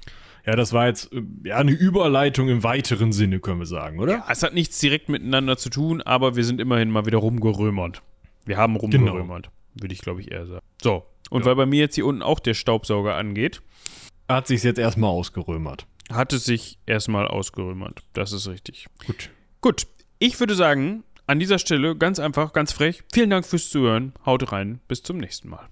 Ja, 0.46 0.56
das 0.56 0.72
war 0.72 0.86
jetzt 0.86 1.12
äh, 1.12 1.22
ja, 1.44 1.56
eine 1.56 1.72
Überleitung 1.72 2.48
im 2.48 2.62
weiteren 2.62 3.12
Sinne, 3.12 3.40
können 3.40 3.58
wir 3.60 3.66
sagen, 3.66 3.98
oder? 3.98 4.12
Ja, 4.12 4.26
es 4.30 4.42
hat 4.42 4.54
nichts 4.54 4.78
direkt 4.78 5.08
miteinander 5.08 5.56
zu 5.56 5.68
tun, 5.70 6.00
aber 6.02 6.36
wir 6.36 6.44
sind 6.44 6.60
immerhin 6.60 6.90
mal 6.90 7.06
wieder 7.06 7.18
rumgerömert. 7.18 8.02
Wir 8.46 8.56
haben 8.56 8.76
rumgerömert, 8.76 9.50
würde 9.74 9.92
ich 9.94 10.00
glaube 10.00 10.20
ich 10.22 10.30
eher 10.30 10.46
sagen. 10.46 10.64
So, 10.82 11.04
und 11.30 11.40
Ja. 11.42 11.46
weil 11.46 11.56
bei 11.56 11.66
mir 11.66 11.80
jetzt 11.80 11.96
hier 11.96 12.06
unten 12.06 12.22
auch 12.22 12.40
der 12.40 12.54
Staubsauger 12.54 13.14
angeht, 13.16 13.60
Hat 14.28 14.46
sich's 14.46 14.62
jetzt 14.62 14.78
erstmal 14.78 15.10
ausgerömert. 15.10 15.86
hat 16.10 16.32
es 16.32 16.44
sich 16.44 16.78
erstmal 16.86 17.26
ausgerömert. 17.28 18.02
Das 18.14 18.32
ist 18.32 18.46
richtig. 18.48 18.86
Gut. 19.06 19.30
Gut, 19.60 19.86
ich 20.18 20.38
würde 20.40 20.54
sagen, 20.54 21.04
an 21.26 21.38
dieser 21.38 21.58
Stelle 21.58 21.94
ganz 21.96 22.18
einfach, 22.18 22.54
ganz 22.54 22.72
frech, 22.72 23.02
vielen 23.12 23.28
Dank 23.28 23.44
fürs 23.44 23.68
Zuhören. 23.68 24.14
Haut 24.24 24.50
rein, 24.50 24.80
bis 24.88 25.02
zum 25.02 25.18
nächsten 25.18 25.50
Mal. 25.50 25.68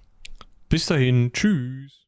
Bis 0.69 0.85
dahin, 0.85 1.31
tschüss. 1.33 2.05